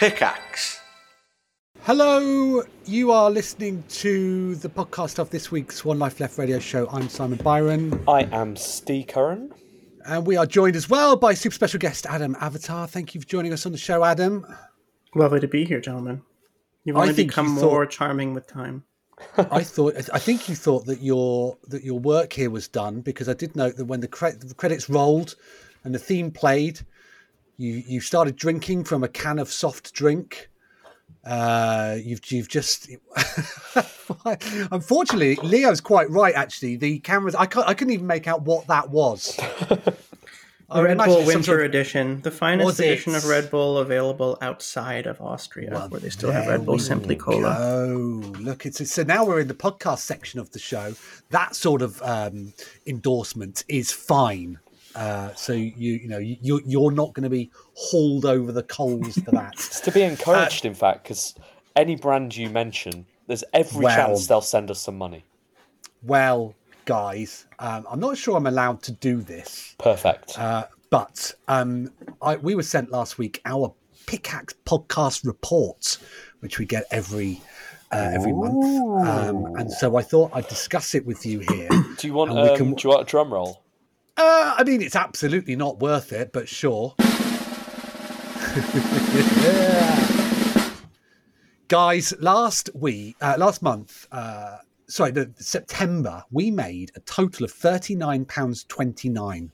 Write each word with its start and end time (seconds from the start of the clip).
Pickaxe. 0.00 0.80
Hello, 1.82 2.62
you 2.86 3.12
are 3.12 3.30
listening 3.30 3.84
to 3.90 4.54
the 4.54 4.70
podcast 4.70 5.18
of 5.18 5.28
this 5.28 5.50
week's 5.52 5.84
One 5.84 5.98
Life 5.98 6.20
Left 6.20 6.38
radio 6.38 6.58
show. 6.58 6.88
I'm 6.90 7.10
Simon 7.10 7.36
Byron, 7.36 8.02
I 8.08 8.22
am 8.32 8.56
Steve 8.56 9.08
Curran. 9.08 9.52
and 10.06 10.26
we 10.26 10.38
are 10.38 10.46
joined 10.46 10.74
as 10.74 10.88
well 10.88 11.16
by 11.16 11.34
super 11.34 11.52
special 11.52 11.78
guest 11.78 12.06
Adam 12.06 12.34
Avatar. 12.40 12.86
Thank 12.88 13.14
you 13.14 13.20
for 13.20 13.26
joining 13.26 13.52
us 13.52 13.66
on 13.66 13.72
the 13.72 13.78
show, 13.78 14.02
Adam. 14.02 14.46
Lovely 15.14 15.38
to 15.38 15.46
be 15.48 15.66
here, 15.66 15.82
gentlemen. 15.82 16.22
You've 16.84 16.96
I 16.96 17.02
only 17.02 17.12
become 17.12 17.48
you 17.48 17.52
more 17.60 17.84
thought- 17.84 17.90
charming 17.92 18.32
with 18.32 18.46
time. 18.46 18.84
I 19.36 19.62
thought, 19.62 19.96
I 20.14 20.18
think 20.18 20.48
you 20.48 20.54
thought 20.54 20.86
that 20.86 21.02
your 21.02 21.58
that 21.68 21.84
your 21.84 21.98
work 21.98 22.32
here 22.32 22.48
was 22.48 22.68
done 22.68 23.02
because 23.02 23.28
I 23.28 23.34
did 23.34 23.54
note 23.54 23.76
that 23.76 23.84
when 23.84 24.00
the, 24.00 24.08
cre- 24.08 24.28
the 24.30 24.54
credits 24.54 24.88
rolled 24.88 25.36
and 25.84 25.94
the 25.94 25.98
theme 25.98 26.30
played, 26.30 26.80
you 27.60 27.82
you 27.86 28.00
started 28.00 28.36
drinking 28.36 28.84
from 28.84 29.04
a 29.04 29.08
can 29.08 29.38
of 29.38 29.52
soft 29.52 29.92
drink. 29.92 30.48
Uh, 31.24 31.98
you've 32.02 32.20
you've 32.32 32.48
just 32.48 32.88
unfortunately 34.72 35.36
Leo's 35.36 35.80
quite 35.80 36.08
right. 36.08 36.34
Actually, 36.34 36.76
the 36.76 36.98
cameras 37.00 37.34
I 37.34 37.44
can't 37.44 37.68
I 37.68 37.74
couldn't 37.74 37.92
even 37.92 38.06
make 38.06 38.26
out 38.26 38.42
what 38.42 38.66
that 38.68 38.88
was. 38.90 39.38
I 40.72 40.82
Red 40.82 40.98
Bull 40.98 41.18
it's 41.18 41.26
Winter 41.26 41.42
sort 41.42 41.60
of- 41.60 41.66
Edition, 41.66 42.22
the 42.22 42.30
finest 42.30 42.78
edition 42.78 43.14
of 43.16 43.24
Red 43.24 43.50
Bull 43.50 43.78
available 43.78 44.38
outside 44.40 45.06
of 45.06 45.20
Austria, 45.20 45.88
where 45.88 46.00
they 46.00 46.10
still 46.10 46.30
have 46.30 46.46
Red 46.46 46.64
Bull 46.64 46.78
Simply 46.78 47.16
Cola. 47.16 47.56
Oh, 47.58 47.96
look! 48.38 48.64
It's 48.64 48.88
so 48.90 49.02
now 49.02 49.24
we're 49.24 49.40
in 49.40 49.48
the 49.48 49.54
podcast 49.54 49.98
section 49.98 50.38
of 50.38 50.52
the 50.52 50.60
show. 50.60 50.94
That 51.30 51.56
sort 51.56 51.82
of 51.82 52.00
um, 52.02 52.54
endorsement 52.86 53.64
is 53.68 53.90
fine. 53.90 54.60
Uh, 54.94 55.32
so 55.34 55.52
you 55.52 55.70
you 55.94 56.08
know 56.08 56.18
you 56.18 56.60
you're 56.66 56.90
not 56.90 57.12
going 57.14 57.22
to 57.24 57.30
be 57.30 57.50
hauled 57.74 58.24
over 58.24 58.50
the 58.52 58.62
coals 58.64 59.14
for 59.18 59.30
that. 59.30 59.52
It's 59.58 59.80
to 59.80 59.92
be 59.92 60.02
encouraged, 60.02 60.64
in 60.64 60.74
fact, 60.74 61.04
because 61.04 61.34
any 61.76 61.94
brand 61.96 62.36
you 62.36 62.50
mention, 62.50 63.06
there's 63.28 63.44
every 63.52 63.84
Well- 63.84 63.96
chance 63.96 64.26
they'll 64.26 64.40
send 64.40 64.70
us 64.70 64.80
some 64.80 64.98
money. 64.98 65.24
well, 66.02 66.54
guys, 66.86 67.46
um, 67.60 67.86
I'm 67.90 68.00
not 68.00 68.16
sure 68.18 68.36
I'm 68.36 68.46
allowed 68.46 68.82
to 68.84 68.92
do 68.92 69.20
this, 69.22 69.74
Perfect. 69.78 70.36
uh, 70.38 70.66
but 70.90 71.32
um, 71.46 71.92
I, 72.20 72.36
we 72.36 72.54
were 72.56 72.62
sent 72.64 72.90
last 72.90 73.16
week 73.18 73.40
our 73.44 73.72
Pickaxe 74.06 74.54
podcast 74.66 75.24
report, 75.24 75.98
which 76.40 76.58
we 76.58 76.64
get 76.66 76.84
every. 76.90 77.40
Uh, 77.92 78.10
every 78.14 78.32
month, 78.32 78.64
um, 79.08 79.46
and 79.56 79.68
so 79.72 79.96
I 79.96 80.02
thought 80.02 80.30
I'd 80.32 80.46
discuss 80.46 80.94
it 80.94 81.04
with 81.04 81.26
you 81.26 81.40
here. 81.40 81.68
do 81.98 82.06
you 82.06 82.14
want? 82.14 82.30
Um, 82.30 82.56
can- 82.56 82.74
Do 82.74 82.86
you 82.86 82.90
want 82.90 83.02
a 83.02 83.04
drum 83.10 83.32
roll? 83.34 83.62
Uh, 84.22 84.54
I 84.58 84.64
mean, 84.64 84.82
it's 84.82 84.96
absolutely 84.96 85.56
not 85.56 85.80
worth 85.80 86.12
it, 86.12 86.30
but 86.30 86.46
sure. 86.46 86.94
Guys, 91.68 92.12
last 92.20 92.68
week, 92.74 93.16
uh, 93.22 93.36
last 93.38 93.62
month, 93.62 94.06
uh, 94.12 94.58
sorry, 94.88 95.12
the, 95.12 95.32
September, 95.38 96.22
we 96.30 96.50
made 96.50 96.90
a 96.96 97.00
total 97.00 97.46
of 97.46 97.50
thirty 97.50 97.94
nine 97.94 98.26
pounds 98.26 98.64
twenty 98.64 99.08
nine. 99.08 99.50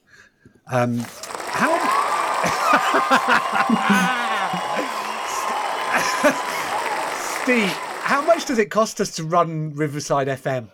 Um, 0.73 0.99
how? 0.99 1.71
Steve, 7.45 7.71
how 8.03 8.21
much 8.23 8.47
does 8.47 8.59
it 8.59 8.73
cost 8.73 9.01
us 9.01 9.15
to 9.15 9.23
run 9.23 9.73
Riverside 9.75 10.27
FM? 10.27 10.71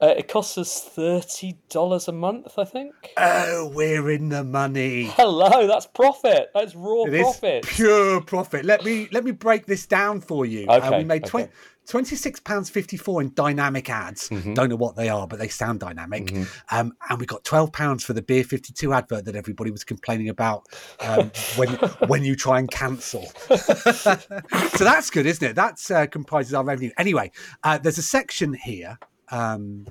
Uh, 0.00 0.08
it 0.08 0.28
costs 0.28 0.58
us 0.58 0.82
thirty 0.82 1.56
dollars 1.70 2.06
a 2.06 2.12
month, 2.12 2.58
I 2.58 2.64
think. 2.64 2.92
Oh, 3.16 3.72
we're 3.74 4.10
in 4.10 4.28
the 4.28 4.44
money. 4.44 5.04
Hello, 5.04 5.66
that's 5.66 5.86
profit. 5.86 6.50
That's 6.54 6.74
raw 6.74 7.04
It 7.04 7.14
is 7.14 7.22
profit. 7.22 7.64
pure 7.66 8.20
profit. 8.20 8.66
Let 8.66 8.84
me 8.84 9.08
let 9.10 9.24
me 9.24 9.30
break 9.30 9.64
this 9.64 9.86
down 9.86 10.20
for 10.20 10.44
you. 10.44 10.66
Uh, 10.68 10.80
Okay, 10.84 10.98
we 10.98 11.04
made 11.04 11.24
okay. 11.24 11.48
twenty 11.86 12.14
six 12.14 12.38
pounds 12.38 12.68
fifty 12.68 12.98
four 12.98 13.22
in 13.22 13.32
dynamic 13.32 13.88
ads. 13.88 14.28
Mm-hmm. 14.28 14.52
Don't 14.52 14.68
know 14.68 14.76
what 14.76 14.96
they 14.96 15.08
are, 15.08 15.26
but 15.26 15.38
they 15.38 15.48
sound 15.48 15.80
dynamic. 15.80 16.30
Um, 16.70 16.92
and 17.08 17.18
we 17.18 17.24
got 17.24 17.42
twelve 17.44 17.72
pounds 17.72 18.04
for 18.04 18.12
the 18.12 18.20
Beer 18.20 18.44
fifty 18.44 18.74
two 18.74 18.92
advert 18.92 19.24
that 19.24 19.34
everybody 19.34 19.70
was 19.70 19.82
complaining 19.82 20.28
about 20.28 20.66
um, 21.00 21.32
when 21.56 21.68
when 22.08 22.22
you 22.22 22.36
try 22.36 22.58
and 22.58 22.70
cancel. 22.70 23.24
so 23.56 24.84
that's 24.84 25.08
good, 25.08 25.24
isn't 25.24 25.48
it? 25.52 25.54
That 25.56 25.90
uh, 25.90 26.06
comprises 26.06 26.52
our 26.52 26.64
revenue. 26.64 26.90
Anyway, 26.98 27.30
uh, 27.64 27.78
there's 27.78 27.96
a 27.96 28.02
section 28.02 28.52
here. 28.52 28.98
Um, 29.30 29.86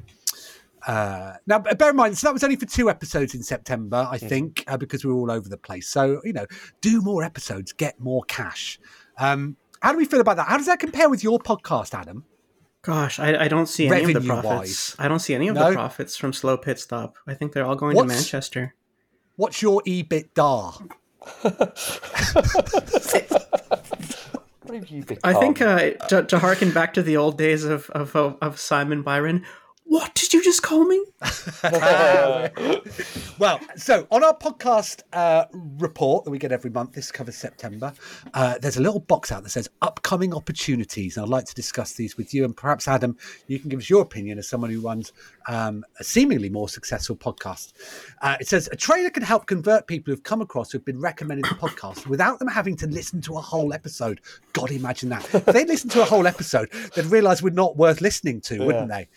uh, 0.87 1.33
now, 1.47 1.59
bear 1.59 1.89
in 1.89 1.95
mind, 1.95 2.17
so 2.17 2.27
that 2.27 2.33
was 2.33 2.43
only 2.43 2.55
for 2.57 2.67
two 2.67 2.89
episodes 2.89 3.33
in 3.33 3.41
September, 3.41 4.07
I 4.09 4.17
think, 4.19 4.63
uh, 4.67 4.77
because 4.77 5.03
we 5.03 5.11
were 5.11 5.19
all 5.19 5.31
over 5.31 5.49
the 5.49 5.57
place. 5.57 5.87
So, 5.87 6.21
you 6.23 6.33
know, 6.33 6.45
do 6.81 7.01
more 7.01 7.23
episodes, 7.23 7.73
get 7.73 7.99
more 7.99 8.23
cash. 8.27 8.79
Um, 9.17 9.55
how 9.81 9.91
do 9.91 9.97
we 9.97 10.05
feel 10.05 10.21
about 10.21 10.37
that? 10.37 10.47
How 10.47 10.57
does 10.57 10.67
that 10.67 10.79
compare 10.79 11.09
with 11.09 11.23
your 11.23 11.39
podcast, 11.39 11.93
Adam? 11.93 12.23
Gosh, 12.83 13.19
I, 13.19 13.45
I 13.45 13.47
don't 13.47 13.67
see 13.67 13.87
any 13.87 14.01
of 14.03 14.07
the 14.09 14.13
Revenue-wise. 14.19 14.43
profits. 14.45 14.95
I 14.99 15.07
don't 15.07 15.19
see 15.19 15.33
any 15.33 15.47
of 15.47 15.55
No? 15.55 15.69
the 15.69 15.73
profits 15.75 16.15
from 16.15 16.33
Slow 16.33 16.55
Pit 16.55 16.79
Stop. 16.79 17.15
I 17.25 17.33
think 17.33 17.53
they're 17.53 17.65
all 17.65 17.75
going 17.75 17.95
What's- 17.95 18.11
to 18.11 18.15
Manchester. 18.15 18.75
What's 19.37 19.61
your 19.61 19.81
EBITDA? 19.87 20.87
What 24.65 24.75
have 24.75 24.87
you 24.89 25.03
become? 25.03 25.19
I 25.23 25.39
think 25.39 25.61
uh, 25.61 25.91
to, 26.09 26.23
to 26.23 26.39
harken 26.39 26.71
back 26.71 26.95
to 26.95 27.03
the 27.03 27.17
old 27.17 27.37
days 27.37 27.63
of, 27.63 27.89
of, 27.91 28.15
of, 28.15 28.37
of 28.41 28.59
Simon 28.59 29.03
Byron, 29.03 29.45
what 29.85 30.13
did 30.15 30.33
you 30.33 30.43
just 30.43 30.61
call 30.63 30.85
me? 30.85 31.03
Well, 33.37 33.59
so 33.75 34.07
on 34.11 34.23
our 34.23 34.35
podcast 34.35 35.03
uh, 35.11 35.45
report 35.51 36.23
that 36.23 36.31
we 36.31 36.37
get 36.37 36.51
every 36.53 36.69
month, 36.69 36.93
this 36.93 37.11
covers 37.11 37.35
September, 37.35 37.93
uh, 38.33 38.57
there's 38.59 38.77
a 38.77 38.81
little 38.81 39.01
box 39.01 39.31
out 39.31 39.43
that 39.43 39.49
says 39.49 39.69
upcoming 39.81 40.33
opportunities. 40.33 41.17
And 41.17 41.25
I'd 41.25 41.29
like 41.29 41.45
to 41.45 41.53
discuss 41.53 41.93
these 41.93 42.15
with 42.17 42.33
you. 42.33 42.45
And 42.45 42.55
perhaps, 42.55 42.87
Adam, 42.87 43.17
you 43.47 43.59
can 43.59 43.69
give 43.69 43.79
us 43.79 43.89
your 43.89 44.01
opinion 44.01 44.39
as 44.39 44.47
someone 44.47 44.69
who 44.69 44.79
runs 44.79 45.11
um, 45.49 45.83
a 45.99 46.03
seemingly 46.03 46.49
more 46.49 46.69
successful 46.69 47.15
podcast. 47.15 47.73
Uh, 48.21 48.37
it 48.39 48.47
says 48.47 48.69
a 48.71 48.75
trailer 48.77 49.09
can 49.09 49.23
help 49.23 49.47
convert 49.47 49.85
people 49.87 50.11
who've 50.11 50.23
come 50.23 50.41
across 50.41 50.71
who've 50.71 50.85
been 50.85 50.99
recommended 50.99 51.45
the 51.45 51.55
podcast 51.55 52.07
without 52.07 52.39
them 52.39 52.47
having 52.47 52.77
to 52.77 52.87
listen 52.87 53.19
to 53.21 53.35
a 53.35 53.41
whole 53.41 53.73
episode. 53.73 54.21
God, 54.53 54.71
imagine 54.71 55.09
that. 55.09 55.25
If 55.33 55.45
they 55.45 55.65
listened 55.65 55.91
to 55.91 56.01
a 56.01 56.05
whole 56.05 56.25
episode, 56.25 56.71
they'd 56.95 57.05
realize 57.07 57.43
we're 57.43 57.49
not 57.49 57.75
worth 57.75 57.99
listening 57.99 58.39
to, 58.41 58.65
wouldn't 58.65 58.87
they? 58.87 59.09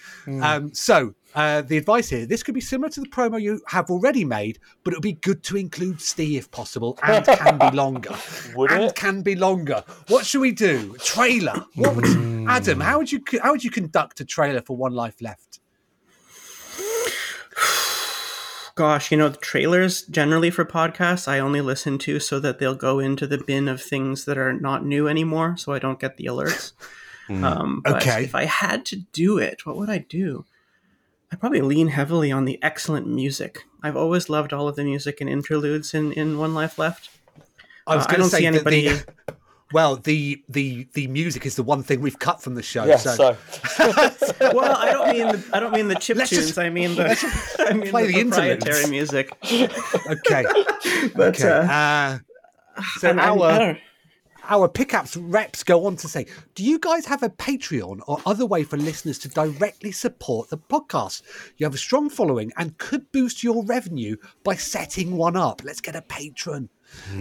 Um, 0.42 0.57
so, 0.72 1.14
uh, 1.34 1.62
the 1.62 1.76
advice 1.76 2.08
here 2.08 2.26
this 2.26 2.42
could 2.42 2.54
be 2.54 2.60
similar 2.60 2.88
to 2.90 3.00
the 3.00 3.08
promo 3.08 3.40
you 3.40 3.60
have 3.66 3.90
already 3.90 4.24
made, 4.24 4.58
but 4.82 4.92
it 4.92 4.96
would 4.96 5.02
be 5.02 5.12
good 5.12 5.42
to 5.44 5.56
include 5.56 6.00
Steve 6.00 6.38
if 6.38 6.50
possible 6.50 6.98
and 7.02 7.24
can 7.24 7.58
be 7.58 7.70
longer. 7.76 8.14
Would 8.56 8.70
and 8.72 8.84
it? 8.84 8.94
can 8.94 9.22
be 9.22 9.34
longer. 9.34 9.84
What 10.08 10.24
should 10.24 10.40
we 10.40 10.52
do? 10.52 10.94
Trailer. 10.98 11.64
What 11.74 11.96
would 11.96 12.06
Adam, 12.48 12.80
how 12.80 12.98
would 12.98 13.12
you 13.12 13.22
how 13.42 13.52
would 13.52 13.62
you 13.62 13.70
conduct 13.70 14.20
a 14.20 14.24
trailer 14.24 14.62
for 14.62 14.76
One 14.76 14.92
Life 14.92 15.20
Left? 15.20 15.60
Gosh, 18.74 19.10
you 19.10 19.18
know, 19.18 19.28
the 19.28 19.38
trailers 19.38 20.02
generally 20.02 20.50
for 20.50 20.64
podcasts 20.64 21.26
I 21.26 21.40
only 21.40 21.60
listen 21.60 21.98
to 21.98 22.20
so 22.20 22.38
that 22.38 22.60
they'll 22.60 22.76
go 22.76 23.00
into 23.00 23.26
the 23.26 23.38
bin 23.38 23.66
of 23.66 23.82
things 23.82 24.24
that 24.24 24.38
are 24.38 24.52
not 24.52 24.86
new 24.86 25.08
anymore, 25.08 25.56
so 25.56 25.72
I 25.72 25.80
don't 25.80 25.98
get 25.98 26.16
the 26.16 26.26
alerts. 26.26 26.72
Um, 27.30 27.82
but 27.84 27.96
Okay. 27.96 28.24
if 28.24 28.34
I 28.34 28.44
had 28.44 28.84
to 28.86 28.96
do 28.96 29.38
it, 29.38 29.66
what 29.66 29.76
would 29.76 29.90
I 29.90 29.98
do? 29.98 30.44
I'd 31.30 31.40
probably 31.40 31.60
lean 31.60 31.88
heavily 31.88 32.32
on 32.32 32.44
the 32.46 32.58
excellent 32.62 33.06
music. 33.06 33.64
I've 33.82 33.96
always 33.96 34.30
loved 34.30 34.52
all 34.52 34.66
of 34.66 34.76
the 34.76 34.84
music 34.84 35.20
and 35.20 35.28
interludes 35.28 35.92
in, 35.92 36.12
in 36.12 36.38
One 36.38 36.54
Life 36.54 36.78
Left. 36.78 37.10
I 37.86 37.96
was 37.96 38.04
Uh, 38.04 38.08
going 38.08 38.16
to 38.16 38.20
don't 38.22 38.30
say 38.30 38.38
see 38.40 38.46
anybody- 38.46 38.88
The, 38.88 39.04
well, 39.72 39.96
the 39.96 40.42
the 40.48 40.88
the 40.94 41.06
music 41.08 41.44
is 41.44 41.54
the 41.56 41.62
one 41.62 41.82
thing 41.82 42.00
we've 42.00 42.18
cut 42.18 42.40
from 42.42 42.54
the 42.54 42.62
show. 42.62 42.86
yeah. 42.86 42.96
so, 42.96 43.14
So, 43.14 43.36
Well, 44.40 44.74
I 44.76 44.90
don't 44.92 45.12
mean 45.16 45.26
the, 45.28 45.44
I 45.52 45.60
don't 45.60 45.72
mean 45.72 45.88
the 45.88 45.96
chip 45.96 46.16
Let's 46.16 46.30
tunes. 46.30 46.46
just- 46.46 46.58
I 46.58 46.70
mean 46.70 46.94
the 46.96 47.06
I 47.68 47.74
mean 47.74 47.90
play 47.90 48.06
the, 48.06 48.14
the 48.14 48.24
proprietary 48.30 48.82
interludes. 48.84 48.90
music. 48.90 49.30
okay, 50.06 50.44
But 51.14 51.36
okay. 51.38 51.48
uh, 51.50 51.72
Uh, 51.72 52.18
so 53.00 53.10
and 53.10 53.20
I- 53.20 53.28
our 53.28 53.44
I 53.50 53.58
don't- 53.58 53.78
Our 54.48 54.66
pickups 54.68 55.16
reps 55.16 55.62
go 55.62 55.86
on 55.86 55.96
to 55.96 56.08
say, 56.08 56.26
Do 56.54 56.64
you 56.64 56.78
guys 56.78 57.04
have 57.06 57.22
a 57.22 57.28
Patreon 57.28 58.00
or 58.06 58.18
other 58.24 58.46
way 58.46 58.64
for 58.64 58.76
listeners 58.78 59.18
to 59.20 59.28
directly 59.28 59.92
support 59.92 60.48
the 60.48 60.58
podcast? 60.58 61.22
You 61.58 61.66
have 61.66 61.74
a 61.74 61.78
strong 61.78 62.08
following 62.08 62.50
and 62.56 62.76
could 62.78 63.10
boost 63.12 63.44
your 63.44 63.62
revenue 63.64 64.16
by 64.44 64.54
setting 64.54 65.16
one 65.16 65.36
up. 65.36 65.62
Let's 65.64 65.80
get 65.82 65.96
a 65.96 66.02
patron. 66.02 66.70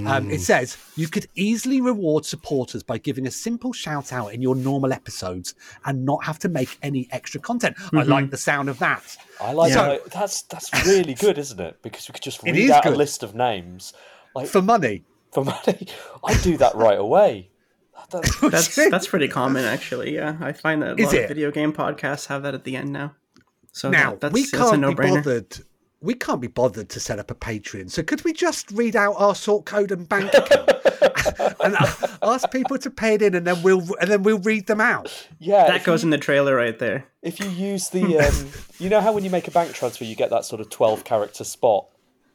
Um, 0.06 0.31
it 0.31 0.39
says 0.39 0.77
you 0.95 1.09
could 1.09 1.27
easily 1.35 1.81
reward 1.81 2.25
supporters 2.25 2.83
by 2.83 2.97
giving 3.00 3.27
a 3.27 3.31
simple 3.31 3.74
shout 3.74 4.13
out 4.13 4.27
in 4.33 4.41
your 4.41 4.56
normal 4.56 4.94
episodes 4.94 5.56
and 5.83 6.06
not 6.06 6.24
have 6.24 6.39
to 6.39 6.47
make 6.47 6.77
any 6.81 7.09
extra 7.12 7.41
content. 7.41 7.75
I 7.94 8.03
like 8.03 8.29
the 8.31 8.38
sound 8.38 8.69
of 8.69 8.79
that. 8.79 9.18
I 9.41 9.51
like 9.51 9.74
So- 9.74 10.00
that. 10.06 10.12
That's 10.12 10.44
that's 10.44 10.85
really 10.88 11.15
good, 11.15 11.38
isn't 11.38 11.59
it? 11.59 11.79
Because 11.81 12.07
we 12.07 12.13
could 12.13 12.24
just 12.24 12.41
read 12.44 12.71
out 12.71 12.83
good. 12.83 12.94
a 12.94 12.95
list 12.95 13.24
of 13.24 13.35
names 13.35 13.91
like 14.33 14.47
For 14.47 14.62
money. 14.62 15.03
For 15.31 15.44
money. 15.45 15.88
I 16.24 16.33
do 16.41 16.57
that 16.57 16.75
right 16.75 17.00
away. 17.00 17.50
That- 18.12 18.24
that- 18.24 18.38
That's 18.51 18.75
that's 18.75 19.07
pretty 19.07 19.27
common, 19.27 19.65
actually. 19.65 20.15
Yeah, 20.15 20.38
I 20.39 20.53
find 20.53 20.81
that 20.81 20.91
a 20.97 21.01
Is 21.01 21.07
lot 21.07 21.15
it? 21.15 21.21
of 21.24 21.27
video 21.29 21.51
game 21.51 21.74
podcasts 21.74 22.27
have 22.27 22.44
that 22.44 22.53
at 22.53 22.63
the 22.63 22.75
end 22.75 22.94
now. 22.94 23.15
So 23.74 23.89
Now 23.89 24.12
that, 24.12 24.21
that's, 24.21 24.33
we 24.33 24.47
can't 24.50 24.71
be 24.74 24.77
no-brainer. 24.77 25.15
bothered. 25.24 25.57
we 26.01 26.13
can't 26.13 26.39
be 26.41 26.47
bothered 26.47 26.89
to 26.89 27.00
set 27.00 27.19
up 27.19 27.29
a 27.31 27.35
Patreon. 27.35 27.91
So 27.91 28.01
could 28.03 28.24
we 28.24 28.33
just 28.33 28.71
read 28.71 28.95
out 28.95 29.13
our 29.18 29.35
sort 29.35 29.65
code 29.65 29.91
and 29.91 30.07
bank 30.07 30.33
account 30.33 30.69
and 31.59 31.75
ask 32.24 32.50
people 32.51 32.77
to 32.79 32.89
pay 32.89 33.15
it 33.15 33.21
in, 33.21 33.35
and 33.35 33.45
then 33.45 33.62
we'll 33.62 33.85
and 34.00 34.09
then 34.09 34.24
we'll 34.24 34.39
read 34.39 34.68
them 34.68 34.79
out. 34.81 35.27
Yeah, 35.39 35.68
That 35.68 35.83
goes 35.83 36.01
you, 36.03 36.07
in 36.07 36.09
the 36.12 36.18
trailer 36.18 36.56
right 36.56 36.77
there. 36.79 37.06
if 37.21 37.39
you 37.39 37.50
use 37.50 37.89
the, 37.89 38.19
um, 38.19 38.47
you 38.79 38.89
know 38.89 39.01
how 39.01 39.12
when 39.12 39.24
you 39.24 39.29
make 39.29 39.47
a 39.47 39.51
bank 39.51 39.74
transfer, 39.74 40.06
you 40.06 40.15
get 40.15 40.29
that 40.29 40.45
sort 40.45 40.62
of 40.62 40.69
twelve 40.69 41.03
character 41.03 41.44
spot 41.44 41.88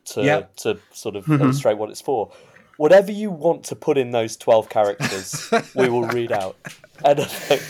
to 0.06 0.22
Yeah. 0.22 0.42
to 0.58 0.78
sort 0.92 1.16
of 1.16 1.28
illustrate 1.30 1.78
what 1.78 1.88
it's 1.90 2.00
for. 2.00 2.32
Whatever 2.82 3.12
you 3.12 3.30
want 3.30 3.62
to 3.66 3.76
put 3.76 3.96
in 3.96 4.10
those 4.10 4.36
twelve 4.36 4.68
characters, 4.68 5.48
we 5.76 5.88
will 5.88 6.02
read 6.02 6.32
out. 6.32 6.56
Anything. 7.04 7.60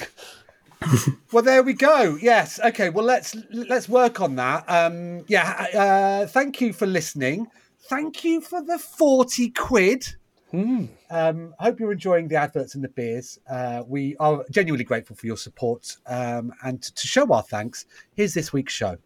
Well, 1.31 1.45
there 1.45 1.63
we 1.63 1.75
go. 1.75 2.19
Yes. 2.21 2.59
Okay. 2.59 2.91
Well, 2.91 3.05
let's 3.05 3.37
let's 3.53 3.89
work 3.89 4.21
on 4.21 4.35
that. 4.35 4.65
Um, 4.69 5.25
yeah. 5.29 5.67
Uh, 5.73 6.27
thank 6.27 6.61
you 6.61 6.73
for 6.73 6.87
listening. 6.87 7.47
Thank 7.83 8.25
you 8.25 8.41
for 8.41 8.61
the 8.65 8.79
forty 8.79 9.51
quid. 9.51 10.17
Um, 11.11 11.55
I 11.61 11.65
hope 11.65 11.79
you're 11.79 11.93
enjoying 11.93 12.27
the 12.27 12.35
adverts 12.35 12.75
and 12.75 12.83
the 12.83 12.89
beers. 12.89 13.39
Uh, 13.49 13.85
we 13.87 14.17
are 14.19 14.45
genuinely 14.51 14.85
grateful 14.85 15.15
for 15.15 15.27
your 15.27 15.37
support. 15.37 15.99
Um, 16.07 16.53
and 16.65 16.83
to 16.83 17.07
show 17.07 17.33
our 17.33 17.43
thanks, 17.43 17.87
here's 18.17 18.35
this 18.35 18.53
week's 18.53 18.73
show. 18.73 18.99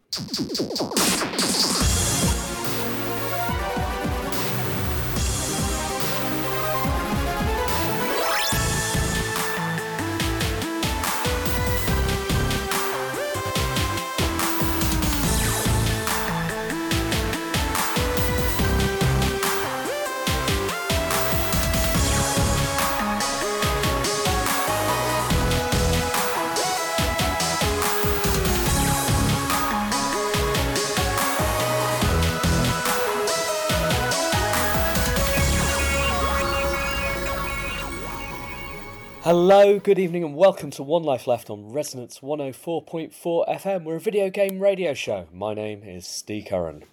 Hello, 39.29 39.77
good 39.77 39.99
evening, 39.99 40.23
and 40.23 40.37
welcome 40.37 40.71
to 40.71 40.83
One 40.83 41.03
Life 41.03 41.27
Left 41.27 41.49
on 41.49 41.73
Resonance 41.73 42.21
104.4 42.21 43.11
FM. 43.49 43.83
We're 43.83 43.97
a 43.97 43.99
video 43.99 44.29
game 44.29 44.57
radio 44.57 44.93
show. 44.93 45.27
My 45.33 45.53
name 45.53 45.83
is 45.83 46.07
Steve 46.07 46.45
Curran. 46.45 46.85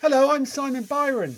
Hello, 0.00 0.30
I'm 0.30 0.46
Simon 0.46 0.84
Byron. 0.84 1.36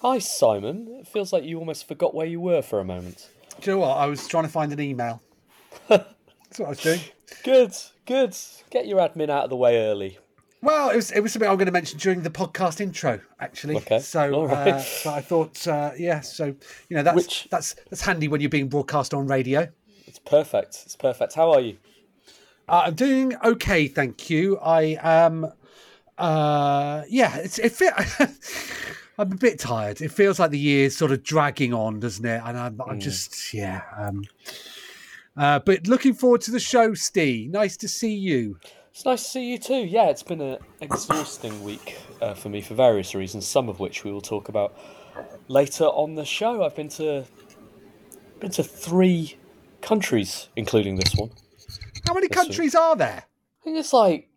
Hi, 0.00 0.18
Simon. 0.18 0.88
It 0.98 1.06
feels 1.06 1.32
like 1.32 1.44
you 1.44 1.60
almost 1.60 1.86
forgot 1.86 2.12
where 2.12 2.26
you 2.26 2.40
were 2.40 2.60
for 2.60 2.80
a 2.80 2.84
moment. 2.84 3.30
Do 3.60 3.70
you 3.70 3.76
know 3.76 3.82
what? 3.82 3.98
I 3.98 4.06
was 4.06 4.26
trying 4.26 4.46
to 4.46 4.50
find 4.50 4.72
an 4.72 4.80
email. 4.80 5.22
That's 5.88 6.58
what 6.58 6.66
I 6.66 6.70
was 6.70 6.80
doing. 6.80 7.00
Good, 7.44 7.72
good. 8.06 8.36
Get 8.70 8.88
your 8.88 8.98
admin 8.98 9.30
out 9.30 9.44
of 9.44 9.50
the 9.50 9.54
way 9.54 9.78
early. 9.78 10.18
Well, 10.62 10.90
it 10.90 10.96
was 10.96 11.10
it 11.10 11.20
was 11.20 11.32
something 11.32 11.48
I'm 11.48 11.56
going 11.56 11.66
to 11.66 11.72
mention 11.72 11.98
during 11.98 12.22
the 12.22 12.30
podcast 12.30 12.80
intro, 12.80 13.20
actually. 13.40 13.76
Okay, 13.76 13.98
So, 14.00 14.32
all 14.34 14.46
right. 14.46 14.74
uh, 14.74 14.82
but 15.04 15.14
I 15.14 15.20
thought, 15.20 15.66
uh, 15.66 15.92
yeah. 15.98 16.20
So 16.20 16.46
you 16.88 16.96
know, 16.96 17.02
that's 17.02 17.16
Which- 17.16 17.48
that's 17.50 17.74
that's 17.88 18.02
handy 18.02 18.28
when 18.28 18.40
you're 18.40 18.50
being 18.50 18.68
broadcast 18.68 19.14
on 19.14 19.26
radio. 19.26 19.68
It's 20.06 20.18
perfect. 20.18 20.82
It's 20.84 20.96
perfect. 20.96 21.34
How 21.34 21.50
are 21.52 21.60
you? 21.60 21.76
Uh, 22.68 22.82
I'm 22.86 22.94
doing 22.94 23.34
okay, 23.44 23.88
thank 23.88 24.28
you. 24.28 24.58
I 24.58 24.98
am, 25.02 25.50
uh, 26.18 27.02
yeah. 27.08 27.36
It's 27.38 27.58
it. 27.58 27.72
Fe- 27.72 27.90
I'm 29.18 29.32
a 29.32 29.36
bit 29.36 29.58
tired. 29.58 30.00
It 30.00 30.10
feels 30.12 30.38
like 30.38 30.50
the 30.50 30.58
year's 30.58 30.96
sort 30.96 31.10
of 31.12 31.22
dragging 31.22 31.74
on, 31.74 32.00
doesn't 32.00 32.24
it? 32.24 32.40
And 32.44 32.56
I'm, 32.56 32.80
I'm 32.86 32.98
just, 33.00 33.52
yeah. 33.52 33.82
Um, 33.98 34.24
uh, 35.36 35.58
but 35.58 35.86
looking 35.86 36.14
forward 36.14 36.40
to 36.42 36.50
the 36.50 36.60
show, 36.60 36.94
Steve. 36.94 37.50
Nice 37.50 37.76
to 37.78 37.88
see 37.88 38.14
you. 38.14 38.58
It's 38.92 39.04
nice 39.04 39.22
to 39.22 39.30
see 39.30 39.50
you 39.52 39.58
too. 39.58 39.84
Yeah, 39.86 40.10
it's 40.10 40.22
been 40.22 40.40
an 40.40 40.58
exhausting 40.80 41.62
week 41.62 41.98
uh, 42.20 42.34
for 42.34 42.48
me 42.48 42.60
for 42.60 42.74
various 42.74 43.14
reasons, 43.14 43.46
some 43.46 43.68
of 43.68 43.80
which 43.80 44.04
we 44.04 44.12
will 44.12 44.20
talk 44.20 44.48
about 44.48 44.76
later 45.48 45.84
on 45.84 46.16
the 46.16 46.24
show. 46.24 46.64
I've 46.64 46.74
been 46.74 46.88
to 46.90 47.24
been 48.40 48.50
to 48.52 48.62
three 48.64 49.36
countries, 49.80 50.48
including 50.56 50.96
this 50.96 51.14
one. 51.14 51.30
How 52.06 52.14
many 52.14 52.28
countries 52.28 52.74
are 52.74 52.96
there? 52.96 53.24
I 53.60 53.64
think 53.64 53.76
it's 53.78 53.92
like 53.92 54.28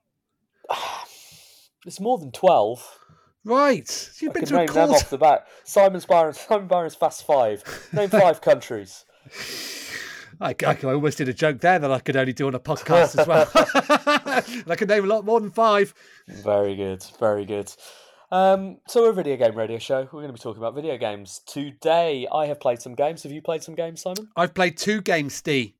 it's 1.85 1.99
more 1.99 2.17
than 2.19 2.31
twelve. 2.31 2.99
Right. 3.45 4.11
You've 4.19 4.31
I 4.31 4.33
been 4.33 4.45
to 4.45 4.55
a 4.55 4.57
name 4.59 4.67
them 4.67 4.91
off 4.91 5.09
the 5.09 5.17
bat. 5.17 5.47
Simon's 5.65 6.05
Byron, 6.05 6.33
Simon 6.33 6.67
Byron's 6.67 6.95
Fast 7.03 7.25
Five. 7.25 7.63
Name 7.91 8.09
five 8.09 8.39
countries. 8.39 9.03
I, 10.41 10.55
I, 10.65 10.77
almost 10.83 11.17
did 11.17 11.29
a 11.29 11.33
joke 11.33 11.59
there 11.59 11.79
that 11.79 11.91
I 11.91 11.99
could 11.99 12.15
only 12.15 12.33
do 12.33 12.47
on 12.47 12.55
a 12.55 12.59
podcast 12.59 13.19
as 13.19 13.27
well. 13.27 13.49
and 13.55 14.63
I 14.71 14.75
could 14.75 14.89
name 14.89 15.03
a 15.03 15.07
lot 15.07 15.25
more 15.25 15.39
than 15.39 15.51
five. 15.51 15.93
Very 16.27 16.75
good, 16.75 17.05
very 17.19 17.45
good. 17.45 17.73
Um, 18.31 18.79
so 18.87 19.03
we're 19.03 19.11
a 19.11 19.13
video 19.13 19.37
game 19.37 19.55
radio 19.55 19.77
show. 19.77 20.01
We're 20.11 20.21
going 20.21 20.27
to 20.27 20.33
be 20.33 20.39
talking 20.39 20.61
about 20.61 20.73
video 20.73 20.97
games 20.97 21.41
today. 21.45 22.27
I 22.33 22.47
have 22.47 22.59
played 22.59 22.81
some 22.81 22.95
games. 22.95 23.21
Have 23.23 23.31
you 23.31 23.41
played 23.41 23.61
some 23.61 23.75
games, 23.75 24.01
Simon? 24.01 24.29
I've 24.35 24.55
played 24.55 24.75
two 24.77 25.01
games, 25.01 25.35
Steve. 25.35 25.73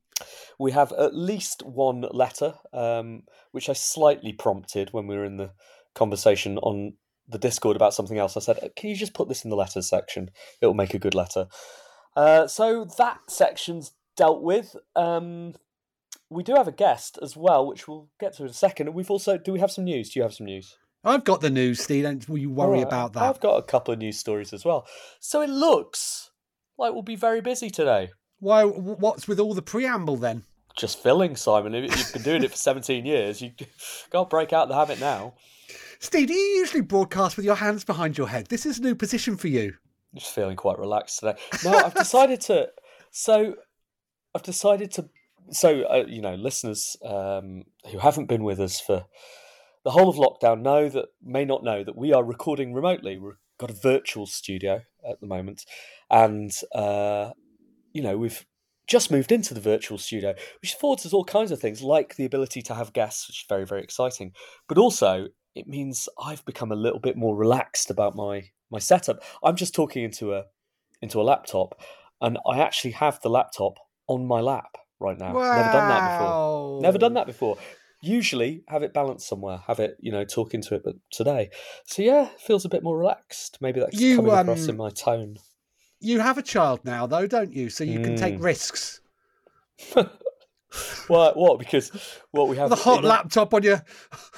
We 0.59 0.71
have 0.71 0.91
at 0.94 1.15
least 1.15 1.63
one 1.63 2.05
letter, 2.11 2.53
um, 2.71 3.23
which 3.51 3.69
I 3.69 3.73
slightly 3.73 4.33
prompted 4.33 4.89
when 4.91 5.07
we 5.07 5.17
were 5.17 5.25
in 5.25 5.38
the 5.38 5.51
conversation 5.95 6.59
on 6.59 6.94
the 7.27 7.39
Discord 7.39 7.75
about 7.75 7.94
something 7.94 8.19
else. 8.19 8.38
I 8.38 8.41
said, 8.41 8.59
"Can 8.75 8.91
you 8.91 8.95
just 8.95 9.15
put 9.15 9.29
this 9.29 9.44
in 9.44 9.50
the 9.50 9.55
letters 9.55 9.89
section? 9.89 10.29
It'll 10.61 10.75
make 10.75 10.94
a 10.94 11.00
good 11.00 11.15
letter." 11.15 11.47
Uh, 12.15 12.45
so 12.47 12.85
that 12.97 13.19
section's 13.29 13.94
dealt 14.15 14.42
with. 14.42 14.75
Um, 14.95 15.54
we 16.30 16.44
do 16.44 16.56
have 16.56 16.68
a 16.68 16.71
guest 16.71 17.19
as 17.21 17.36
well, 17.38 17.65
which 17.68 17.88
we'll 17.88 18.10
get 18.19 18.33
to 18.33 18.44
in 18.44 18.50
a 18.50 18.54
second. 18.54 18.88
And 18.88 18.95
we've 18.95 19.12
also 19.12 19.38
do 19.38 19.51
we 19.54 19.60
have 19.60 19.71
some 19.71 19.83
news? 19.83 20.10
Do 20.10 20.19
you 20.19 20.24
have 20.24 20.33
some 20.33 20.45
news? 20.45 20.77
I've 21.04 21.25
got 21.25 21.42
the 21.42 21.50
news, 21.50 21.81
Steve. 21.81 22.04
Don't 22.04 22.27
you 22.30 22.50
worry 22.50 22.80
Alright, 22.80 22.88
about 22.88 23.13
that. 23.13 23.24
I've 23.24 23.39
got 23.39 23.57
a 23.57 23.63
couple 23.63 23.94
of 23.94 24.00
news 24.00 24.18
stories 24.18 24.54
as 24.54 24.63
well. 24.63 24.88
So 25.19 25.42
it 25.42 25.50
looks 25.50 26.31
like 26.77 26.94
we'll 26.94 27.01
be 27.01 27.18
very 27.18 27.42
busy 27.42 27.69
today. 27.69 28.12
Why? 28.39 28.63
What's 28.63 29.27
with 29.27 29.39
all 29.39 29.54
the 29.54 29.62
preamble 29.62 30.15
then? 30.18 30.44
Just 30.77 31.04
filling, 31.04 31.36
Simon. 31.36 31.74
You've 31.74 32.13
been 32.13 32.24
doing 32.24 32.44
it 32.44 32.51
for 32.51 32.57
17 32.57 33.06
years. 33.06 33.42
You 33.42 33.51
can't 34.12 34.30
break 34.30 34.54
out 34.54 34.69
the 34.69 34.75
habit 34.75 35.00
now. 35.00 35.36
Steve, 36.00 36.27
do 36.27 36.33
you 36.33 36.57
usually 36.60 36.81
broadcast 36.81 37.38
with 37.38 37.45
your 37.45 37.56
hands 37.56 37.86
behind 37.86 38.18
your 38.18 38.27
head? 38.27 38.48
This 38.48 38.65
is 38.65 38.80
a 38.80 38.81
new 38.81 38.95
position 38.95 39.38
for 39.38 39.48
you. 39.48 39.74
Just 40.15 40.33
feeling 40.33 40.56
quite 40.56 40.80
relaxed 40.80 41.19
today. 41.19 41.36
No, 41.63 41.72
I've 41.72 41.93
decided 41.93 42.41
to. 42.41 42.70
So, 43.12 43.55
I've 44.35 44.43
decided 44.43 44.91
to. 44.93 45.09
So, 45.51 45.83
uh, 45.83 46.05
you 46.07 46.21
know, 46.21 46.35
listeners 46.35 46.95
um, 47.03 47.63
who 47.91 47.99
haven't 47.99 48.27
been 48.27 48.43
with 48.43 48.59
us 48.59 48.79
for 48.79 49.05
the 49.83 49.91
whole 49.91 50.09
of 50.09 50.15
lockdown 50.15 50.61
know 50.61 50.89
that 50.89 51.07
may 51.21 51.45
not 51.45 51.63
know 51.63 51.83
that 51.83 51.97
we 51.97 52.13
are 52.13 52.23
recording 52.23 52.73
remotely. 52.73 53.17
We've 53.17 53.33
got 53.57 53.69
a 53.69 53.73
virtual 53.73 54.25
studio 54.25 54.81
at 55.07 55.19
the 55.19 55.27
moment, 55.27 55.65
and 56.09 56.51
uh, 56.73 57.31
you 57.91 58.01
know 58.01 58.17
we've 58.17 58.45
just 58.87 59.11
moved 59.11 59.31
into 59.31 59.53
the 59.53 59.59
virtual 59.59 59.97
studio, 59.97 60.33
which 60.61 60.73
affords 60.73 61.05
us 61.05 61.13
all 61.13 61.25
kinds 61.25 61.51
of 61.51 61.59
things, 61.59 61.81
like 61.81 62.15
the 62.15 62.25
ability 62.25 62.61
to 62.63 62.75
have 62.75 62.93
guests, 62.93 63.27
which 63.27 63.41
is 63.41 63.45
very 63.47 63.65
very 63.65 63.83
exciting. 63.83 64.31
But 64.67 64.77
also, 64.77 65.27
it 65.55 65.67
means 65.67 66.07
I've 66.23 66.45
become 66.45 66.71
a 66.71 66.77
little 66.77 66.99
bit 66.99 67.17
more 67.17 67.35
relaxed 67.35 67.89
about 67.89 68.15
my 68.15 68.49
my 68.71 68.79
setup. 68.79 69.21
I'm 69.43 69.57
just 69.57 69.75
talking 69.75 70.03
into 70.03 70.33
a 70.33 70.45
into 71.01 71.21
a 71.21 71.23
laptop, 71.23 71.81
and 72.21 72.39
I 72.47 72.59
actually 72.59 72.91
have 72.91 73.19
the 73.21 73.29
laptop 73.29 73.77
on 74.07 74.25
my 74.27 74.41
lap 74.41 74.77
right 75.00 75.17
now. 75.17 75.33
Never 75.55 75.69
done 75.69 75.88
that 75.88 76.03
before. 76.03 76.81
Never 76.81 76.98
done 76.98 77.13
that 77.15 77.27
before. 77.27 77.57
Usually 78.01 78.63
have 78.67 78.83
it 78.83 78.93
balanced 78.93 79.27
somewhere, 79.27 79.60
have 79.67 79.79
it, 79.79 79.95
you 80.01 80.12
know, 80.12 80.25
talking 80.25 80.62
to 80.63 80.75
it, 80.75 80.81
but 80.83 80.95
today. 81.12 81.50
So 81.86 82.01
yeah, 82.01 82.29
feels 82.38 82.65
a 82.65 82.69
bit 82.69 82.83
more 82.83 82.98
relaxed. 82.98 83.60
Maybe 83.62 83.79
that's 83.79 84.00
You, 84.00 84.17
coming 84.17 84.33
across 84.33 84.63
um, 84.65 84.69
in 84.72 84.77
my 84.77 84.89
tone. 84.89 85.38
You 86.01 86.19
have 86.19 86.38
a 86.38 86.41
child 86.41 86.81
now, 86.83 87.07
though, 87.07 87.27
don't 87.27 87.53
you? 87.53 87.69
So 87.69 87.86
you 87.86 88.00
can 88.01 88.17
take 88.17 88.36
Mm. 88.36 88.43
risks. 88.43 89.00
What 91.07 91.38
what? 91.38 91.60
Because 91.60 91.91
what 92.31 92.48
we 92.48 92.57
have 92.57 92.69
The 92.72 92.75
hot 92.75 93.03
laptop 93.03 93.53
on 93.53 93.62
your 93.63 93.83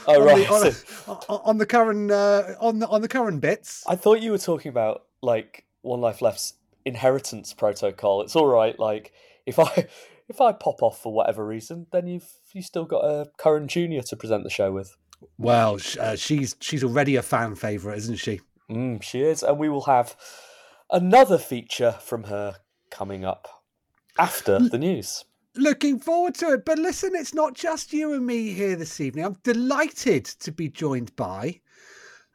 Oh 0.06 0.20
on, 0.20 0.26
right. 0.26 0.48
the, 0.48 0.72
so- 0.72 1.20
on, 1.30 1.40
on 1.46 1.58
the 1.58 1.66
current 1.66 2.12
uh, 2.12 2.56
on 2.60 2.80
the 2.80 2.88
on 2.88 3.02
the 3.02 3.08
current 3.08 3.40
bits. 3.42 3.84
I 3.88 3.96
thought 3.96 4.22
you 4.22 4.32
were 4.32 4.38
talking 4.38 4.70
about 4.70 5.04
like 5.22 5.66
One 5.82 6.02
Life 6.02 6.22
Left's 6.22 6.54
inheritance 6.84 7.54
protocol. 7.54 8.22
It's 8.22 8.36
all 8.36 8.48
right. 8.48 8.78
Like 8.78 9.14
if 9.46 9.60
I 9.60 9.88
if 10.28 10.42
I 10.42 10.52
pop 10.52 10.82
off 10.82 11.02
for 11.02 11.14
whatever 11.14 11.46
reason, 11.46 11.88
then 11.92 12.08
you've 12.08 12.30
you 12.54 12.62
still 12.62 12.86
got 12.86 13.04
a 13.04 13.30
current 13.38 13.70
junior 13.70 14.02
to 14.04 14.16
present 14.16 14.44
the 14.44 14.50
show 14.50 14.72
with. 14.72 14.96
Well, 15.38 15.80
uh, 16.00 16.16
she's 16.16 16.56
she's 16.60 16.84
already 16.84 17.16
a 17.16 17.22
fan 17.22 17.56
favorite, 17.56 17.98
isn't 17.98 18.18
she? 18.18 18.42
Mm, 18.70 19.02
she 19.02 19.22
is, 19.22 19.44
and 19.44 19.58
we 19.58 19.70
will 19.70 19.84
have 19.84 20.16
another 20.92 21.38
feature 21.38 21.94
from 22.02 22.26
her 22.26 22.58
coming 22.90 23.26
up 23.26 23.48
after 24.18 24.60
the 24.60 24.78
news. 24.78 25.26
Looking 25.56 26.00
forward 26.00 26.36
to 26.36 26.52
it. 26.52 26.66
But 26.66 26.80
listen, 26.80 27.12
it's 27.16 27.34
not 27.34 27.54
just 27.54 27.94
you 27.94 28.14
and 28.14 28.26
me 28.26 28.52
here 28.52 28.76
this 28.76 29.00
evening. 29.00 29.26
I'm 29.26 29.38
delighted 29.44 30.26
to 30.26 30.52
be 30.52 30.70
joined 30.70 31.16
by 31.16 31.62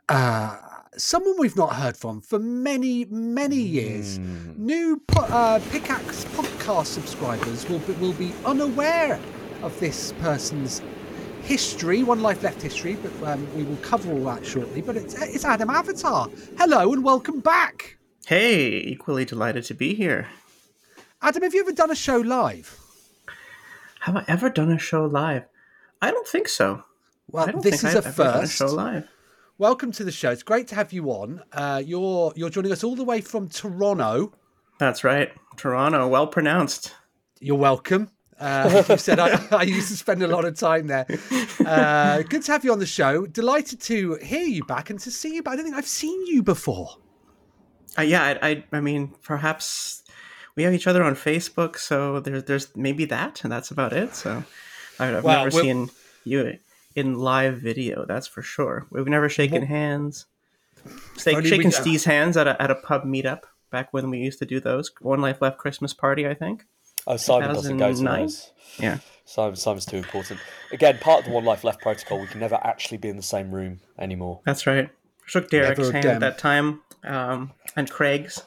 uh, 0.08 0.56
someone 0.96 1.36
we've 1.38 1.56
not 1.56 1.74
heard 1.76 1.96
from 1.96 2.20
for 2.20 2.38
many, 2.38 3.04
many 3.06 3.56
years. 3.56 4.18
New 4.18 5.00
po- 5.06 5.22
uh, 5.22 5.60
Pickaxe 5.70 6.24
podcast 6.36 6.86
subscribers 6.86 7.68
will 7.68 7.78
be, 7.80 7.92
will 7.94 8.12
be 8.14 8.32
unaware 8.44 9.18
of 9.62 9.78
this 9.80 10.12
person's 10.20 10.82
history, 11.42 12.02
One 12.02 12.20
Life 12.22 12.42
Left 12.42 12.60
history, 12.60 12.96
but 12.96 13.12
um, 13.32 13.46
we 13.56 13.62
will 13.62 13.76
cover 13.76 14.12
all 14.12 14.24
that 14.24 14.44
shortly. 14.44 14.80
But 14.80 14.96
it's, 14.96 15.14
it's 15.20 15.44
Adam 15.44 15.70
Avatar. 15.70 16.28
Hello 16.58 16.92
and 16.92 17.04
welcome 17.04 17.40
back. 17.40 17.96
Hey, 18.26 18.78
equally 18.78 19.24
delighted 19.24 19.64
to 19.64 19.74
be 19.74 19.94
here. 19.94 20.28
Adam, 21.22 21.42
have 21.42 21.54
you 21.54 21.60
ever 21.60 21.72
done 21.72 21.90
a 21.90 21.94
show 21.96 22.16
live? 22.18 22.78
Have 24.00 24.16
I 24.16 24.24
ever 24.28 24.48
done 24.48 24.70
a 24.70 24.78
show 24.78 25.04
live? 25.04 25.44
I 26.00 26.10
don't 26.10 26.26
think 26.26 26.48
so. 26.48 26.84
Well, 27.30 27.46
I 27.46 27.52
don't 27.52 27.62
this 27.62 27.82
think 27.82 27.94
is 27.94 27.96
I've 27.96 28.06
a 28.06 28.08
a 28.08 28.12
first. 28.40 28.52
show 28.54 28.66
live. 28.66 29.06
Welcome 29.60 29.92
to 29.92 30.04
the 30.04 30.10
show. 30.10 30.30
It's 30.30 30.42
great 30.42 30.68
to 30.68 30.74
have 30.74 30.90
you 30.90 31.10
on. 31.10 31.42
Uh, 31.52 31.82
you're 31.84 32.32
you're 32.34 32.48
joining 32.48 32.72
us 32.72 32.82
all 32.82 32.96
the 32.96 33.04
way 33.04 33.20
from 33.20 33.46
Toronto. 33.50 34.32
That's 34.78 35.04
right. 35.04 35.32
Toronto, 35.58 36.08
well 36.08 36.26
pronounced. 36.26 36.94
You're 37.40 37.58
welcome. 37.58 38.08
Uh, 38.38 38.84
you 38.88 38.96
said 38.96 39.18
I, 39.18 39.38
I 39.50 39.64
used 39.64 39.88
to 39.88 39.98
spend 39.98 40.22
a 40.22 40.28
lot 40.28 40.46
of 40.46 40.58
time 40.58 40.86
there. 40.86 41.04
Uh, 41.62 42.22
good 42.22 42.40
to 42.44 42.52
have 42.52 42.64
you 42.64 42.72
on 42.72 42.78
the 42.78 42.86
show. 42.86 43.26
Delighted 43.26 43.82
to 43.82 44.14
hear 44.22 44.44
you 44.46 44.64
back 44.64 44.88
and 44.88 44.98
to 45.00 45.10
see 45.10 45.34
you. 45.34 45.42
But 45.42 45.50
I 45.50 45.56
don't 45.56 45.66
think 45.66 45.76
I've 45.76 45.86
seen 45.86 46.24
you 46.26 46.42
before. 46.42 46.96
Uh, 47.98 48.02
yeah, 48.02 48.38
I, 48.40 48.48
I, 48.48 48.64
I 48.72 48.80
mean, 48.80 49.12
perhaps 49.22 50.04
we 50.56 50.62
have 50.62 50.72
each 50.72 50.86
other 50.86 51.02
on 51.02 51.14
Facebook, 51.16 51.76
so 51.76 52.18
there's, 52.20 52.44
there's 52.44 52.74
maybe 52.74 53.04
that, 53.04 53.42
and 53.42 53.52
that's 53.52 53.70
about 53.70 53.92
it. 53.92 54.14
So 54.14 54.42
I- 54.98 55.14
I've 55.18 55.22
Well, 55.22 55.44
never 55.44 55.50
seen 55.50 55.90
you 56.24 56.56
in 56.94 57.14
live 57.18 57.58
video. 57.58 58.04
That's 58.06 58.26
for 58.26 58.42
sure. 58.42 58.86
We've 58.90 59.06
never 59.06 59.28
shaken 59.28 59.60
Well- 59.62 59.68
hands. 59.68 60.26
Stake, 61.16 61.36
Only 61.36 61.50
shaken 61.50 61.66
we- 61.66 61.70
Steve's 61.72 62.04
hands 62.04 62.36
at 62.36 62.48
a, 62.48 62.60
at 62.60 62.70
a 62.70 62.74
pub 62.74 63.04
meetup 63.04 63.42
back 63.70 63.92
when 63.92 64.08
we 64.10 64.18
used 64.18 64.38
to 64.38 64.46
do 64.46 64.60
those. 64.60 64.90
One 65.00 65.20
Life 65.20 65.42
Left 65.42 65.58
Christmas 65.58 65.92
party, 65.92 66.26
I 66.26 66.34
think. 66.34 66.64
Oh, 67.06 67.16
Simon 67.16 67.48
doesn't 67.54 67.76
go 67.78 67.88
to 67.88 67.94
2009? 67.94 68.20
those. 68.22 68.52
Yeah. 68.78 68.98
Simon, 69.26 69.56
Simon's 69.56 69.84
too 69.86 69.98
important. 69.98 70.40
Again, 70.72 70.98
part 70.98 71.20
of 71.20 71.26
the 71.26 71.30
One 71.32 71.44
Life 71.44 71.64
Left 71.64 71.80
protocol, 71.80 72.18
we 72.20 72.26
can 72.26 72.40
never 72.40 72.58
actually 72.62 72.96
be 72.98 73.08
in 73.08 73.16
the 73.16 73.22
same 73.22 73.50
room 73.50 73.80
anymore. 73.98 74.40
That's 74.44 74.66
right. 74.66 74.88
Shook 75.26 75.50
Derek's 75.50 75.78
Never 75.78 75.92
hand 75.92 76.04
again. 76.04 76.14
at 76.16 76.20
that 76.20 76.38
time, 76.38 76.80
um, 77.04 77.52
and 77.76 77.88
Craig's, 77.90 78.42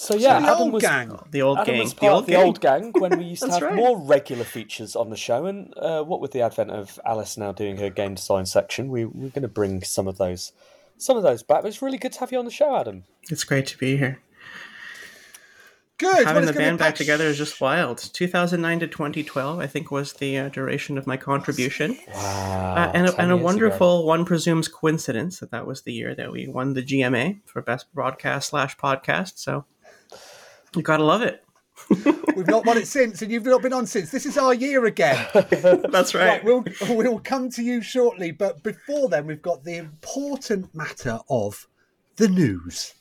So 0.00 0.16
yeah, 0.16 0.40
the 0.40 0.46
Adam 0.46 0.62
old 0.62 0.72
was 0.72 0.82
gang. 0.82 1.18
the 1.30 1.42
old 1.42 1.58
Adam 1.58 1.74
gang. 1.74 1.84
was 1.84 1.92
part 1.92 2.12
of 2.14 2.26
the 2.26 2.36
old 2.36 2.58
gang 2.62 2.90
when 2.98 3.18
we 3.18 3.24
used 3.34 3.42
to 3.42 3.50
have 3.50 3.60
right. 3.60 3.74
more 3.74 4.00
regular 4.00 4.44
features 4.44 4.96
on 4.96 5.10
the 5.10 5.16
show. 5.16 5.44
And 5.44 5.74
uh, 5.76 6.02
what 6.02 6.22
with 6.22 6.32
the 6.32 6.40
advent 6.40 6.70
of 6.70 6.98
Alice 7.04 7.36
now 7.36 7.52
doing 7.52 7.76
her 7.76 7.90
game 7.90 8.14
design 8.14 8.46
section, 8.46 8.88
we, 8.88 9.04
we're 9.04 9.28
going 9.28 9.42
to 9.42 9.48
bring 9.48 9.82
some 9.82 10.08
of 10.08 10.16
those, 10.16 10.52
some 10.96 11.18
of 11.18 11.22
those 11.22 11.42
back. 11.42 11.60
But 11.60 11.68
it's 11.68 11.82
really 11.82 11.98
good 11.98 12.12
to 12.12 12.20
have 12.20 12.32
you 12.32 12.38
on 12.38 12.46
the 12.46 12.50
show, 12.50 12.74
Adam. 12.74 13.04
It's 13.30 13.44
great 13.44 13.66
to 13.66 13.76
be 13.76 13.98
here. 13.98 14.20
Good. 15.98 16.26
Having 16.26 16.46
the 16.46 16.54
band 16.54 16.78
back 16.78 16.94
together 16.94 17.26
is 17.26 17.36
just 17.36 17.60
wild. 17.60 17.98
2009 17.98 18.80
to 18.80 18.86
2012, 18.88 19.58
I 19.58 19.66
think, 19.66 19.90
was 19.90 20.14
the 20.14 20.38
uh, 20.38 20.48
duration 20.48 20.96
of 20.96 21.06
my 21.06 21.18
contribution. 21.18 21.98
Wow, 22.08 22.74
Uh, 22.74 22.90
and, 22.94 23.06
a, 23.06 23.20
and 23.20 23.30
a 23.30 23.34
years 23.34 23.38
ago. 23.38 23.44
wonderful, 23.44 24.06
one 24.06 24.24
presumes 24.24 24.66
coincidence 24.66 25.40
that 25.40 25.50
that 25.50 25.66
was 25.66 25.82
the 25.82 25.92
year 25.92 26.14
that 26.14 26.32
we 26.32 26.48
won 26.48 26.72
the 26.72 26.82
GMA 26.82 27.40
for 27.44 27.60
Best 27.60 27.92
Broadcast 27.92 28.48
slash 28.48 28.78
Podcast. 28.78 29.32
So 29.36 29.66
you 30.74 30.82
gotta 30.82 31.04
love 31.04 31.22
it. 31.22 31.44
We've 32.36 32.46
not 32.46 32.66
won 32.66 32.76
it 32.78 32.86
since, 32.86 33.22
and 33.22 33.32
you've 33.32 33.44
not 33.44 33.62
been 33.62 33.72
on 33.72 33.86
since. 33.86 34.10
This 34.10 34.26
is 34.26 34.36
our 34.36 34.54
year 34.54 34.84
again. 34.84 35.26
That's 35.90 36.14
Right, 36.14 36.44
we'll 36.44 36.64
we'll 36.88 37.20
come 37.20 37.50
to 37.50 37.62
you 37.62 37.80
shortly, 37.80 38.30
but 38.32 38.62
before 38.62 39.08
then, 39.08 39.26
we've 39.26 39.42
got 39.42 39.64
the 39.64 39.76
important 39.76 40.74
matter 40.74 41.20
of 41.28 41.66
the 42.16 42.28
news. 42.28 42.94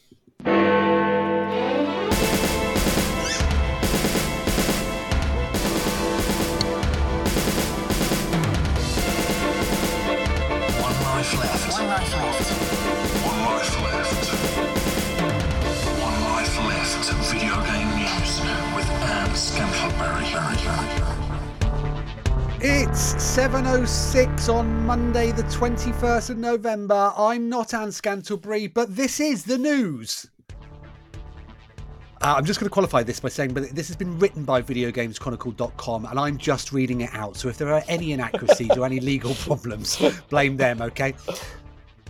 7.06 23.69 24.51
on 24.51 24.83
Monday, 24.88 25.31
the 25.31 25.43
21st 25.43 26.31
of 26.31 26.38
November. 26.39 27.13
I'm 27.15 27.49
not 27.49 27.75
Anne 27.75 27.89
Scantlebury, 27.89 28.73
but 28.73 28.95
this 28.95 29.19
is 29.19 29.43
the 29.43 29.59
news. 29.59 30.27
Uh, 32.19 32.33
I'm 32.35 32.45
just 32.45 32.59
going 32.59 32.65
to 32.65 32.73
qualify 32.73 33.03
this 33.03 33.19
by 33.19 33.29
saying, 33.29 33.53
but 33.53 33.69
this 33.69 33.85
has 33.85 33.95
been 33.95 34.17
written 34.17 34.43
by 34.43 34.63
VideoGamesChronicle.com, 34.63 36.05
and 36.05 36.19
I'm 36.19 36.39
just 36.39 36.73
reading 36.73 37.01
it 37.01 37.13
out. 37.13 37.38
So 37.38 37.47
if 37.47 37.59
there 37.59 37.71
are 37.71 37.83
any 37.88 38.11
inaccuracies 38.11 38.75
or 38.75 38.88
any 38.88 38.99
legal 39.11 39.35
problems, 39.35 40.01
blame 40.29 40.57
them, 40.57 40.81
okay? 40.81 41.13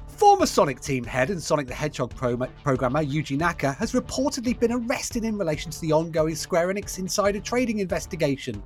Former 0.08 0.46
Sonic 0.46 0.80
team 0.80 1.04
head 1.04 1.30
and 1.30 1.44
Sonic 1.44 1.68
the 1.68 1.74
Hedgehog 1.74 2.16
pro- 2.16 2.38
programmer 2.64 3.04
Yuji 3.04 3.38
Naka 3.38 3.74
has 3.74 3.92
reportedly 3.92 4.58
been 4.58 4.72
arrested 4.72 5.26
in 5.26 5.38
relation 5.38 5.72
to 5.72 5.82
the 5.82 5.92
ongoing 5.92 6.36
Square 6.36 6.74
Enix 6.74 7.00
insider 7.00 7.42
trading 7.42 7.80
investigation. 7.80 8.64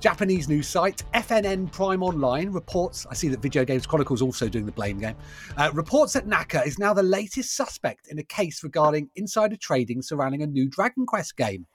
Japanese 0.00 0.48
news 0.48 0.68
site 0.68 1.02
FNN 1.14 1.70
Prime 1.72 2.02
Online 2.02 2.50
reports. 2.50 3.06
I 3.10 3.14
see 3.14 3.28
that 3.28 3.40
Video 3.40 3.64
Games 3.64 3.86
Chronicles 3.86 4.22
also 4.22 4.48
doing 4.48 4.66
the 4.66 4.72
blame 4.72 4.98
game. 4.98 5.16
Uh, 5.56 5.70
reports 5.72 6.12
that 6.12 6.26
Naka 6.26 6.62
is 6.64 6.78
now 6.78 6.92
the 6.92 7.02
latest 7.02 7.56
suspect 7.56 8.08
in 8.08 8.18
a 8.18 8.22
case 8.22 8.62
regarding 8.62 9.10
insider 9.16 9.56
trading 9.56 10.02
surrounding 10.02 10.42
a 10.42 10.46
new 10.46 10.68
Dragon 10.68 11.06
Quest 11.06 11.36
game. 11.36 11.66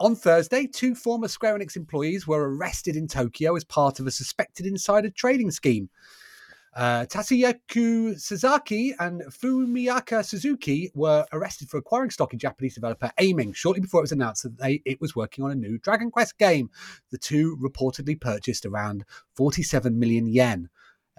On 0.00 0.16
Thursday, 0.16 0.66
two 0.66 0.94
former 0.94 1.28
Square 1.28 1.58
Enix 1.58 1.76
employees 1.76 2.26
were 2.26 2.50
arrested 2.50 2.96
in 2.96 3.06
Tokyo 3.06 3.54
as 3.54 3.64
part 3.64 4.00
of 4.00 4.06
a 4.06 4.10
suspected 4.10 4.66
insider 4.66 5.10
trading 5.10 5.50
scheme. 5.50 5.88
Uh, 6.74 7.06
Tatsuyaku 7.06 8.20
Sasaki 8.20 8.94
and 8.98 9.22
Fumiyaka 9.22 10.24
Suzuki 10.24 10.90
were 10.94 11.24
arrested 11.32 11.70
for 11.70 11.76
acquiring 11.78 12.10
stock 12.10 12.32
in 12.32 12.38
Japanese 12.38 12.74
developer 12.74 13.12
Aiming 13.18 13.52
shortly 13.52 13.80
before 13.80 14.00
it 14.00 14.02
was 14.02 14.12
announced 14.12 14.42
that 14.42 14.58
they, 14.58 14.82
it 14.84 15.00
was 15.00 15.14
working 15.14 15.44
on 15.44 15.52
a 15.52 15.54
new 15.54 15.78
Dragon 15.78 16.10
Quest 16.10 16.36
game. 16.36 16.70
The 17.12 17.18
two 17.18 17.56
reportedly 17.62 18.20
purchased 18.20 18.66
around 18.66 19.04
47 19.36 19.96
million 19.96 20.26
yen, 20.26 20.68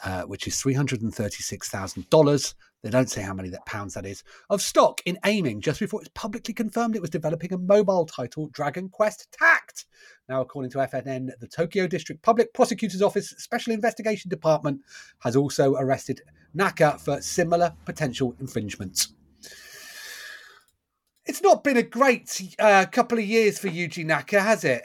uh, 0.03 0.24
which 0.24 0.45
is 0.45 0.55
$336,000. 0.55 2.53
They 2.86 2.92
don't 2.92 3.10
say 3.10 3.24
how 3.24 3.34
many 3.34 3.50
that 3.50 3.65
pounds 3.65 3.96
that 3.96 4.06
is 4.06 4.24
of 4.51 4.62
stock 4.62 5.01
in 5.08 5.18
Aiming 5.25 5.60
just 5.60 5.80
before 5.80 6.01
it's 6.01 6.12
publicly 6.13 6.54
confirmed 6.54 6.96
it 6.96 7.01
was 7.01 7.10
developing 7.10 7.51
a 7.51 7.58
mobile 7.58 8.06
title, 8.06 8.48
Dragon 8.50 8.89
Quest 8.89 9.27
Tact. 9.32 9.88
Now, 10.30 10.42
according 10.42 10.70
to 10.70 10.77
FNN, 10.77 11.32
the 11.39 11.48
Tokyo 11.48 11.88
District 11.88 12.22
Public 12.22 12.54
Prosecutor's 12.54 13.01
Office 13.01 13.34
Special 13.39 13.74
Investigation 13.74 14.30
Department 14.30 14.82
has 15.22 15.36
also 15.36 15.74
arrested 15.74 16.22
Naka 16.54 17.00
for 17.00 17.20
similar 17.24 17.74
potential 17.86 18.36
infringements. 18.39 19.13
It's 21.25 21.42
not 21.42 21.63
been 21.63 21.77
a 21.77 21.82
great 21.82 22.39
uh, 22.60 22.86
couple 22.92 23.18
of 23.18 23.25
years 23.25 23.58
for 23.58 23.68
Yuji 23.68 24.06
Naka, 24.06 24.42
has 24.42 24.63
it? 24.63 24.84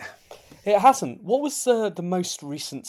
It 0.64 0.78
hasn't. 0.78 1.22
What 1.22 1.42
was 1.42 1.66
uh, 1.66 1.90
the 1.90 2.02
most 2.02 2.42
recent 2.42 2.86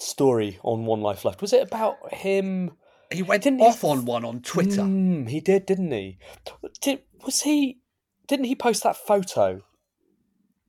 story 0.00 0.58
on 0.64 0.86
One 0.86 1.02
Life 1.02 1.24
Left? 1.24 1.40
Was 1.40 1.52
it 1.52 1.62
about 1.62 2.12
him? 2.12 2.72
He 3.12 3.22
went 3.22 3.42
Didn't 3.42 3.58
he- 3.60 3.64
off 3.66 3.82
on 3.84 4.04
one 4.04 4.24
on 4.24 4.40
Twitter. 4.40 4.82
Mm, 4.82 5.28
he 5.28 5.40
did, 5.40 5.66
didn't 5.66 5.90
he? 5.90 6.18
Did 6.80 7.00
was 7.24 7.42
he? 7.42 7.78
Didn't 8.28 8.44
he 8.46 8.54
post 8.54 8.82
that 8.84 8.96
photo 8.96 9.62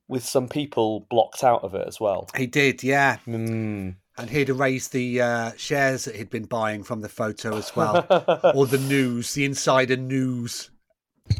with 0.07 0.25
some 0.25 0.47
people 0.47 1.05
blocked 1.09 1.43
out 1.43 1.63
of 1.63 1.75
it 1.75 1.87
as 1.87 1.99
well? 1.99 2.27
He 2.35 2.47
did, 2.47 2.83
yeah. 2.83 3.17
Mm. 3.27 3.95
And 4.17 4.29
he'd 4.29 4.49
erased 4.49 4.91
the 4.91 5.21
uh, 5.21 5.51
shares 5.57 6.05
that 6.05 6.15
he'd 6.15 6.29
been 6.29 6.45
buying 6.45 6.83
from 6.83 7.01
the 7.01 7.07
photo 7.09 7.55
as 7.57 7.75
well, 7.75 8.05
or 8.55 8.65
the 8.67 8.77
news, 8.77 9.33
the 9.33 9.45
insider 9.45 9.95
news. 9.95 10.69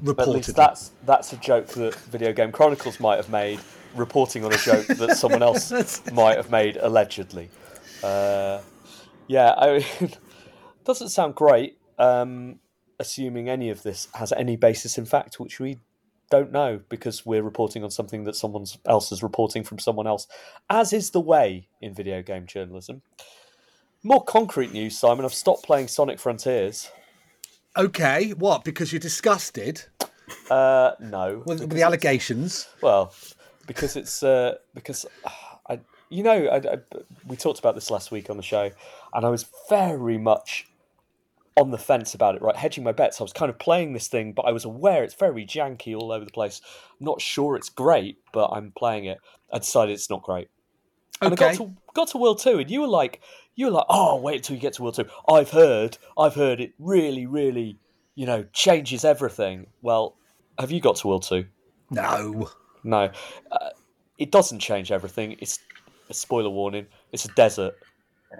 But 0.04 0.20
at 0.20 0.30
least 0.30 0.48
Reported. 0.50 0.56
that's 0.56 0.92
that's 1.06 1.34
a 1.34 1.38
joke 1.38 1.68
that 1.70 1.96
Video 1.96 2.32
Game 2.32 2.52
Chronicles 2.52 3.00
might 3.00 3.18
have 3.18 3.30
made, 3.30 3.60
reporting 3.96 4.46
on 4.46 4.54
a 4.54 4.58
joke 4.58 4.86
that 4.88 5.18
someone 5.18 5.44
else 5.44 6.02
might 6.14 6.38
have 6.38 6.50
made 6.50 6.78
allegedly. 6.78 7.50
Uh, 8.04 8.62
yeah, 9.28 9.54
I 9.58 9.80
mean, 10.00 10.12
doesn't 10.86 11.10
sound 11.10 11.36
great. 11.36 11.78
Um, 12.00 12.60
assuming 13.00 13.50
any 13.50 13.70
of 13.70 13.84
this 13.84 14.08
has 14.16 14.32
any 14.34 14.56
basis 14.56 14.98
in 14.98 15.06
fact, 15.06 15.40
which 15.40 15.60
we 15.60 15.80
don't 16.30 16.52
know 16.52 16.80
because 16.88 17.26
we're 17.26 17.44
reporting 17.44 17.84
on 17.84 17.92
something 17.92 18.24
that 18.24 18.36
someone 18.36 18.66
else 18.88 19.12
is 19.12 19.22
reporting 19.22 19.64
from 19.64 19.80
someone 19.80 20.08
else, 20.08 20.28
as 20.70 20.94
is 20.94 21.10
the 21.10 21.20
way 21.20 21.68
in 21.82 21.94
video 21.94 22.22
game 22.22 22.46
journalism. 22.46 23.02
More 24.04 24.24
concrete 24.24 24.72
news, 24.72 24.98
Simon. 24.98 25.26
I've 25.26 25.34
stopped 25.34 25.64
playing 25.64 25.88
Sonic 25.88 26.20
Frontiers. 26.20 26.90
Okay, 27.78 28.32
what? 28.32 28.64
Because 28.64 28.92
you're 28.92 29.00
disgusted 29.00 29.84
Uh, 30.50 30.92
no, 31.00 31.44
with, 31.46 31.60
with 31.60 31.72
the 31.72 31.82
allegations. 31.84 32.68
Well, 32.82 33.14
because 33.68 33.96
it's 33.96 34.24
uh, 34.24 34.56
because 34.74 35.06
I, 35.68 35.80
you 36.10 36.24
know, 36.24 36.46
I, 36.48 36.58
I, 36.58 36.78
we 37.28 37.36
talked 37.36 37.60
about 37.60 37.76
this 37.76 37.92
last 37.92 38.12
week 38.12 38.30
on 38.30 38.38
the 38.38 38.44
show, 38.44 38.72
and 39.14 39.26
I 39.26 39.30
was 39.30 39.46
very 39.70 40.18
much 40.18 40.68
on 41.58 41.72
the 41.72 41.78
fence 41.78 42.14
about 42.14 42.36
it, 42.36 42.42
right? 42.42 42.56
Hedging 42.56 42.84
my 42.84 42.92
bets. 42.94 43.20
I 43.20 43.24
was 43.24 43.34
kind 43.34 43.50
of 43.50 43.60
playing 43.60 43.94
this 43.94 44.08
thing, 44.08 44.32
but 44.34 44.44
I 44.44 44.52
was 44.52 44.66
aware 44.66 45.04
it's 45.04 45.14
very 45.14 45.46
janky 45.46 45.96
all 45.96 46.12
over 46.12 46.24
the 46.26 46.32
place. 46.32 46.62
I'm 47.00 47.06
not 47.06 47.22
sure 47.22 47.56
it's 47.56 47.70
great, 47.70 48.18
but 48.32 48.48
I'm 48.48 48.72
playing 48.72 49.06
it. 49.06 49.18
I 49.52 49.60
decided 49.60 49.94
it's 49.94 50.10
not 50.10 50.24
great. 50.24 50.50
And 51.22 51.34
Okay. 51.34 51.46
I 51.46 51.50
got 51.50 51.58
to 51.58 51.74
got 51.94 52.08
to 52.10 52.18
World 52.18 52.40
Two, 52.40 52.60
and 52.60 52.72
you 52.72 52.82
were 52.82 52.88
like, 52.88 53.22
you 53.56 53.66
were 53.66 53.72
like, 53.72 53.86
oh, 53.90 54.16
wait 54.16 54.38
until 54.38 54.56
you 54.56 54.62
get 54.62 54.74
to 54.74 54.84
World 54.84 54.96
Two. 54.96 55.06
I've 55.28 55.52
heard, 55.52 55.98
I've 56.18 56.36
heard 56.36 56.62
it 56.62 56.74
really, 56.80 57.26
really, 57.28 57.78
you 58.16 58.26
know, 58.26 58.44
changes 58.54 59.04
everything. 59.06 59.68
Well, 59.82 60.16
have 60.58 60.72
you 60.72 60.80
got 60.80 60.96
to 60.98 61.08
World 61.08 61.24
Two? 61.24 61.46
No. 61.90 62.50
No, 62.84 63.12
uh, 63.52 63.70
it 64.18 64.32
doesn't 64.32 64.60
change 64.60 64.92
everything. 64.92 65.36
It's 65.40 65.60
a 66.10 66.14
spoiler 66.14 66.50
warning. 66.50 66.88
It's 67.12 67.26
a 67.26 67.32
desert. 67.34 67.76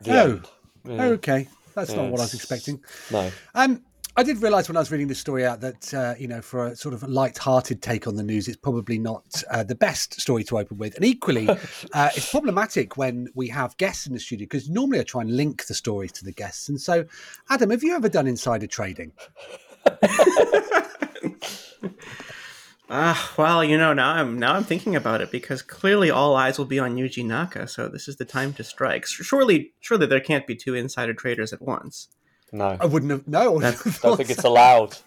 The 0.02 0.12
Oh. 0.12 0.24
end. 0.32 0.50
Yeah. 0.86 1.04
Okay. 1.04 1.48
That's 1.74 1.94
not 1.94 2.10
what 2.10 2.20
I 2.20 2.24
was 2.24 2.34
expecting. 2.34 2.82
No. 3.12 3.32
Um, 3.56 3.84
I 4.18 4.24
did 4.24 4.42
realise 4.42 4.68
when 4.68 4.76
I 4.76 4.82
was 4.82 4.92
reading 4.92 5.08
this 5.08 5.20
story 5.20 5.46
out 5.46 5.62
that 5.62 5.94
uh, 5.94 6.16
you 6.20 6.28
know, 6.28 6.42
for 6.42 6.68
a 6.68 6.76
sort 6.76 6.94
of 6.94 7.02
light-hearted 7.04 7.82
take 7.82 8.08
on 8.08 8.18
the 8.18 8.24
news, 8.24 8.50
it's 8.50 8.58
probably 8.58 9.00
not 9.00 9.24
uh, 9.50 9.64
the 9.64 9.76
best 9.76 10.20
story 10.20 10.44
to 10.46 10.58
open 10.58 10.78
with, 10.78 10.96
and 10.96 11.06
equally, 11.06 11.48
uh, 11.94 12.10
it's 12.16 12.30
problematic 12.30 12.98
when 12.98 13.30
we 13.36 13.48
have 13.48 13.78
guests 13.78 14.08
in 14.08 14.14
the 14.14 14.20
studio 14.20 14.44
because 14.46 14.70
normally 14.70 15.00
I 15.00 15.04
try 15.04 15.22
and 15.22 15.36
link 15.38 15.66
the 15.66 15.74
stories 15.74 16.12
to 16.14 16.26
the 16.26 16.34
guests. 16.34 16.68
And 16.68 16.80
so, 16.80 17.06
Adam, 17.50 17.70
have 17.70 17.84
you 17.84 17.96
ever 17.96 18.10
done 18.10 18.28
insider 18.28 18.68
trading? 18.68 19.14
Ah, 22.94 23.34
well, 23.38 23.64
you 23.64 23.78
know, 23.78 23.94
now 23.94 24.12
I'm 24.12 24.38
now 24.38 24.54
I'm 24.54 24.66
thinking 24.66 24.98
about 24.98 25.22
it 25.22 25.32
because 25.32 25.62
clearly 25.62 26.12
all 26.12 26.36
eyes 26.36 26.58
will 26.58 26.66
be 26.66 26.78
on 26.78 26.98
Yuji 26.98 27.26
Naka, 27.26 27.66
so 27.66 27.88
this 27.88 28.10
is 28.10 28.18
the 28.18 28.26
time 28.26 28.52
to 28.54 28.66
strike. 28.66 29.06
Surely, 29.06 29.72
surely 29.80 30.08
there 30.08 30.20
can't 30.20 30.46
be 30.46 30.58
two 30.58 30.76
insider 30.76 31.14
traders 31.14 31.54
at 31.54 31.62
once. 31.62 32.10
No. 32.52 32.76
I 32.82 32.86
wouldn't 32.86 33.12
have. 33.12 33.26
No, 33.30 33.60
I 33.60 33.62
That's- 33.62 33.84
have 33.86 34.02
don't 34.02 34.18
think 34.18 34.30
it's 34.30 34.44
allowed. 34.44 34.98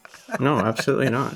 No, 0.40 0.56
absolutely 0.60 1.10
not. 1.10 1.34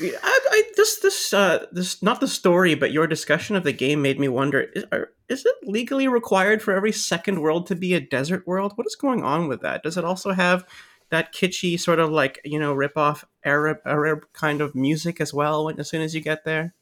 I, 0.00 0.10
I, 0.50 0.62
this 0.76 0.98
this 0.98 1.32
uh, 1.32 1.66
this 1.70 2.02
not 2.02 2.18
the 2.18 2.26
story, 2.26 2.74
but 2.74 2.90
your 2.90 3.06
discussion 3.06 3.54
of 3.54 3.62
the 3.62 3.72
game 3.72 4.02
made 4.02 4.18
me 4.18 4.26
wonder: 4.26 4.62
is, 4.74 4.84
are, 4.90 5.10
is 5.28 5.46
it 5.46 5.54
legally 5.62 6.08
required 6.08 6.60
for 6.60 6.74
every 6.74 6.90
second 6.90 7.40
world 7.40 7.68
to 7.68 7.76
be 7.76 7.94
a 7.94 8.00
desert 8.00 8.48
world? 8.48 8.72
What 8.74 8.88
is 8.88 8.96
going 8.96 9.22
on 9.22 9.46
with 9.46 9.60
that? 9.60 9.84
Does 9.84 9.96
it 9.96 10.04
also 10.04 10.32
have 10.32 10.64
that 11.12 11.32
kitschy 11.32 11.78
sort 11.78 12.00
of 12.00 12.10
like 12.10 12.40
you 12.42 12.58
know 12.58 12.72
rip 12.72 12.96
off 12.96 13.24
Arab 13.44 13.78
Arab 13.84 14.24
kind 14.32 14.60
of 14.60 14.74
music 14.74 15.20
as 15.20 15.32
well? 15.32 15.66
When, 15.66 15.78
as 15.78 15.88
soon 15.88 16.00
as 16.00 16.14
you 16.14 16.20
get 16.20 16.44
there, 16.44 16.74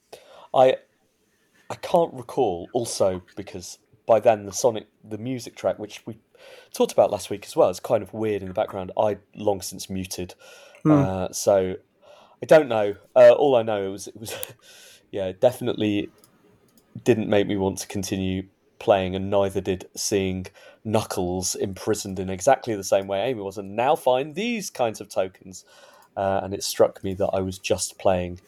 I 0.55 0.77
I 1.69 1.75
can't 1.75 2.15
recall 2.15 2.69
also 2.73 3.23
because 3.37 3.79
by 4.07 4.21
then 4.21 4.47
the 4.47 4.53
Sonic 4.53 4.87
the 5.05 5.19
music 5.19 5.57
track 5.57 5.79
which 5.79 6.07
we 6.07 6.17
talked 6.73 6.93
about 6.93 7.11
last 7.11 7.29
week 7.29 7.45
as 7.45 7.55
well 7.55 7.69
is 7.69 7.81
kind 7.81 8.03
of 8.03 8.15
weird 8.15 8.41
in 8.41 8.49
the 8.49 8.55
background. 8.55 8.93
I 8.97 9.19
long 9.35 9.61
since 9.61 9.91
muted, 9.91 10.35
uh, 10.89 11.29
so 11.33 11.75
I 12.41 12.47
don't 12.47 12.69
know. 12.69 12.95
Uh, 13.15 13.33
all 13.33 13.57
I 13.57 13.63
know 13.63 13.91
was 13.91 14.07
it 14.07 14.17
was 14.19 14.35
yeah 15.11 15.33
definitely 15.33 16.09
didn't 17.05 17.29
make 17.29 17.47
me 17.49 17.57
want 17.57 17.79
to 17.79 17.89
continue 17.89 18.45
playing, 18.79 19.17
and 19.17 19.29
neither 19.29 19.61
did 19.61 19.89
seeing 19.97 20.47
Knuckles 20.85 21.55
imprisoned 21.55 22.19
in 22.19 22.31
exactly 22.31 22.75
the 22.75 22.85
same 22.85 23.07
way 23.07 23.23
Amy 23.23 23.43
was, 23.43 23.59
and 23.59 23.77
now 23.77 23.97
find 23.97 24.35
these 24.35 24.71
kinds 24.71 25.01
of 25.01 25.09
tokens. 25.09 25.65
Uh, 26.17 26.41
and 26.43 26.53
it 26.53 26.63
struck 26.63 27.03
me 27.05 27.15
that 27.15 27.31
I 27.33 27.41
was 27.41 27.59
just 27.59 27.99
playing 27.99 28.41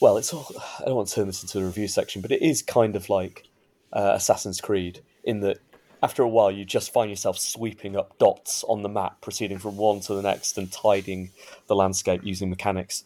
well, 0.00 0.16
it's 0.16 0.32
all. 0.32 0.46
I 0.80 0.84
don't 0.84 0.96
want 0.96 1.08
to 1.08 1.14
turn 1.14 1.26
this 1.26 1.42
into 1.42 1.60
a 1.60 1.64
review 1.64 1.88
section, 1.88 2.20
but 2.22 2.30
it 2.30 2.42
is 2.42 2.62
kind 2.62 2.96
of 2.96 3.08
like 3.08 3.44
uh, 3.92 4.12
Assassin's 4.14 4.60
Creed 4.60 5.00
in 5.24 5.40
that 5.40 5.58
after 6.02 6.22
a 6.22 6.28
while 6.28 6.50
you 6.50 6.64
just 6.64 6.92
find 6.92 7.08
yourself 7.08 7.38
sweeping 7.38 7.96
up 7.96 8.18
dots 8.18 8.62
on 8.64 8.82
the 8.82 8.88
map, 8.88 9.20
proceeding 9.20 9.58
from 9.58 9.76
one 9.76 10.00
to 10.00 10.14
the 10.14 10.22
next 10.22 10.58
and 10.58 10.70
tidying 10.70 11.30
the 11.66 11.74
landscape 11.74 12.20
using 12.22 12.50
mechanics. 12.50 13.04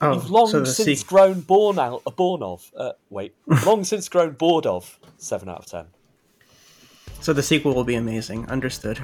oh, 0.00 0.14
You've 0.14 0.30
long 0.30 0.48
so 0.48 0.64
since 0.64 1.02
grown 1.04 1.40
born 1.40 1.78
out, 1.78 2.02
uh, 2.06 2.10
born 2.10 2.42
of. 2.42 2.70
Uh, 2.76 2.92
wait, 3.10 3.34
long 3.64 3.84
since 3.84 4.08
grown 4.08 4.32
bored 4.32 4.66
of. 4.66 4.98
Seven 5.18 5.48
out 5.48 5.60
of 5.60 5.66
ten. 5.66 5.86
So 7.24 7.32
the 7.32 7.42
sequel 7.42 7.72
will 7.72 7.84
be 7.84 7.94
amazing. 7.94 8.46
Understood. 8.50 9.00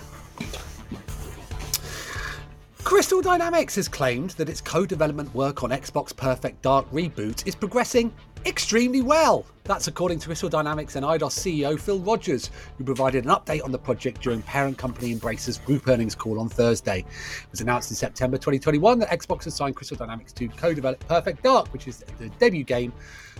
Crystal 2.84 3.22
Dynamics 3.22 3.76
has 3.76 3.88
claimed 3.88 4.30
that 4.32 4.50
its 4.50 4.60
co-development 4.60 5.34
work 5.34 5.62
on 5.62 5.70
Xbox 5.70 6.14
Perfect 6.14 6.60
Dark 6.60 6.90
Reboot 6.90 7.46
is 7.46 7.54
progressing 7.54 8.12
extremely 8.44 9.00
well. 9.00 9.46
That's 9.64 9.88
according 9.88 10.18
to 10.18 10.26
Crystal 10.26 10.50
Dynamics 10.50 10.96
and 10.96 11.06
Eidos 11.06 11.32
CEO 11.32 11.80
Phil 11.80 11.98
Rogers, 12.00 12.50
who 12.76 12.84
provided 12.84 13.24
an 13.24 13.30
update 13.30 13.64
on 13.64 13.72
the 13.72 13.78
project 13.78 14.20
during 14.20 14.42
parent 14.42 14.76
company 14.76 15.14
Embracer's 15.14 15.56
group 15.56 15.88
earnings 15.88 16.14
call 16.14 16.40
on 16.40 16.50
Thursday. 16.50 16.98
It 16.98 17.50
was 17.50 17.62
announced 17.62 17.90
in 17.90 17.96
September 17.96 18.36
2021 18.36 18.98
that 18.98 19.08
Xbox 19.08 19.44
has 19.44 19.54
signed 19.54 19.76
Crystal 19.76 19.96
Dynamics 19.96 20.34
to 20.34 20.48
co-develop 20.48 21.00
Perfect 21.08 21.42
Dark, 21.42 21.68
which 21.68 21.88
is 21.88 22.04
the 22.18 22.28
debut 22.38 22.64
game 22.64 22.92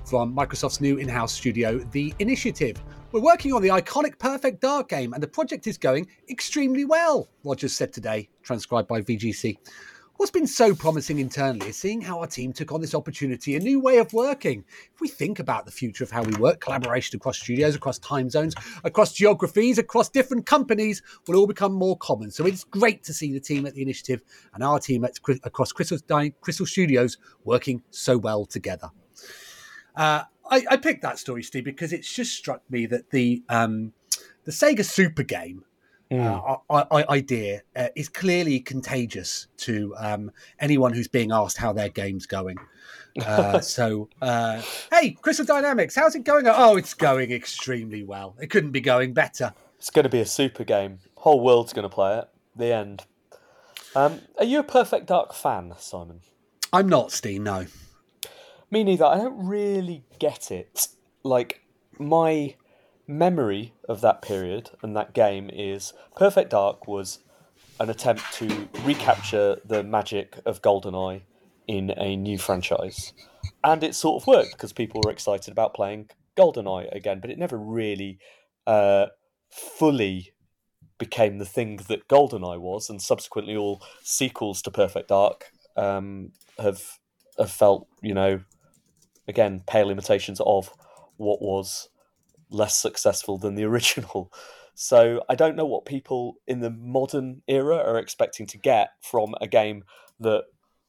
from 0.05 0.35
Microsoft's 0.35 0.81
new 0.81 0.97
in-house 0.97 1.33
studio, 1.33 1.79
The 1.79 2.15
Initiative. 2.19 2.77
We're 3.13 3.21
working 3.21 3.53
on 3.53 3.63
the 3.63 3.69
iconic 3.69 4.19
Perfect 4.19 4.61
Dark 4.61 4.89
game, 4.89 5.13
and 5.13 5.23
the 5.23 5.29
project 5.29 5.67
is 5.67 5.79
going 5.79 6.07
extremely 6.29 6.85
well, 6.85 7.29
Rogers 7.45 7.73
said 7.73 7.93
today, 7.93 8.29
transcribed 8.43 8.89
by 8.89 9.03
VGC. 9.03 9.57
What's 10.21 10.31
been 10.31 10.47
so 10.47 10.75
promising 10.75 11.19
internally 11.19 11.71
is 11.71 11.79
seeing 11.79 12.03
how 12.03 12.21
our 12.21 12.27
team 12.27 12.53
took 12.53 12.73
on 12.73 12.83
this 12.83 12.95
opportunity, 12.95 13.57
a 13.57 13.59
new 13.59 13.81
way 13.81 13.97
of 13.97 14.13
working. 14.13 14.65
If 14.95 15.01
we 15.01 15.09
think 15.09 15.39
about 15.39 15.65
the 15.65 15.73
future 15.73 16.05
of 16.05 16.11
how 16.11 16.23
we 16.23 16.35
work, 16.35 16.61
collaboration 16.61 17.17
across 17.17 17.39
studios, 17.39 17.75
across 17.75 17.99
time 18.01 18.29
zones, 18.29 18.55
across 18.85 19.15
geographies, 19.15 19.79
across 19.79 20.11
different 20.11 20.45
companies 20.45 21.01
will 21.27 21.37
all 21.37 21.47
become 21.47 21.73
more 21.73 21.97
common. 21.97 22.31
So 22.31 22.45
it's 22.45 22.65
great 22.65 23.03
to 23.05 23.15
see 23.15 23.33
the 23.33 23.41
team 23.41 23.65
at 23.65 23.73
the 23.73 23.81
initiative 23.81 24.21
and 24.53 24.63
our 24.63 24.79
team 24.79 25.07
at, 25.07 25.19
across 25.43 25.73
Crystal, 25.73 25.99
Crystal 26.43 26.67
Studios 26.67 27.17
working 27.45 27.83
so 27.91 28.19
well 28.19 28.45
together. 28.45 28.91
Uh, 29.97 30.23
I, 30.51 30.65
I 30.71 30.77
picked 30.77 31.03
that 31.03 31.19
story, 31.19 31.43
Steve, 31.43 31.65
because 31.65 31.93
it's 31.93 32.13
just 32.13 32.33
struck 32.35 32.63
me 32.71 32.87
that 32.87 33.11
the 33.11 33.43
um, 33.49 33.93
the 34.45 34.53
Sega 34.53 34.85
Super 34.85 35.23
game 35.23 35.65
uh, 36.13 36.57
I- 36.69 36.87
I- 36.91 37.05
idea 37.09 37.63
uh, 37.77 37.89
is 37.95 38.09
clearly 38.09 38.59
contagious 38.59 39.47
to 39.59 39.95
um, 39.97 40.33
anyone 40.59 40.93
who's 40.93 41.07
being 41.07 41.31
asked 41.31 41.57
how 41.57 41.73
their 41.73 41.89
game's 41.89 42.27
going. 42.27 42.57
Uh, 43.27 43.59
so, 43.61 44.09
uh, 44.23 44.63
hey, 44.93 45.11
Crystal 45.11 45.45
Dynamics, 45.45 45.97
how's 45.97 46.15
it 46.15 46.23
going? 46.23 46.47
Oh, 46.47 46.77
it's 46.77 46.95
going 46.95 47.33
extremely 47.33 48.05
well. 48.05 48.37
It 48.41 48.51
couldn't 48.51 48.71
be 48.71 48.81
going 48.81 49.13
better. 49.15 49.53
It's 49.79 49.91
going 49.91 50.05
to 50.05 50.09
be 50.09 50.21
a 50.21 50.25
super 50.25 50.63
game. 50.63 51.01
Whole 51.17 51.41
world's 51.41 51.73
going 51.73 51.83
to 51.83 51.89
play 51.93 52.19
it. 52.19 52.29
The 52.55 52.73
end. 52.73 53.03
Um, 53.97 54.21
are 54.39 54.45
you 54.45 54.61
a 54.61 54.63
Perfect 54.63 55.07
Dark 55.07 55.35
fan, 55.35 55.75
Simon? 55.77 56.21
I'm 56.73 56.89
not, 56.89 57.11
Steve. 57.11 57.41
No. 57.41 57.67
Me 58.71 58.85
neither. 58.85 59.05
I 59.05 59.19
don't 59.19 59.47
really 59.47 60.05
get 60.19 60.51
it. 60.51 60.89
Like 61.25 61.63
my 61.99 62.55
memory 63.07 63.75
of 63.89 64.01
that 64.03 64.23
period 64.23 64.71
and 64.83 64.97
that 64.97 65.13
game 65.13 65.51
is 65.53 65.93
Perfect 66.17 66.51
Dark 66.51 66.87
was 66.87 67.19
an 67.81 67.91
attempt 67.91 68.23
to 68.35 68.69
recapture 68.85 69.57
the 69.65 69.83
magic 69.83 70.39
of 70.47 70.63
GoldenEye 70.63 71.23
in 71.67 71.93
a 71.97 72.15
new 72.15 72.39
franchise. 72.39 73.13
And 73.65 73.83
it 73.83 73.95
sort 73.95 74.23
of 74.23 74.27
worked 74.27 74.53
because 74.53 74.73
people 74.73 75.01
were 75.05 75.11
excited 75.11 75.51
about 75.51 75.75
playing 75.75 76.11
GoldenEye 76.37 76.95
again, 76.95 77.21
but 77.21 77.31
it 77.31 77.39
never 77.39 77.59
really 77.59 78.19
uh, 78.67 79.07
fully 79.51 80.33
became 80.99 81.39
the 81.39 81.45
thing 81.45 81.81
that 81.89 82.07
GoldenEye 82.07 82.61
was, 82.61 82.89
and 82.91 83.01
subsequently 83.01 83.57
all 83.57 83.83
sequels 84.03 84.63
to 84.63 84.71
Perfect 84.71 85.09
Dark 85.09 85.51
um, 85.77 86.33
have 86.59 86.99
have 87.39 87.51
felt, 87.51 87.89
you 88.03 88.13
know, 88.13 88.41
again, 89.29 89.63
pale 89.67 89.91
imitations 89.91 90.41
of 90.45 90.73
what 91.17 91.41
was 91.41 91.89
less 92.51 92.77
successful 92.77 93.39
than 93.39 93.55
the 93.55 93.65
original. 93.73 94.33
So 94.75 95.23
I 95.29 95.35
don't 95.35 95.57
know 95.57 95.67
what 95.67 95.85
people 95.85 96.37
in 96.47 96.61
the 96.61 96.71
modern 96.71 97.43
era 97.47 97.77
are 97.77 97.99
expecting 97.99 98.47
to 98.47 98.59
get 98.59 98.91
from 99.03 99.35
a 99.41 99.47
game 99.47 99.85
that 100.21 100.45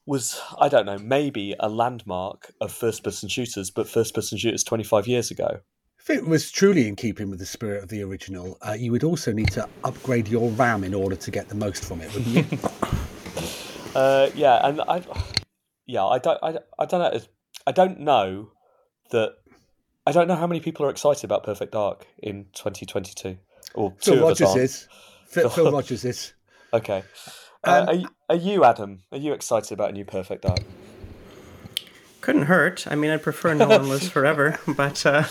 was, 0.06 0.40
I 0.60 0.70
don't 0.70 0.86
know, 0.86 0.98
maybe 0.98 1.56
a 1.60 1.70
landmark 1.70 2.54
of 2.62 2.72
first 2.72 3.04
person 3.04 3.30
shooters, 3.30 3.70
but 3.70 3.88
first 3.88 4.14
person 4.14 4.38
shooters 4.38 4.64
25 4.64 5.08
years 5.08 5.30
ago. 5.30 5.60
If 6.00 6.10
it 6.10 6.26
was 6.26 6.52
truly 6.52 6.88
in 6.88 6.96
keeping 6.96 7.30
with 7.30 7.40
the 7.40 7.46
spirit 7.46 7.84
of 7.84 7.90
the 7.90 8.02
original, 8.02 8.58
uh, 8.62 8.74
you 8.74 8.92
would 8.92 9.04
also 9.04 9.32
need 9.32 9.52
to 9.52 9.70
upgrade 9.84 10.28
your 10.28 10.50
RAM 10.52 10.84
in 10.84 10.96
order 10.96 11.16
to 11.16 11.32
get 11.32 11.48
the 11.48 11.56
most 11.56 11.86
from 11.86 12.02
it, 12.02 12.14
wouldn't 12.14 12.52
you? 12.52 12.58
Uh, 13.94 14.30
yeah, 14.36 14.66
and 14.66 14.80
I, 14.82 15.04
yeah, 15.86 16.06
I 16.06 16.18
don't, 16.18 16.40
I, 16.42 16.60
I 16.80 16.86
don't 16.86 17.02
know, 17.02 17.20
I 17.68 17.72
don't 17.72 18.00
know 18.00 18.52
that, 19.12 19.34
I 20.06 20.12
don't 20.12 20.28
know 20.28 20.36
how 20.36 20.48
many 20.48 20.60
people 20.60 20.86
are 20.86 20.90
excited 20.90 21.24
about 21.24 21.44
Perfect 21.44 21.72
Dark 21.74 22.08
in 22.20 22.46
2022. 22.54 23.38
Or 23.74 23.94
two 24.02 24.12
Phil 24.12 24.14
of 24.26 24.32
us 24.32 24.42
Rogers 24.42 24.48
aren't. 24.50 24.62
is. 24.62 24.88
Phil, 25.28 25.50
Phil 25.50 25.72
Rogers 25.78 26.06
is. 26.06 26.34
Okay. 26.74 27.04
Uh, 27.64 27.70
Um, 27.82 27.88
are, 27.90 27.94
you, 27.94 28.08
are 28.30 28.36
you, 28.36 28.64
Adam? 28.66 29.04
Are 29.12 29.18
you 29.18 29.34
excited 29.34 29.72
about 29.72 29.90
a 29.92 29.94
new 29.94 30.06
Perfect 30.06 30.42
Dark? 30.44 30.60
Couldn't 32.22 32.44
hurt. 32.44 32.86
I 32.90 32.96
mean, 32.96 33.12
I'd 33.12 33.24
prefer 33.24 33.54
no 33.54 33.68
one 33.68 33.90
lives 33.90 34.08
forever, 34.18 34.60
but 34.68 35.06
uh, 35.06 35.24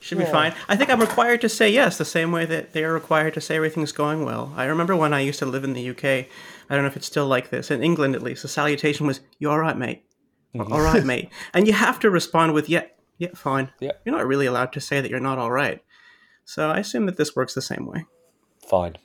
Should 0.00 0.18
be 0.18 0.24
Yeah. 0.24 0.32
fine. 0.32 0.54
I 0.68 0.76
think 0.76 0.90
I'm 0.90 1.00
required 1.00 1.40
to 1.42 1.48
say 1.48 1.70
yes, 1.70 1.96
the 1.98 2.04
same 2.04 2.32
way 2.32 2.44
that 2.46 2.72
they 2.72 2.84
are 2.84 2.92
required 2.92 3.34
to 3.34 3.40
say 3.40 3.56
everything's 3.56 3.92
going 3.92 4.24
well. 4.24 4.52
I 4.56 4.64
remember 4.64 4.94
when 4.96 5.14
I 5.14 5.20
used 5.20 5.38
to 5.38 5.46
live 5.46 5.64
in 5.64 5.72
the 5.72 5.90
UK. 5.90 6.04
I 6.04 6.26
don't 6.74 6.82
know 6.82 6.86
if 6.88 6.96
it's 6.96 7.06
still 7.06 7.26
like 7.26 7.50
this 7.50 7.70
in 7.70 7.82
England, 7.82 8.14
at 8.14 8.22
least. 8.22 8.42
The 8.42 8.48
salutation 8.48 9.06
was 9.06 9.20
"You 9.38 9.50
all 9.50 9.58
right, 9.58 9.76
mate? 9.76 10.04
Mm-hmm. 10.54 10.72
All 10.72 10.80
right, 10.80 11.04
mate." 11.04 11.30
And 11.54 11.66
you 11.66 11.72
have 11.72 12.00
to 12.00 12.10
respond 12.10 12.54
with 12.54 12.68
"Yeah, 12.68 12.84
yeah, 13.18 13.30
fine." 13.34 13.70
Yeah. 13.80 13.92
You're 14.04 14.16
not 14.16 14.26
really 14.26 14.46
allowed 14.46 14.72
to 14.72 14.80
say 14.80 15.00
that 15.00 15.10
you're 15.10 15.20
not 15.20 15.38
all 15.38 15.50
right. 15.50 15.82
So 16.44 16.70
I 16.70 16.78
assume 16.78 17.06
that 17.06 17.16
this 17.16 17.36
works 17.36 17.54
the 17.54 17.62
same 17.62 17.86
way. 17.86 18.06
Fine. 18.66 18.96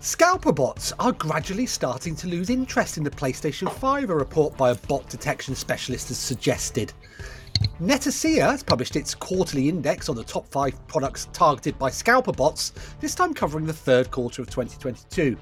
Scalper 0.00 0.52
bots 0.52 0.92
are 0.98 1.12
gradually 1.12 1.64
starting 1.64 2.14
to 2.16 2.28
lose 2.28 2.50
interest 2.50 2.98
in 2.98 3.04
the 3.04 3.10
PlayStation 3.10 3.72
5, 3.72 4.10
a 4.10 4.14
report 4.14 4.54
by 4.54 4.70
a 4.70 4.74
bot 4.74 5.08
detection 5.08 5.54
specialist 5.54 6.08
has 6.08 6.18
suggested. 6.18 6.92
Netacea 7.80 8.48
has 8.52 8.62
published 8.62 8.94
its 8.94 9.16
quarterly 9.16 9.68
index 9.68 10.08
on 10.08 10.14
the 10.14 10.22
top 10.22 10.46
five 10.46 10.74
products 10.86 11.28
targeted 11.32 11.76
by 11.76 11.90
scalper 11.90 12.30
bots, 12.30 12.72
this 13.00 13.16
time 13.16 13.34
covering 13.34 13.66
the 13.66 13.72
third 13.72 14.12
quarter 14.12 14.40
of 14.40 14.48
2022. 14.48 15.36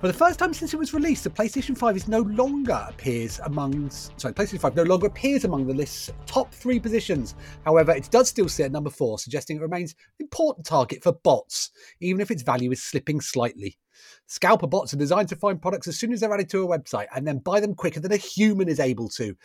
For 0.00 0.06
the 0.06 0.12
first 0.12 0.38
time 0.38 0.54
since 0.54 0.72
it 0.72 0.78
was 0.78 0.94
released, 0.94 1.24
the 1.24 1.30
PlayStation 1.30 1.76
5 1.76 1.94
is 1.94 2.08
no 2.08 2.20
longer 2.20 2.86
appears 2.88 3.38
among 3.44 3.90
sorry, 3.90 4.32
PlayStation 4.32 4.60
5 4.60 4.76
no 4.76 4.82
longer 4.84 5.08
appears 5.08 5.44
among 5.44 5.66
the 5.66 5.74
list's 5.74 6.10
top 6.24 6.54
three 6.54 6.80
positions. 6.80 7.34
However, 7.66 7.92
it 7.92 8.08
does 8.10 8.30
still 8.30 8.48
sit 8.48 8.64
at 8.64 8.72
number 8.72 8.90
four, 8.90 9.18
suggesting 9.18 9.58
it 9.58 9.62
remains 9.62 9.92
an 9.92 10.24
important 10.24 10.64
target 10.64 11.02
for 11.02 11.12
bots, 11.12 11.70
even 12.00 12.22
if 12.22 12.30
its 12.30 12.42
value 12.42 12.72
is 12.72 12.82
slipping 12.82 13.20
slightly. 13.20 13.76
Scalper 14.26 14.66
bots 14.66 14.94
are 14.94 14.98
designed 14.98 15.28
to 15.28 15.36
find 15.36 15.60
products 15.60 15.88
as 15.88 15.98
soon 15.98 16.12
as 16.12 16.20
they're 16.20 16.32
added 16.32 16.48
to 16.50 16.62
a 16.62 16.78
website 16.78 17.06
and 17.14 17.26
then 17.26 17.38
buy 17.38 17.60
them 17.60 17.74
quicker 17.74 18.00
than 18.00 18.12
a 18.12 18.16
human 18.16 18.68
is 18.68 18.80
able 18.80 19.08
to, 19.10 19.36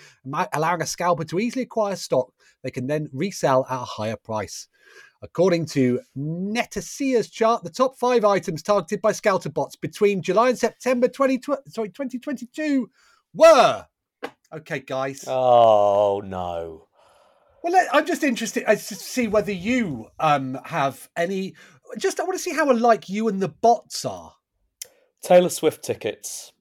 allowing 0.54 0.82
a 0.82 0.86
scalper 0.86 1.24
to 1.26 1.40
easily 1.40 1.64
acquire 1.64 1.96
stock 1.96 2.32
they 2.64 2.72
can 2.72 2.88
then 2.88 3.10
resell 3.14 3.66
at 3.70 3.82
a 3.82 3.86
higher 3.86 4.18
price. 4.18 4.68
According 5.22 5.66
to 5.68 6.00
Netacea's 6.18 7.30
chart, 7.30 7.64
the 7.64 7.70
top 7.70 7.98
five 7.98 8.24
items 8.24 8.64
targeted 8.64 9.02
by 9.02 9.12
scalper 9.12 9.50
bots 9.50 9.76
between 9.76 10.22
July 10.22 10.50
and 10.50 10.58
September 10.58 11.08
20, 11.08 11.42
sorry, 11.68 11.90
2022 11.90 12.90
were. 13.34 13.86
Okay, 14.52 14.80
guys. 14.80 15.26
Oh 15.28 16.22
no. 16.26 16.88
Well, 17.62 17.88
I'm 17.92 18.06
just 18.06 18.24
interested 18.24 18.66
to 18.66 18.78
see 18.78 19.28
whether 19.28 19.52
you 19.52 20.08
um, 20.20 20.60
have 20.66 21.10
any. 21.16 21.56
Just 21.98 22.20
I 22.20 22.24
want 22.24 22.38
to 22.38 22.44
see 22.44 22.54
how 22.54 22.72
alike 22.72 23.10
you 23.10 23.28
and 23.28 23.42
the 23.42 23.50
bots 23.50 24.06
are. 24.06 24.34
Taylor 25.22 25.50
Swift 25.50 25.84
tickets. 25.84 26.52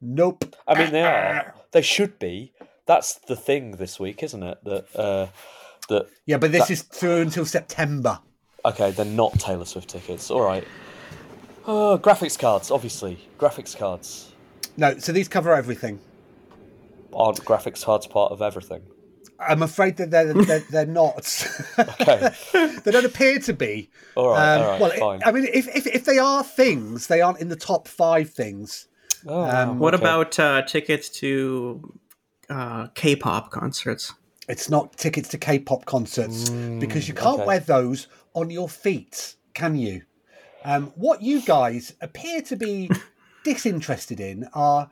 Nope. 0.00 0.56
I 0.66 0.78
mean, 0.78 0.92
they 0.92 1.02
are. 1.02 1.54
They 1.72 1.82
should 1.82 2.18
be. 2.18 2.52
That's 2.86 3.14
the 3.14 3.36
thing 3.36 3.72
this 3.72 4.00
week, 4.00 4.22
isn't 4.22 4.42
it? 4.42 4.58
That 4.64 4.96
uh, 4.96 5.26
that 5.88 6.06
Yeah, 6.26 6.38
but 6.38 6.52
this 6.52 6.68
That- 6.68 6.72
is 6.72 6.82
through 6.82 7.20
until 7.22 7.44
September. 7.44 8.20
okay, 8.64 8.90
they're 8.90 9.04
not 9.04 9.34
Taylor 9.38 9.64
Swift 9.64 9.88
tickets. 9.90 10.30
All 10.30 10.40
right. 10.40 10.66
Oh, 11.66 11.98
graphics 12.02 12.38
cards, 12.38 12.70
obviously. 12.70 13.28
Graphics 13.38 13.76
cards 13.76 14.32
No, 14.76 14.96
so 14.98 15.12
these 15.12 15.28
cover 15.28 15.52
everything. 15.54 16.00
aren't 17.12 17.44
graphics 17.44 17.84
cards 17.84 18.06
part 18.06 18.32
of 18.32 18.40
everything. 18.40 18.82
I'm 19.40 19.62
afraid 19.62 19.96
that 19.96 20.10
they're 20.10 20.32
they're, 20.32 20.64
they're 20.70 20.86
not. 20.86 21.46
Okay. 21.78 22.30
they 22.84 22.90
don't 22.90 23.04
appear 23.06 23.38
to 23.40 23.52
be. 23.52 23.90
All 24.14 24.30
right. 24.30 24.54
Um, 24.54 24.62
all 24.62 24.68
right. 24.68 24.80
well, 24.80 24.90
fine. 24.98 25.22
I 25.24 25.32
mean, 25.32 25.48
if, 25.52 25.68
if 25.74 25.86
if 25.86 26.04
they 26.04 26.18
are 26.18 26.44
things, 26.44 27.06
they 27.06 27.20
aren't 27.20 27.40
in 27.40 27.48
the 27.48 27.56
top 27.56 27.88
five 27.88 28.30
things. 28.30 28.88
Oh, 29.26 29.42
um, 29.42 29.78
What 29.78 29.94
okay. 29.94 30.02
about 30.02 30.38
uh, 30.38 30.62
tickets 30.62 31.08
to 31.20 31.98
uh, 32.48 32.88
K-pop 32.94 33.50
concerts? 33.50 34.12
It's 34.48 34.68
not 34.68 34.96
tickets 34.96 35.28
to 35.30 35.38
K-pop 35.38 35.84
concerts 35.84 36.50
because 36.50 37.06
you 37.06 37.14
can't 37.14 37.40
okay. 37.40 37.46
wear 37.46 37.60
those 37.60 38.08
on 38.34 38.50
your 38.50 38.68
feet, 38.68 39.36
can 39.54 39.76
you? 39.76 40.02
Um, 40.64 40.92
what 40.96 41.22
you 41.22 41.40
guys 41.42 41.94
appear 42.00 42.42
to 42.42 42.56
be 42.56 42.90
disinterested 43.44 44.20
in 44.20 44.48
are 44.52 44.90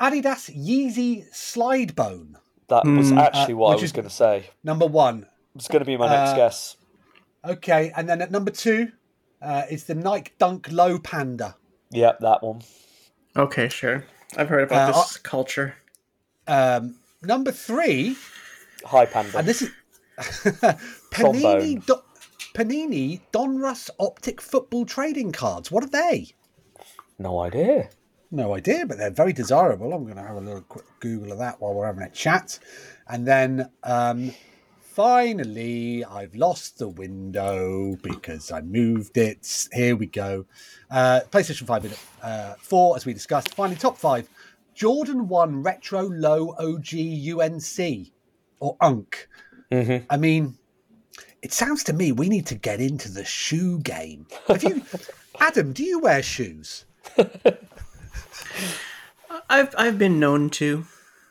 Adidas 0.00 0.54
Yeezy 0.54 1.32
Slide 1.34 1.94
Bone. 1.96 2.36
That 2.68 2.84
was 2.86 3.10
Hmm, 3.10 3.18
actually 3.18 3.54
uh, 3.54 3.56
what 3.58 3.78
I 3.78 3.80
was 3.80 3.92
going 3.92 4.08
to 4.08 4.14
say. 4.14 4.50
Number 4.62 4.86
one. 4.86 5.26
It's 5.54 5.68
going 5.68 5.80
to 5.80 5.86
be 5.86 5.96
my 5.96 6.08
next 6.08 6.30
Uh, 6.32 6.36
guess. 6.36 6.76
Okay, 7.44 7.92
and 7.96 8.08
then 8.08 8.20
at 8.20 8.30
number 8.30 8.50
two 8.50 8.92
uh, 9.40 9.62
is 9.70 9.84
the 9.84 9.94
Nike 9.94 10.32
Dunk 10.38 10.68
Low 10.70 10.98
Panda. 10.98 11.56
Yep, 11.90 12.20
that 12.20 12.42
one. 12.42 12.60
Okay, 13.36 13.68
sure. 13.68 14.04
I've 14.36 14.48
heard 14.48 14.64
about 14.64 14.90
Uh, 14.94 15.00
this 15.02 15.16
culture. 15.16 15.76
Um, 16.46 16.96
number 17.22 17.50
three, 17.52 18.16
High 18.84 19.06
Panda. 19.06 19.38
and 19.38 19.46
this 19.48 19.62
is 19.62 19.70
Panini, 20.18 21.00
Trombone. 21.10 21.82
Do- 21.86 22.02
Panini 22.54 23.20
Donruss 23.32 23.88
Optic 23.98 24.40
Football 24.40 24.84
Trading 24.84 25.32
Cards. 25.32 25.70
What 25.70 25.84
are 25.84 25.88
they? 25.90 26.28
No 27.18 27.40
idea. 27.40 27.88
No 28.30 28.54
idea, 28.54 28.84
but 28.84 28.98
they're 28.98 29.10
very 29.10 29.32
desirable. 29.32 29.92
I'm 29.92 30.04
going 30.04 30.16
to 30.16 30.22
have 30.22 30.36
a 30.36 30.40
little 30.40 30.60
quick 30.62 30.84
Google 31.00 31.32
of 31.32 31.38
that 31.38 31.60
while 31.60 31.72
we're 31.74 31.86
having 31.86 32.02
a 32.02 32.10
chat. 32.10 32.58
And 33.08 33.26
then 33.26 33.70
um, 33.84 34.32
finally, 34.80 36.04
I've 36.04 36.34
lost 36.34 36.78
the 36.78 36.88
window 36.88 37.96
because 38.02 38.52
I 38.52 38.60
moved 38.60 39.16
it. 39.16 39.68
Here 39.72 39.96
we 39.96 40.06
go. 40.06 40.44
Uh, 40.90 41.20
PlayStation 41.30 41.66
5 41.66 41.84
and 41.86 41.98
uh, 42.22 42.54
4, 42.60 42.96
as 42.96 43.06
we 43.06 43.14
discussed. 43.14 43.54
Finally, 43.54 43.78
top 43.78 43.96
five 43.96 44.28
Jordan 44.74 45.26
1 45.28 45.62
Retro 45.62 46.02
Low 46.02 46.50
OG 46.58 46.94
UNC 46.94 48.08
or 48.60 48.76
UNC. 48.80 49.28
Mhm. 49.72 50.04
I 50.10 50.16
mean, 50.18 50.58
it 51.42 51.52
sounds 51.52 51.82
to 51.84 51.92
me 51.92 52.12
we 52.12 52.28
need 52.28 52.46
to 52.46 52.54
get 52.54 52.80
into 52.80 53.10
the 53.10 53.24
shoe 53.24 53.78
game. 53.80 54.26
Have 54.48 54.62
you, 54.62 54.82
Adam, 55.40 55.72
do 55.72 55.82
you 55.82 55.98
wear 56.00 56.22
shoes? 56.22 56.84
I've 59.50 59.74
I've 59.78 59.98
been 59.98 60.18
known 60.20 60.50
to. 60.50 60.84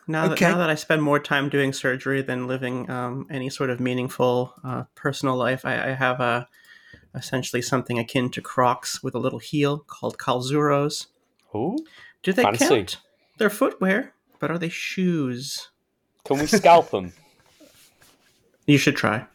Now 0.09 0.27
that, 0.29 0.33
Okay. 0.33 0.49
now 0.49 0.57
that 0.57 0.69
I 0.69 0.75
spend 0.75 1.01
more 1.03 1.19
time 1.19 1.49
doing 1.49 1.73
surgery 1.73 2.21
than 2.21 2.47
living 2.47 2.89
um, 2.89 3.27
any 3.29 3.49
sort 3.49 3.69
of 3.69 3.79
meaningful 3.79 4.53
uh, 4.63 4.83
personal 4.95 5.35
life, 5.35 5.65
I, 5.65 5.89
I 5.89 5.93
have 5.93 6.19
a 6.21 6.47
essentially 7.13 7.61
something 7.61 7.99
akin 7.99 8.29
to 8.31 8.41
Crocs 8.41 9.03
with 9.03 9.15
a 9.15 9.19
little 9.19 9.39
heel 9.39 9.79
called 9.79 10.17
Calzuros. 10.17 11.07
Ooh. 11.53 11.77
Do 12.23 12.31
they 12.31 12.43
Fancy. 12.43 12.67
count? 12.67 12.97
They're 13.37 13.49
footwear, 13.49 14.13
but 14.39 14.49
are 14.51 14.57
they 14.57 14.69
shoes? 14.69 15.69
Can 16.25 16.39
we 16.39 16.47
scalp 16.47 16.89
them? 16.91 17.13
You 18.65 18.77
should 18.77 18.97
try. 18.97 19.25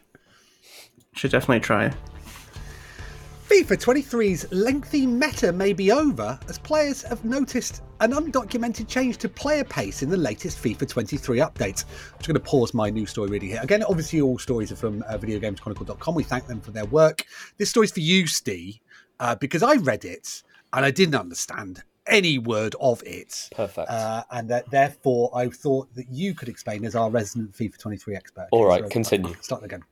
Should 1.14 1.31
definitely 1.31 1.61
try. 1.61 1.92
FIFA 3.52 3.76
23's 3.84 4.50
lengthy 4.50 5.06
meta 5.06 5.52
may 5.52 5.74
be 5.74 5.92
over 5.92 6.40
as 6.48 6.58
players 6.58 7.02
have 7.02 7.22
noticed 7.22 7.82
an 8.00 8.12
undocumented 8.12 8.88
change 8.88 9.18
to 9.18 9.28
player 9.28 9.62
pace 9.62 10.02
in 10.02 10.08
the 10.08 10.16
latest 10.16 10.56
FIFA 10.62 10.88
23 10.88 11.38
update. 11.40 11.84
I'm 11.84 12.16
just 12.16 12.28
going 12.28 12.32
to 12.32 12.40
pause 12.40 12.72
my 12.72 12.88
news 12.88 13.10
story 13.10 13.28
reading 13.28 13.50
here. 13.50 13.60
Again, 13.62 13.82
obviously, 13.82 14.22
all 14.22 14.38
stories 14.38 14.72
are 14.72 14.76
from 14.76 15.04
uh, 15.06 15.18
videogameschronicle.com. 15.18 16.14
We 16.14 16.22
thank 16.22 16.46
them 16.46 16.62
for 16.62 16.70
their 16.70 16.86
work. 16.86 17.26
This 17.58 17.68
story's 17.68 17.92
for 17.92 18.00
you, 18.00 18.26
Steve, 18.26 18.78
uh, 19.20 19.34
because 19.34 19.62
I 19.62 19.74
read 19.74 20.06
it 20.06 20.42
and 20.72 20.86
I 20.86 20.90
didn't 20.90 21.16
understand 21.16 21.82
any 22.06 22.38
word 22.38 22.74
of 22.80 23.02
it. 23.04 23.50
Perfect. 23.54 23.90
Uh, 23.90 24.24
and 24.30 24.48
that 24.48 24.70
therefore, 24.70 25.30
I 25.34 25.48
thought 25.48 25.94
that 25.94 26.08
you 26.10 26.34
could 26.34 26.48
explain 26.48 26.86
as 26.86 26.94
our 26.94 27.10
resident 27.10 27.52
FIFA 27.52 27.78
23 27.78 28.16
expert. 28.16 28.48
All 28.50 28.64
right, 28.64 28.82
so- 28.82 28.88
continue. 28.88 29.34
Start 29.42 29.62
again. 29.62 29.82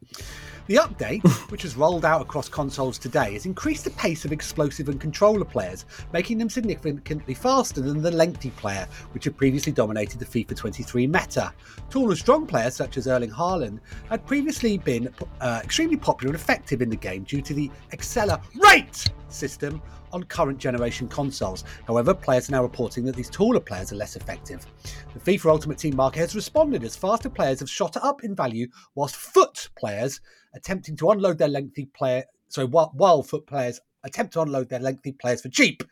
The 0.71 0.77
update, 0.77 1.27
which 1.51 1.65
was 1.65 1.75
rolled 1.75 2.05
out 2.05 2.23
across 2.23 2.49
consoles 2.49 2.97
today, 2.97 3.33
has 3.33 3.45
increased 3.45 3.83
the 3.83 3.91
pace 3.91 4.25
of 4.25 4.31
explosive 4.31 4.89
and 4.89 5.01
controlled 5.01 5.49
players, 5.49 5.85
making 6.13 6.39
them 6.39 6.49
significantly 6.49 7.35
faster 7.35 7.81
than 7.81 8.01
the 8.01 8.11
lengthy 8.13 8.51
player, 8.51 8.87
which 9.11 9.25
had 9.25 9.37
previously 9.37 9.73
dominated 9.73 10.21
the 10.21 10.25
FIFA 10.25 10.55
23 10.55 11.09
meta. 11.09 11.53
Tall 11.91 12.11
and 12.11 12.17
strong 12.17 12.47
players 12.47 12.77
such 12.77 12.99
as 12.99 13.09
Erling 13.09 13.33
Haaland 13.33 13.81
had 14.09 14.25
previously 14.25 14.79
been 14.79 15.13
uh, 15.41 15.61
extremely 15.65 15.97
popular 15.97 16.33
and 16.33 16.41
effective 16.41 16.83
in 16.83 16.89
the 16.89 16.95
game 16.95 17.25
due 17.25 17.43
to 17.43 17.53
the 17.53 17.69
accelerate 17.93 19.11
system 19.29 19.83
on 20.13 20.25
current 20.25 20.59
generation 20.59 21.09
consoles. 21.09 21.65
However, 21.87 22.15
players 22.15 22.49
are 22.49 22.53
now 22.53 22.63
reporting 22.63 23.05
that 23.05 23.17
these 23.17 23.31
taller 23.31 23.61
players 23.61 23.93
are 23.93 23.97
less 23.97 24.17
effective. 24.17 24.67
The 25.15 25.21
FIFA 25.21 25.51
Ultimate 25.51 25.79
Team 25.79 25.97
market 25.97 26.21
has 26.21 26.35
responded 26.35 26.85
as 26.85 26.97
faster 26.97 27.31
players 27.31 27.61
have 27.61 27.71
shot 27.71 27.97
up 27.97 28.25
in 28.25 28.35
value, 28.35 28.69
whilst 28.95 29.17
FUT 29.17 29.69
players 29.77 30.21
attempting 30.55 30.97
to 30.97 31.11
unload 31.11 31.39
their 31.39 31.49
lengthy 31.49 31.87
player. 31.87 32.25
So 32.49 32.67
while, 32.67 32.91
while 32.95 33.23
FUT 33.23 33.47
players 33.47 33.81
attempt 34.05 34.33
to 34.35 34.41
unload 34.41 34.69
their 34.69 34.81
lengthy 34.81 35.13
players 35.13 35.43
for 35.43 35.49
cheap. 35.49 35.83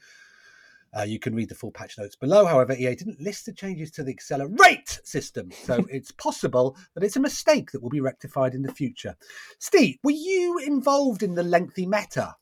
Uh, 0.98 1.02
you 1.02 1.18
can 1.18 1.34
read 1.34 1.50
the 1.50 1.54
full 1.54 1.70
patch 1.70 1.98
notes 1.98 2.16
below. 2.16 2.46
However, 2.46 2.72
EA 2.72 2.94
didn't 2.94 3.20
list 3.20 3.46
the 3.46 3.52
changes 3.52 3.90
to 3.92 4.02
the 4.02 4.10
accelerate 4.10 5.00
system, 5.04 5.50
so 5.50 5.84
it's 5.90 6.12
possible 6.12 6.76
that 6.94 7.04
it's 7.04 7.16
a 7.16 7.20
mistake 7.20 7.70
that 7.72 7.82
will 7.82 7.90
be 7.90 8.00
rectified 8.00 8.54
in 8.54 8.62
the 8.62 8.72
future. 8.72 9.14
Steve, 9.58 9.96
were 10.02 10.12
you 10.12 10.58
involved 10.64 11.22
in 11.22 11.34
the 11.34 11.42
lengthy 11.42 11.86
meta 11.86 12.34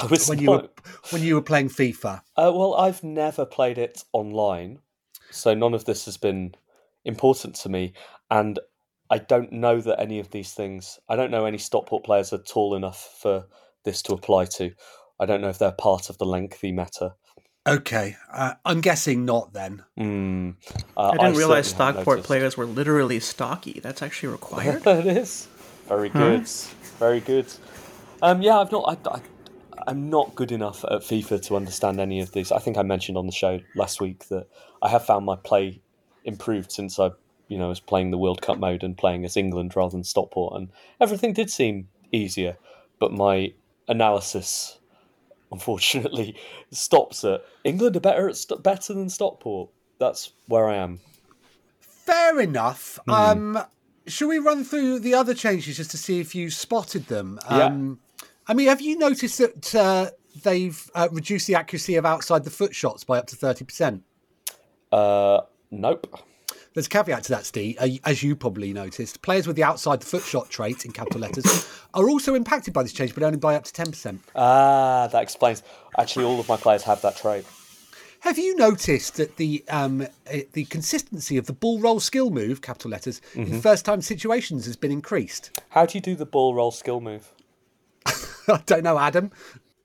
I 0.00 0.06
was 0.06 0.28
when 0.28 0.38
you 0.38 0.50
were 0.50 0.68
when 1.10 1.22
you 1.22 1.34
were 1.34 1.42
playing 1.42 1.68
FIFA? 1.68 2.20
Uh, 2.36 2.52
well, 2.54 2.74
I've 2.74 3.02
never 3.02 3.44
played 3.44 3.78
it 3.78 4.04
online, 4.12 4.78
so 5.30 5.54
none 5.54 5.74
of 5.74 5.84
this 5.84 6.04
has 6.04 6.16
been 6.16 6.54
important 7.04 7.54
to 7.56 7.68
me. 7.68 7.94
And 8.30 8.58
I 9.10 9.18
don't 9.18 9.52
know 9.52 9.80
that 9.80 10.00
any 10.00 10.20
of 10.20 10.30
these 10.30 10.52
things. 10.52 10.98
I 11.08 11.16
don't 11.16 11.30
know 11.30 11.46
any 11.46 11.58
Stockport 11.58 12.04
players 12.04 12.32
are 12.32 12.38
tall 12.38 12.74
enough 12.74 13.18
for 13.20 13.46
this 13.84 14.02
to 14.02 14.12
apply 14.12 14.44
to. 14.56 14.70
I 15.18 15.26
don't 15.26 15.40
know 15.40 15.48
if 15.48 15.58
they're 15.58 15.72
part 15.72 16.10
of 16.10 16.18
the 16.18 16.26
lengthy 16.26 16.70
meta. 16.70 17.14
Okay, 17.66 18.16
uh, 18.32 18.54
I'm 18.64 18.80
guessing 18.80 19.24
not 19.24 19.52
then. 19.52 19.84
Mm, 19.98 20.54
uh, 20.96 21.08
I 21.08 21.16
didn't 21.16 21.36
realize 21.36 21.66
Stockport 21.68 22.22
players 22.22 22.56
were 22.56 22.64
literally 22.64 23.20
stocky. 23.20 23.80
That's 23.80 24.00
actually 24.00 24.28
required. 24.32 24.86
it 24.86 25.06
is 25.06 25.48
very 25.88 26.08
good, 26.08 26.46
very 26.98 27.20
good. 27.20 27.46
Um, 28.22 28.42
yeah, 28.42 28.58
I've 28.58 28.72
not. 28.72 28.84
I, 29.06 29.16
I, 29.16 29.20
I'm 29.88 30.10
not 30.10 30.34
good 30.34 30.52
enough 30.52 30.84
at 30.84 31.00
FIFA 31.00 31.40
to 31.46 31.56
understand 31.56 31.98
any 31.98 32.20
of 32.20 32.32
these. 32.32 32.52
I 32.52 32.58
think 32.58 32.76
I 32.76 32.82
mentioned 32.82 33.16
on 33.16 33.24
the 33.24 33.32
show 33.32 33.58
last 33.74 34.02
week 34.02 34.28
that 34.28 34.46
I 34.82 34.88
have 34.90 35.06
found 35.06 35.24
my 35.24 35.34
play 35.34 35.80
improved 36.24 36.70
since 36.70 36.98
I, 36.98 37.12
you 37.48 37.56
know, 37.56 37.70
was 37.70 37.80
playing 37.80 38.10
the 38.10 38.18
World 38.18 38.42
Cup 38.42 38.58
mode 38.58 38.82
and 38.82 38.98
playing 38.98 39.24
as 39.24 39.34
England 39.34 39.74
rather 39.74 39.92
than 39.92 40.04
Stockport, 40.04 40.56
and 40.56 40.68
everything 41.00 41.32
did 41.32 41.48
seem 41.48 41.88
easier. 42.12 42.58
But 42.98 43.14
my 43.14 43.54
analysis, 43.88 44.78
unfortunately, 45.50 46.36
stops 46.70 47.24
at 47.24 47.42
England 47.64 47.96
are 47.96 48.00
better 48.00 48.28
at 48.28 48.36
St- 48.36 48.62
better 48.62 48.92
than 48.92 49.08
Stockport. 49.08 49.70
That's 49.98 50.32
where 50.48 50.68
I 50.68 50.76
am. 50.76 51.00
Fair 51.80 52.38
enough. 52.40 52.98
Um, 53.08 53.58
should 54.06 54.28
we 54.28 54.38
run 54.38 54.64
through 54.64 54.98
the 54.98 55.14
other 55.14 55.32
changes 55.32 55.78
just 55.78 55.90
to 55.92 55.98
see 55.98 56.20
if 56.20 56.34
you 56.34 56.50
spotted 56.50 57.06
them? 57.06 57.38
Yeah. 57.50 57.68
I 58.48 58.54
mean, 58.54 58.68
have 58.68 58.80
you 58.80 58.96
noticed 58.98 59.38
that 59.38 59.74
uh, 59.74 60.10
they've 60.42 60.90
uh, 60.94 61.08
reduced 61.12 61.46
the 61.46 61.54
accuracy 61.54 61.96
of 61.96 62.06
outside 62.06 62.44
the 62.44 62.50
foot 62.50 62.74
shots 62.74 63.04
by 63.04 63.18
up 63.18 63.26
to 63.28 63.36
thirty 63.36 63.64
percent? 63.64 64.02
Uh, 64.90 65.42
nope. 65.70 66.24
There's 66.72 66.86
a 66.86 66.90
caveat 66.90 67.24
to 67.24 67.32
that, 67.32 67.44
Steve. 67.44 67.76
Uh, 67.78 67.88
As 68.04 68.22
you 68.22 68.36
probably 68.36 68.72
noticed, 68.72 69.20
players 69.20 69.46
with 69.46 69.56
the 69.56 69.64
outside 69.64 70.00
the 70.00 70.06
foot 70.06 70.22
shot 70.22 70.48
trait 70.48 70.84
in 70.84 70.92
capital 70.92 71.20
letters 71.20 71.68
are 71.94 72.08
also 72.08 72.34
impacted 72.34 72.72
by 72.72 72.82
this 72.82 72.92
change, 72.92 73.14
but 73.14 73.22
only 73.22 73.38
by 73.38 73.54
up 73.54 73.64
to 73.64 73.72
10%. 73.72 74.18
Ah, 74.34 75.08
that 75.10 75.22
explains. 75.22 75.62
Actually, 75.98 76.24
all 76.24 76.38
of 76.38 76.48
my 76.48 76.56
players 76.56 76.82
have 76.84 77.02
that 77.02 77.16
trait. 77.16 77.44
Have 78.20 78.38
you 78.38 78.56
noticed 78.56 79.16
that 79.16 79.36
the 79.36 79.64
um, 79.68 80.06
eh, 80.26 80.42
the 80.52 80.64
consistency 80.64 81.36
of 81.36 81.46
the 81.46 81.52
ball 81.52 81.80
roll 81.80 82.00
skill 82.00 82.30
move, 82.30 82.62
capital 82.62 82.90
letters, 82.90 83.20
in 83.34 83.60
first 83.60 83.84
time 83.84 84.00
situations 84.00 84.66
has 84.66 84.76
been 84.76 84.90
increased? 84.90 85.60
How 85.70 85.86
do 85.86 85.98
you 85.98 86.02
do 86.02 86.16
the 86.16 86.26
ball 86.26 86.54
roll 86.54 86.70
skill 86.70 87.00
move? 87.00 87.32
I 88.52 88.62
don't 88.66 88.82
know, 88.82 88.98
Adam. 88.98 89.30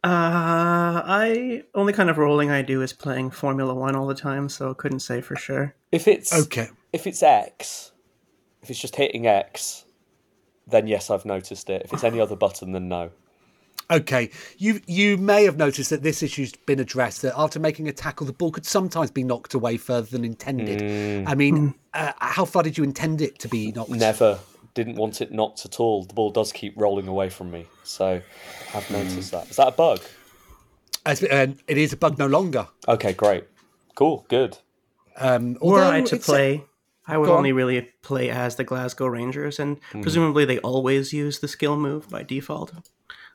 Uh, 0.06 1.02
I 1.06 1.63
only 1.76 1.93
kind 1.93 2.10
of 2.10 2.17
rolling 2.17 2.49
I 2.52 2.62
do 2.62 2.82
is 2.82 2.91
playing 2.91 3.32
Formula 3.32 3.73
One 3.73 3.95
all 3.95 4.06
the 4.08 4.15
time, 4.15 4.49
so 4.49 4.71
I 4.71 4.73
couldn't 4.73 4.99
say 4.99 5.21
for 5.21 5.36
sure. 5.38 5.76
If 5.91 6.08
it's 6.08 6.34
Okay. 6.34 6.69
if 6.91 7.08
it's 7.08 7.23
X, 7.23 7.91
if 8.62 8.69
it's 8.69 8.80
just 8.80 8.95
hitting 8.97 9.28
X, 9.28 9.86
then 10.67 10.88
yes, 10.88 11.10
I've 11.10 11.23
noticed 11.26 11.69
it. 11.69 11.84
If 11.86 11.93
it's 11.93 12.04
any 12.04 12.19
other 12.19 12.36
button, 12.36 12.73
then 12.73 12.89
no. 12.89 13.12
Okay, 13.91 14.30
you 14.58 14.82
you 14.88 15.17
may 15.17 15.43
have 15.45 15.58
noticed 15.58 15.89
that 15.89 16.04
this 16.04 16.21
issue's 16.23 16.54
been 16.65 16.80
addressed. 16.80 17.21
That 17.21 17.34
after 17.38 17.60
making 17.60 17.88
a 17.88 17.93
tackle, 17.93 18.26
the 18.26 18.34
ball 18.34 18.52
could 18.52 18.65
sometimes 18.65 19.12
be 19.12 19.23
knocked 19.23 19.54
away 19.54 19.78
further 19.78 20.08
than 20.08 20.26
intended. 20.26 20.82
I 21.28 21.36
mean, 21.36 21.76
uh, 21.93 22.12
how 22.17 22.43
far 22.45 22.63
did 22.63 22.78
you 22.78 22.84
intend 22.84 23.21
it 23.21 23.39
to 23.39 23.47
be 23.47 23.71
knocked? 23.71 23.91
Never 23.91 24.39
didn't 24.73 24.95
want 24.95 25.21
it 25.21 25.31
knocked 25.31 25.65
at 25.65 25.79
all. 25.79 26.03
The 26.03 26.13
ball 26.13 26.31
does 26.31 26.51
keep 26.51 26.73
rolling 26.75 27.07
away 27.07 27.29
from 27.29 27.51
me, 27.51 27.65
so 27.83 28.21
I've 28.73 28.89
noticed 28.91 29.31
that. 29.31 29.49
Is 29.49 29.57
that 29.57 29.67
a 29.67 29.71
bug? 29.71 30.01
As, 31.05 31.21
and 31.23 31.57
it 31.67 31.77
is 31.77 31.93
a 31.93 31.97
bug 31.97 32.17
no 32.17 32.27
longer. 32.27 32.67
Okay, 32.88 33.13
great, 33.13 33.45
cool, 33.95 34.25
good. 34.29 34.57
Um, 35.17 35.57
Were 35.62 35.83
I 35.83 36.01
to 36.01 36.17
play, 36.17 36.63
I 37.05 37.17
would 37.17 37.27
Go 37.27 37.33
on. 37.33 37.39
only 37.39 37.51
really 37.51 37.89
play 38.01 38.29
as 38.29 38.55
the 38.55 38.63
Glasgow 38.63 39.07
Rangers, 39.07 39.59
and 39.59 39.79
presumably 40.01 40.45
they 40.45 40.59
always 40.59 41.13
use 41.13 41.39
the 41.39 41.47
skill 41.47 41.77
move 41.77 42.09
by 42.09 42.23
default. 42.23 42.71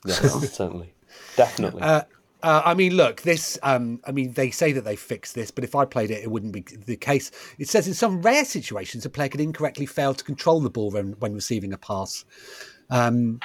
Yes, 0.07 0.53
certainly, 0.53 0.95
definitely. 1.37 1.83
Uh, 1.83 2.03
uh, 2.43 2.63
I 2.65 2.75
mean, 2.75 2.95
look, 2.95 3.23
this. 3.23 3.59
Um, 3.63 4.01
I 4.07 4.13
mean, 4.13 4.33
they 4.33 4.51
say 4.51 4.73
that 4.73 4.85
they 4.85 4.97
fixed 4.97 5.35
this, 5.35 5.51
but 5.51 5.65
if 5.65 5.75
I 5.75 5.85
played 5.85 6.11
it, 6.11 6.23
it 6.23 6.31
wouldn't 6.31 6.53
be 6.53 6.61
the 6.61 6.97
case. 6.97 7.31
It 7.59 7.69
says 7.69 7.89
in 7.89 7.95
some 7.95 8.23
rare 8.23 8.45
situations, 8.45 9.05
a 9.05 9.11
player 9.11 9.29
can 9.29 9.41
incorrectly 9.41 9.87
fail 9.87 10.15
to 10.15 10.23
control 10.23 10.61
the 10.61 10.71
ball 10.71 10.91
when, 10.91 11.13
when 11.19 11.35
receiving 11.35 11.73
a 11.73 11.79
pass. 11.79 12.25
Um, 12.91 13.41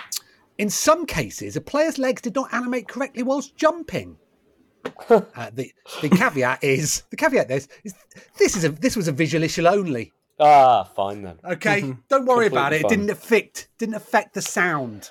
in 0.58 0.70
some 0.70 1.06
cases, 1.06 1.56
a 1.56 1.62
player's 1.62 1.98
legs 1.98 2.22
did 2.22 2.36
not 2.36 2.54
animate 2.54 2.88
correctly 2.88 3.24
whilst 3.24 3.56
jumping. 3.56 4.18
uh, 5.10 5.22
the 5.54 5.72
the 6.02 6.10
caveat 6.10 6.62
is 6.64 7.04
the 7.10 7.16
caveat 7.16 7.50
is, 7.50 7.70
is 7.86 7.96
this 8.38 8.56
is 8.56 8.66
a 8.66 8.70
this 8.70 8.96
was 8.96 9.08
a 9.08 9.12
visual 9.14 9.44
issue 9.44 9.66
only. 9.66 10.12
ah, 10.40 10.84
fine 10.84 11.22
then. 11.22 11.40
Okay, 11.44 11.96
don't 12.10 12.26
worry 12.26 12.48
about 12.48 12.74
it. 12.74 12.82
It 12.82 12.90
didn't 12.90 13.10
affect 13.10 13.70
didn't 13.80 13.96
affect 13.96 14.34
the 14.34 14.42
sound. 14.42 15.10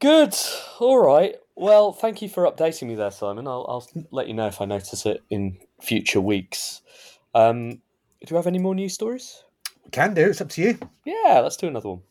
Good. 0.00 0.34
All 0.78 0.98
right. 0.98 1.34
Well, 1.58 1.90
thank 1.92 2.22
you 2.22 2.28
for 2.28 2.44
updating 2.44 2.86
me 2.86 2.94
there, 2.94 3.10
Simon. 3.10 3.48
I'll, 3.48 3.66
I'll 3.68 4.04
let 4.12 4.28
you 4.28 4.34
know 4.34 4.46
if 4.46 4.60
I 4.60 4.64
notice 4.64 5.04
it 5.04 5.24
in 5.28 5.58
future 5.82 6.20
weeks. 6.20 6.82
Um, 7.34 7.70
do 7.70 8.30
you 8.30 8.36
have 8.36 8.46
any 8.46 8.60
more 8.60 8.76
news 8.76 8.94
stories? 8.94 9.42
We 9.84 9.90
Can 9.90 10.14
do. 10.14 10.30
It's 10.30 10.40
up 10.40 10.50
to 10.50 10.62
you. 10.62 10.78
Yeah, 11.04 11.40
let's 11.40 11.56
do 11.56 11.66
another 11.66 11.88
one. 11.88 12.02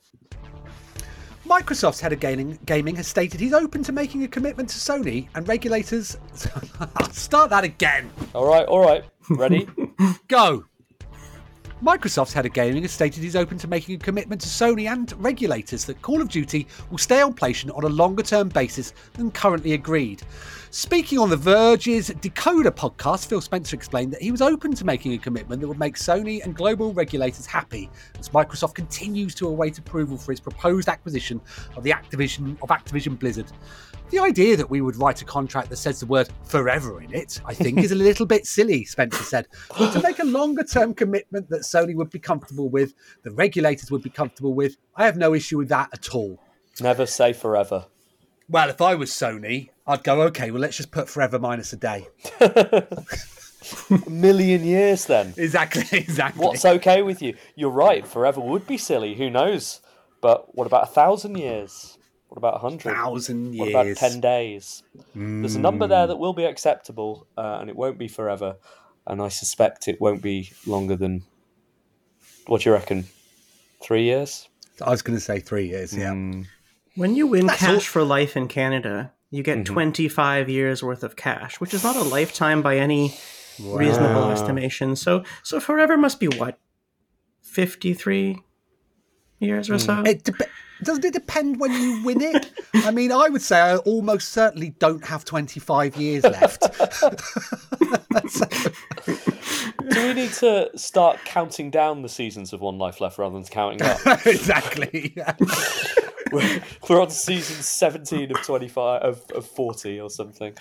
Microsoft's 1.45 2.01
head 2.01 2.11
of 2.11 2.19
gaming, 2.19 2.59
gaming 2.65 2.97
has 2.97 3.07
stated 3.07 3.39
he's 3.39 3.53
open 3.53 3.83
to 3.83 3.93
making 3.93 4.23
a 4.23 4.27
commitment 4.27 4.67
to 4.67 4.75
Sony 4.75 5.29
and 5.33 5.47
regulators. 5.47 6.17
I'll 6.97 7.09
start 7.13 7.49
that 7.51 7.63
again. 7.63 8.11
All 8.35 8.45
right. 8.45 8.65
All 8.65 8.85
right. 8.85 9.05
Ready? 9.29 9.65
Go. 10.27 10.65
Microsoft's 11.83 12.33
head 12.33 12.47
of 12.47 12.53
gaming 12.53 12.81
has 12.81 12.91
stated 12.91 13.21
he's 13.21 13.35
open 13.35 13.55
to 13.59 13.67
making 13.67 13.93
a 13.93 13.99
commitment 13.99 14.41
to 14.41 14.47
Sony 14.47 14.91
and 14.91 15.13
regulators 15.23 15.85
that 15.85 16.01
Call 16.01 16.21
of 16.23 16.27
Duty 16.27 16.65
will 16.89 16.97
stay 16.97 17.21
on 17.21 17.35
PlayStation 17.35 17.75
on 17.77 17.83
a 17.83 17.89
longer 17.89 18.23
term 18.23 18.49
basis 18.49 18.93
than 19.13 19.29
currently 19.29 19.73
agreed. 19.73 20.23
Speaking 20.71 21.19
on 21.19 21.29
The 21.29 21.37
Verge's 21.37 22.09
Decoder 22.09 22.71
podcast, 22.71 23.27
Phil 23.27 23.41
Spencer 23.41 23.75
explained 23.75 24.11
that 24.11 24.23
he 24.23 24.31
was 24.31 24.41
open 24.41 24.73
to 24.73 24.85
making 24.85 25.13
a 25.13 25.19
commitment 25.19 25.61
that 25.61 25.67
would 25.67 25.77
make 25.77 25.97
Sony 25.97 26.43
and 26.43 26.55
global 26.55 26.93
regulators 26.93 27.45
happy 27.45 27.91
as 28.19 28.29
Microsoft 28.29 28.73
continues 28.73 29.35
to 29.35 29.47
await 29.47 29.77
approval 29.77 30.17
for 30.17 30.31
its 30.31 30.41
proposed 30.41 30.89
acquisition 30.89 31.39
of 31.75 31.83
the 31.83 31.91
Activision 31.91 32.57
of 32.63 32.69
Activision 32.69 33.19
Blizzard. 33.19 33.51
The 34.09 34.19
idea 34.19 34.55
that 34.55 34.69
we 34.69 34.79
would 34.79 34.95
write 34.95 35.21
a 35.21 35.25
contract 35.25 35.69
that 35.69 35.75
says 35.75 35.99
the 35.99 36.05
word 36.05 36.29
forever 36.43 37.01
in 37.01 37.13
it, 37.13 37.41
I 37.45 37.53
think, 37.53 37.79
is 37.79 37.91
a 37.91 37.95
little 37.95 38.25
bit 38.25 38.45
silly, 38.45 38.85
Spencer 38.85 39.23
said. 39.23 39.47
But 39.77 39.91
to 39.91 40.01
make 40.01 40.19
a 40.19 40.23
longer 40.23 40.63
term 40.63 40.93
commitment 40.93 41.49
that 41.49 41.61
Sony 41.61 41.93
would 41.93 42.09
be 42.09 42.19
comfortable 42.19 42.69
with, 42.69 42.93
the 43.23 43.31
regulators 43.31 43.91
would 43.91 44.03
be 44.03 44.09
comfortable 44.09 44.53
with, 44.53 44.77
I 44.95 45.05
have 45.05 45.17
no 45.17 45.33
issue 45.33 45.57
with 45.57 45.67
that 45.69 45.89
at 45.91 46.15
all. 46.15 46.39
Never 46.79 47.05
say 47.05 47.33
forever. 47.33 47.85
Well, 48.47 48.69
if 48.69 48.81
I 48.81 48.95
was 48.95 49.11
Sony, 49.11 49.71
I'd 49.85 50.03
go, 50.03 50.21
okay, 50.23 50.51
well, 50.51 50.61
let's 50.61 50.77
just 50.77 50.91
put 50.91 51.09
forever 51.09 51.37
minus 51.37 51.73
a 51.73 51.77
day. 51.77 52.07
A 53.89 54.09
million 54.09 54.63
years 54.63 55.05
then. 55.05 55.33
Exactly, 55.35 55.83
exactly. 55.99 56.45
What's 56.45 56.63
okay 56.63 57.01
with 57.01 57.21
you? 57.21 57.35
You're 57.55 57.69
right. 57.69 58.07
Forever 58.07 58.39
would 58.39 58.65
be 58.65 58.77
silly. 58.77 59.15
Who 59.15 59.29
knows? 59.29 59.81
But 60.21 60.55
what 60.55 60.67
about 60.67 60.83
a 60.83 60.91
thousand 60.91 61.37
years? 61.37 61.96
What 62.29 62.37
about 62.37 62.55
a 62.55 62.59
hundred? 62.59 62.93
thousand 62.93 63.53
years. 63.53 63.59
What 63.59 63.69
about 63.69 63.95
10 63.95 64.21
days? 64.21 64.83
There's 65.15 65.55
a 65.55 65.59
number 65.59 65.87
there 65.87 66.03
hmm. 66.03 66.09
that 66.09 66.17
will 66.17 66.33
be 66.33 66.43
acceptable 66.43 67.27
uh, 67.37 67.57
and 67.61 67.69
it 67.69 67.75
won't 67.75 67.97
be 67.97 68.07
forever. 68.07 68.57
And 69.05 69.21
I 69.21 69.29
suspect 69.29 69.87
it 69.87 70.01
won't 70.01 70.21
be 70.21 70.51
longer 70.65 70.95
than, 70.95 71.23
what 72.47 72.61
do 72.61 72.69
you 72.69 72.73
reckon? 72.73 73.05
Three 73.81 74.03
years? 74.03 74.49
I 74.81 74.89
was 74.89 75.01
going 75.01 75.17
to 75.17 75.23
say 75.23 75.39
three 75.39 75.67
years, 75.67 75.95
yeah. 75.95 76.11
Hmm. 76.11 76.43
When 76.95 77.15
you 77.15 77.27
win 77.27 77.45
That's 77.45 77.59
cash 77.59 77.69
all- 77.69 77.79
for 77.79 78.03
life 78.03 78.35
in 78.35 78.47
Canada, 78.47 79.13
you 79.29 79.43
get 79.43 79.59
mm-hmm. 79.59 79.73
25 79.73 80.49
years 80.49 80.83
worth 80.83 81.03
of 81.03 81.15
cash, 81.15 81.59
which 81.59 81.73
is 81.73 81.83
not 81.83 81.95
a 81.95 82.03
lifetime 82.03 82.61
by 82.61 82.77
any 82.77 83.13
reasonable 83.59 84.31
estimation. 84.31 84.95
So, 84.95 85.23
so 85.43 85.59
forever 85.59 85.97
must 85.97 86.19
be 86.19 86.27
what, 86.27 86.59
53 87.41 88.41
years 89.39 89.69
or 89.69 89.79
so. 89.79 90.01
It 90.01 90.23
dep 90.23 90.41
doesn't 90.83 91.05
it 91.05 91.13
depend 91.13 91.59
when 91.59 91.71
you 91.73 92.03
win 92.03 92.21
it? 92.21 92.51
I 92.73 92.91
mean, 92.91 93.11
I 93.11 93.29
would 93.29 93.41
say 93.41 93.59
I 93.59 93.77
almost 93.77 94.29
certainly 94.29 94.69
don't 94.79 95.05
have 95.05 95.25
25 95.25 95.95
years 95.97 96.23
left. 96.23 96.61
Do 99.89 100.07
we 100.07 100.13
need 100.13 100.33
to 100.33 100.69
start 100.75 101.19
counting 101.25 101.71
down 101.71 102.01
the 102.01 102.09
seasons 102.09 102.53
of 102.53 102.61
One 102.61 102.77
Life 102.77 102.99
Left 103.01 103.17
rather 103.17 103.33
than 103.33 103.43
counting 103.45 103.81
up? 103.81 103.99
exactly. 104.25 105.15
we're, 106.31 106.61
we're 106.89 107.01
on 107.01 107.09
season 107.09 107.55
17 107.55 108.31
of 108.31 108.41
25, 108.43 109.01
of, 109.01 109.31
of 109.31 109.45
40 109.45 109.99
or 109.99 110.09
something. 110.09 110.53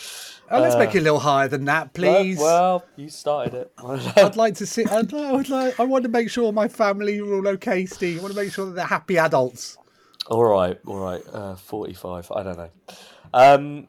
Oh, 0.51 0.61
let's 0.61 0.77
make 0.77 0.91
it 0.91 0.99
a 0.99 1.01
uh, 1.01 1.05
little 1.05 1.19
higher 1.19 1.49
than 1.49 1.65
that, 1.65 1.93
please. 1.93 2.39
Well, 2.39 2.85
you 2.97 3.09
started 3.09 3.55
it. 3.55 3.73
I'd 4.17 4.37
like 4.37 4.55
to 4.57 4.67
see. 4.67 4.85
I'd, 4.85 5.13
I 5.13 5.33
would 5.33 5.49
like. 5.49 5.79
I 5.81 5.85
want 5.85 6.05
to 6.05 6.11
make 6.11 6.31
sure 6.31 6.53
my 6.53 6.69
family 6.69 7.19
are 7.21 7.35
all 7.35 7.49
okay, 7.49 7.85
Steve. 7.87 8.19
I 8.19 8.23
want 8.23 8.35
to 8.35 8.41
make 8.41 8.53
sure 8.53 8.67
that 8.67 8.75
they're 8.77 8.87
happy 8.87 9.19
adults. 9.19 9.77
All 10.29 10.45
right, 10.45 10.79
all 10.87 10.99
right. 10.99 11.23
Uh, 11.33 11.55
Forty-five. 11.57 12.31
I 12.33 12.43
don't 12.43 12.59
know. 12.59 12.71
Um, 13.33 13.87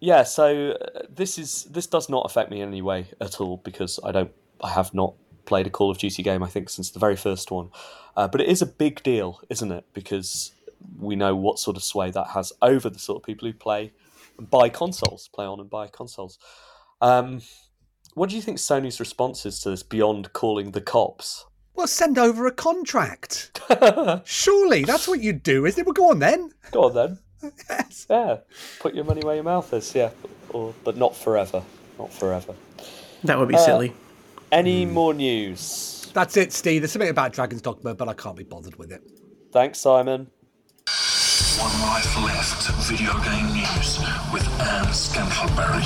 yeah. 0.00 0.22
So 0.22 0.72
uh, 0.72 1.02
this 1.10 1.38
is 1.38 1.64
this 1.64 1.86
does 1.86 2.08
not 2.08 2.24
affect 2.24 2.50
me 2.50 2.60
in 2.60 2.68
any 2.68 2.82
way 2.82 3.08
at 3.20 3.40
all 3.40 3.58
because 3.58 4.00
I 4.02 4.12
don't. 4.12 4.32
I 4.62 4.70
have 4.70 4.94
not 4.94 5.14
played 5.44 5.66
a 5.66 5.70
Call 5.70 5.90
of 5.90 5.98
Duty 5.98 6.22
game, 6.22 6.42
I 6.42 6.48
think, 6.48 6.68
since 6.68 6.90
the 6.90 6.98
very 6.98 7.16
first 7.16 7.50
one. 7.50 7.70
Uh, 8.16 8.28
but 8.28 8.40
it 8.40 8.48
is 8.48 8.62
a 8.62 8.66
big 8.66 9.02
deal, 9.02 9.40
isn't 9.50 9.70
it? 9.70 9.84
Because 9.92 10.52
we 10.98 11.16
know 11.16 11.34
what 11.36 11.58
sort 11.58 11.76
of 11.76 11.84
sway 11.84 12.10
that 12.10 12.28
has 12.28 12.52
over 12.62 12.90
the 12.90 12.98
sort 12.98 13.22
of 13.22 13.26
people 13.26 13.46
who 13.46 13.54
play 13.54 13.92
and 14.38 14.48
buy 14.50 14.68
consoles, 14.68 15.28
play 15.32 15.44
on 15.44 15.60
and 15.60 15.70
buy 15.70 15.86
consoles. 15.86 16.38
Um, 17.00 17.42
what 18.14 18.30
do 18.30 18.36
you 18.36 18.42
think 18.42 18.58
Sony's 18.58 19.00
response 19.00 19.44
is 19.44 19.60
to 19.60 19.70
this 19.70 19.82
beyond 19.82 20.32
calling 20.32 20.72
the 20.72 20.80
cops? 20.80 21.44
Well, 21.76 21.86
send 21.86 22.18
over 22.18 22.46
a 22.46 22.52
contract. 22.52 23.60
Surely 24.24 24.84
that's 24.84 25.06
what 25.06 25.20
you'd 25.20 25.42
do, 25.42 25.66
isn't 25.66 25.78
it? 25.80 25.86
Well, 25.86 25.92
go 25.92 26.10
on 26.10 26.18
then. 26.18 26.50
Go 26.72 26.84
on 26.84 26.94
then. 26.94 27.18
Yes. 27.68 28.06
Yeah, 28.08 28.38
put 28.80 28.94
your 28.94 29.04
money 29.04 29.20
where 29.22 29.34
your 29.34 29.44
mouth 29.44 29.72
is. 29.72 29.94
Yeah, 29.94 30.10
or 30.50 30.74
but 30.84 30.96
not 30.96 31.14
forever. 31.14 31.62
Not 31.98 32.12
forever. 32.12 32.54
That 33.24 33.38
would 33.38 33.48
be 33.48 33.54
Uh, 33.54 33.58
silly. 33.58 33.92
Any 34.50 34.86
more 34.86 35.12
news? 35.12 36.10
That's 36.14 36.36
it, 36.36 36.52
Steve. 36.52 36.80
There's 36.82 36.92
something 36.92 37.10
about 37.10 37.32
Dragon's 37.32 37.60
Dogma, 37.62 37.94
but 37.94 38.08
I 38.08 38.14
can't 38.14 38.36
be 38.36 38.44
bothered 38.44 38.76
with 38.76 38.90
it. 38.90 39.02
Thanks, 39.52 39.78
Simon. 39.80 40.30
One 41.58 41.80
life 41.82 42.16
left. 42.22 42.70
Video 42.88 43.12
game 43.22 43.52
news 43.52 43.98
with 44.32 44.46
Anne 44.60 44.86
Scantleberry. 44.86 45.82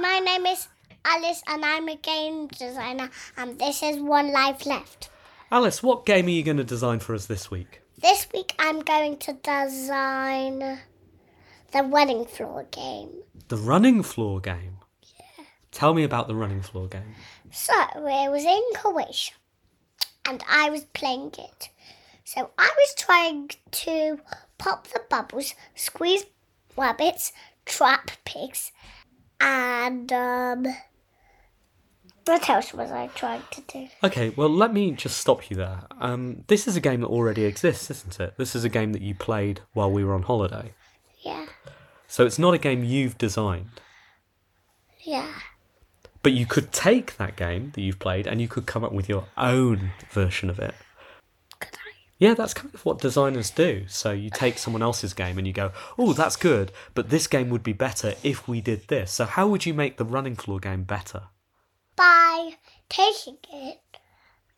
My 0.00 0.18
name 0.18 0.46
is 0.46 0.66
Alice 1.04 1.40
and 1.46 1.64
I'm 1.64 1.88
a 1.88 1.96
game 1.96 2.48
designer 2.48 3.10
and 3.36 3.58
this 3.60 3.80
is 3.80 3.98
One 3.98 4.32
Life 4.32 4.66
Left. 4.66 5.08
Alice, 5.52 5.84
what 5.84 6.04
game 6.04 6.26
are 6.26 6.30
you 6.30 6.42
going 6.42 6.56
to 6.56 6.64
design 6.64 6.98
for 6.98 7.14
us 7.14 7.26
this 7.26 7.48
week? 7.48 7.80
This 7.96 8.26
week 8.34 8.54
I'm 8.58 8.80
going 8.80 9.18
to 9.18 9.34
design 9.34 10.80
the 11.70 11.82
running 11.84 12.26
floor 12.26 12.66
game. 12.72 13.10
The 13.46 13.56
running 13.56 14.02
floor 14.02 14.40
game. 14.40 14.78
Yeah. 15.38 15.44
Tell 15.70 15.94
me 15.94 16.02
about 16.02 16.26
the 16.26 16.34
running 16.34 16.62
floor 16.62 16.88
game. 16.88 17.14
So 17.52 17.72
it 17.94 18.30
was 18.32 18.44
in 18.44 18.62
Croatia 18.74 19.34
and 20.28 20.42
I 20.48 20.70
was 20.70 20.86
playing 20.86 21.34
it. 21.38 21.68
So 22.24 22.50
I 22.58 22.70
was 22.76 22.94
trying 22.96 23.50
to 23.70 24.18
pop 24.58 24.88
the 24.88 25.02
bubbles, 25.08 25.54
squeeze 25.76 26.24
rabbits, 26.76 27.32
trap 27.64 28.10
pigs, 28.24 28.72
and 29.40 30.12
um, 30.12 30.66
what 32.24 32.48
else 32.48 32.72
was 32.72 32.90
I 32.90 33.08
trying 33.08 33.42
to 33.50 33.60
do? 33.62 33.88
Okay, 34.02 34.30
well, 34.30 34.48
let 34.48 34.72
me 34.72 34.92
just 34.92 35.18
stop 35.18 35.50
you 35.50 35.56
there. 35.56 35.82
Um, 36.00 36.44
this 36.46 36.66
is 36.66 36.76
a 36.76 36.80
game 36.80 37.00
that 37.02 37.08
already 37.08 37.44
exists, 37.44 37.90
isn't 37.90 38.18
it? 38.20 38.34
This 38.38 38.54
is 38.56 38.64
a 38.64 38.68
game 38.68 38.92
that 38.92 39.02
you 39.02 39.14
played 39.14 39.60
while 39.72 39.90
we 39.90 40.04
were 40.04 40.14
on 40.14 40.22
holiday. 40.22 40.72
Yeah, 41.22 41.46
So 42.06 42.26
it's 42.26 42.38
not 42.38 42.52
a 42.54 42.58
game 42.58 42.84
you've 42.84 43.16
designed. 43.18 43.80
yeah. 45.00 45.32
But 46.22 46.32
you 46.32 46.46
could 46.46 46.72
take 46.72 47.18
that 47.18 47.36
game 47.36 47.72
that 47.74 47.82
you've 47.82 47.98
played 47.98 48.26
and 48.26 48.40
you 48.40 48.48
could 48.48 48.64
come 48.64 48.82
up 48.82 48.92
with 48.92 49.10
your 49.10 49.26
own 49.36 49.90
version 50.10 50.48
of 50.48 50.58
it. 50.58 50.74
Yeah, 52.18 52.34
that's 52.34 52.54
kind 52.54 52.72
of 52.72 52.84
what 52.84 53.00
designers 53.00 53.50
do. 53.50 53.84
So 53.88 54.12
you 54.12 54.30
take 54.30 54.58
someone 54.58 54.82
else's 54.82 55.14
game 55.14 55.36
and 55.36 55.46
you 55.46 55.52
go, 55.52 55.72
oh, 55.98 56.12
that's 56.12 56.36
good, 56.36 56.70
but 56.94 57.10
this 57.10 57.26
game 57.26 57.50
would 57.50 57.62
be 57.62 57.72
better 57.72 58.14
if 58.22 58.46
we 58.46 58.60
did 58.60 58.88
this. 58.88 59.12
So 59.12 59.24
how 59.24 59.48
would 59.48 59.66
you 59.66 59.74
make 59.74 59.96
the 59.96 60.04
running 60.04 60.36
floor 60.36 60.60
game 60.60 60.84
better? 60.84 61.24
By 61.96 62.54
taking 62.88 63.38
it 63.52 63.98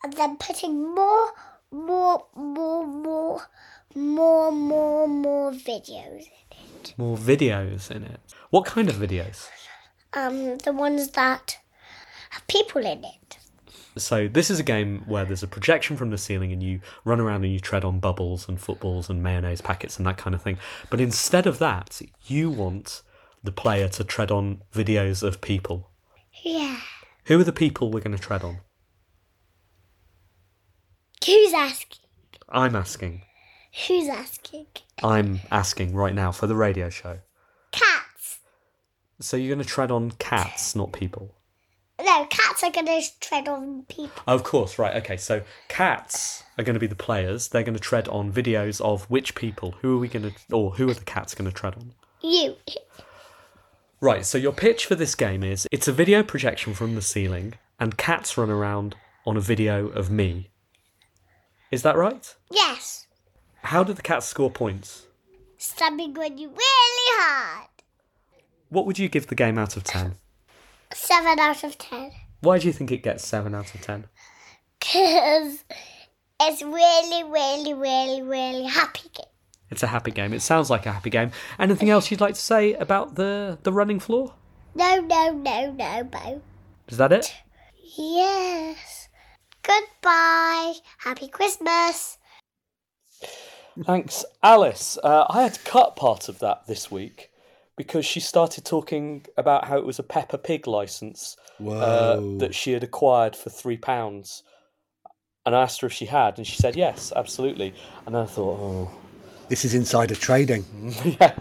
and 0.03 0.13
then 0.13 0.37
putting 0.37 0.93
more, 0.95 1.31
more, 1.71 2.25
more, 2.35 2.85
more, 2.85 3.41
more, 3.95 4.51
more, 4.51 5.07
more 5.07 5.51
videos 5.51 6.27
in 6.27 6.57
it. 6.83 6.93
More 6.95 7.17
videos 7.17 7.89
in 7.89 8.03
it. 8.03 8.19
What 8.51 8.65
kind 8.65 8.87
of 8.87 8.95
videos? 8.95 9.49
Um, 10.13 10.57
the 10.59 10.71
ones 10.73 11.09
that 11.11 11.57
have 12.29 12.47
people 12.47 12.85
in 12.85 13.03
it. 13.03 13.26
So 13.97 14.27
this 14.27 14.49
is 14.49 14.59
a 14.59 14.63
game 14.63 15.03
where 15.05 15.25
there's 15.25 15.43
a 15.43 15.47
projection 15.47 15.97
from 15.97 16.09
the 16.09 16.17
ceiling 16.17 16.51
and 16.51 16.61
you 16.61 16.81
run 17.05 17.19
around 17.19 17.43
and 17.43 17.53
you 17.53 17.59
tread 17.59 17.83
on 17.83 17.99
bubbles 17.99 18.47
and 18.47 18.59
footballs 18.59 19.09
and 19.09 19.23
mayonnaise 19.23 19.61
packets 19.61 19.97
and 19.97 20.05
that 20.07 20.17
kind 20.17 20.35
of 20.35 20.41
thing. 20.41 20.57
But 20.89 21.01
instead 21.01 21.47
of 21.47 21.59
that, 21.59 22.01
you 22.25 22.49
want 22.49 23.01
the 23.43 23.51
player 23.51 23.87
to 23.89 24.03
tread 24.03 24.31
on 24.31 24.61
videos 24.73 25.23
of 25.23 25.41
people. 25.41 25.91
Yeah. 26.43 26.79
Who 27.25 27.39
are 27.39 27.43
the 27.43 27.51
people 27.51 27.91
we're 27.91 28.01
going 28.01 28.15
to 28.15 28.21
tread 28.21 28.43
on? 28.43 28.59
Who's 31.25 31.53
asking? 31.53 32.05
I'm 32.49 32.75
asking. 32.75 33.23
Who's 33.87 34.07
asking? 34.07 34.67
I'm 35.03 35.41
asking 35.51 35.93
right 35.93 36.15
now 36.15 36.31
for 36.31 36.47
the 36.47 36.55
radio 36.55 36.89
show. 36.89 37.19
Cats. 37.71 38.39
So 39.19 39.35
you're 39.35 39.53
going 39.53 39.65
to 39.65 39.69
tread 39.69 39.91
on 39.91 40.11
cats, 40.11 40.75
not 40.75 40.93
people. 40.93 41.35
No, 42.07 42.25
cats 42.29 42.63
are 42.63 42.71
gonna 42.71 43.01
tread 43.19 43.47
on 43.47 43.83
people. 43.83 44.23
Of 44.25 44.43
course, 44.43 44.79
right. 44.79 44.95
Okay, 44.95 45.17
so 45.17 45.43
cats 45.67 46.43
are 46.57 46.63
going 46.63 46.73
to 46.73 46.79
be 46.79 46.87
the 46.87 46.95
players. 46.95 47.49
They're 47.49 47.63
going 47.63 47.75
to 47.75 47.79
tread 47.79 48.07
on 48.07 48.31
videos 48.31 48.81
of 48.81 49.03
which 49.09 49.35
people? 49.35 49.75
Who 49.81 49.95
are 49.95 49.99
we 49.99 50.07
going 50.07 50.31
to, 50.31 50.55
or 50.55 50.71
who 50.71 50.89
are 50.89 50.93
the 50.93 51.05
cats 51.05 51.35
going 51.35 51.49
to 51.49 51.55
tread 51.55 51.75
on? 51.75 51.93
You. 52.21 52.55
Right, 54.01 54.25
so 54.25 54.37
your 54.37 54.53
pitch 54.53 54.85
for 54.85 54.95
this 54.95 55.15
game 55.15 55.43
is 55.43 55.67
it's 55.71 55.87
a 55.87 55.91
video 55.91 56.23
projection 56.23 56.73
from 56.73 56.95
the 56.95 57.01
ceiling, 57.01 57.55
and 57.79 57.97
cats 57.97 58.37
run 58.37 58.49
around 58.49 58.95
on 59.25 59.37
a 59.37 59.41
video 59.41 59.87
of 59.87 60.09
me. 60.09 60.49
Is 61.71 61.83
that 61.83 61.97
right? 61.97 62.35
Yes. 62.49 63.07
How 63.63 63.83
do 63.83 63.93
the 63.93 64.01
cats 64.01 64.25
score 64.25 64.51
points? 64.51 65.07
Stabbing 65.57 66.13
when 66.13 66.37
you 66.37 66.47
really 66.47 67.19
hard. 67.19 67.69
What 68.69 68.85
would 68.85 68.99
you 68.99 69.09
give 69.09 69.27
the 69.27 69.35
game 69.35 69.57
out 69.57 69.75
of 69.75 69.83
10? 69.83 70.15
Seven 70.93 71.39
out 71.39 71.63
of 71.63 71.77
ten. 71.77 72.11
Why 72.41 72.59
do 72.59 72.67
you 72.67 72.73
think 72.73 72.91
it 72.91 73.01
gets 73.03 73.25
7 73.25 73.53
out 73.55 73.73
of 73.73 73.81
10? 73.81 74.05
Cause 74.79 75.63
it's 76.39 76.61
really, 76.61 77.23
really, 77.23 77.73
really, 77.73 78.21
really 78.21 78.65
happy 78.65 79.09
game. 79.15 79.25
It's 79.69 79.83
a 79.83 79.87
happy 79.87 80.11
game. 80.11 80.33
It 80.33 80.41
sounds 80.41 80.69
like 80.69 80.85
a 80.85 80.91
happy 80.91 81.09
game. 81.09 81.31
Anything 81.59 81.89
else 81.89 82.09
you'd 82.11 82.21
like 82.21 82.35
to 82.35 82.41
say 82.41 82.73
about 82.75 83.15
the, 83.15 83.57
the 83.63 83.73
running 83.73 83.99
floor? 83.99 84.35
No, 84.75 85.01
no, 85.01 85.31
no, 85.31 85.71
no, 85.71 86.09
no. 86.13 86.41
Is 86.87 86.97
that 86.97 87.11
it? 87.11 87.33
Yes. 87.97 89.09
Goodbye. 89.63 90.75
Happy 90.99 91.27
Christmas. 91.27 92.19
Thanks, 93.83 94.23
Alice. 94.43 94.97
Uh, 95.03 95.25
I 95.29 95.41
had 95.41 95.55
to 95.55 95.59
cut 95.61 95.95
part 95.95 96.29
of 96.29 96.39
that 96.39 96.67
this 96.67 96.89
week 96.91 97.31
because 97.77 98.05
she 98.05 98.19
started 98.19 98.65
talking 98.65 99.25
about 99.37 99.65
how 99.65 99.77
it 99.77 99.85
was 99.85 99.99
a 99.99 100.03
Peppa 100.03 100.37
Pig 100.37 100.67
license 100.67 101.37
uh, 101.63 102.19
that 102.39 102.53
she 102.53 102.73
had 102.73 102.83
acquired 102.83 103.35
for 103.35 103.49
three 103.49 103.77
pounds. 103.77 104.43
And 105.45 105.55
I 105.55 105.61
asked 105.61 105.79
her 105.81 105.87
if 105.87 105.93
she 105.93 106.07
had, 106.07 106.37
and 106.37 106.45
she 106.45 106.57
said 106.57 106.75
yes, 106.75 107.13
absolutely. 107.15 107.73
And 108.05 108.17
I 108.17 108.25
thought, 108.25 108.59
oh, 108.59 108.91
This 109.47 109.63
is 109.63 109.73
insider 109.73 110.15
trading. 110.15 110.65
yeah. 111.21 111.37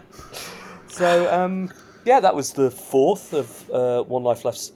So 0.86 1.32
um, 1.34 1.72
yeah, 2.04 2.20
that 2.20 2.36
was 2.36 2.52
the 2.52 2.70
fourth 2.70 3.32
of 3.32 3.70
uh, 3.70 4.02
One 4.04 4.22
Life 4.22 4.44
Left's 4.44 4.72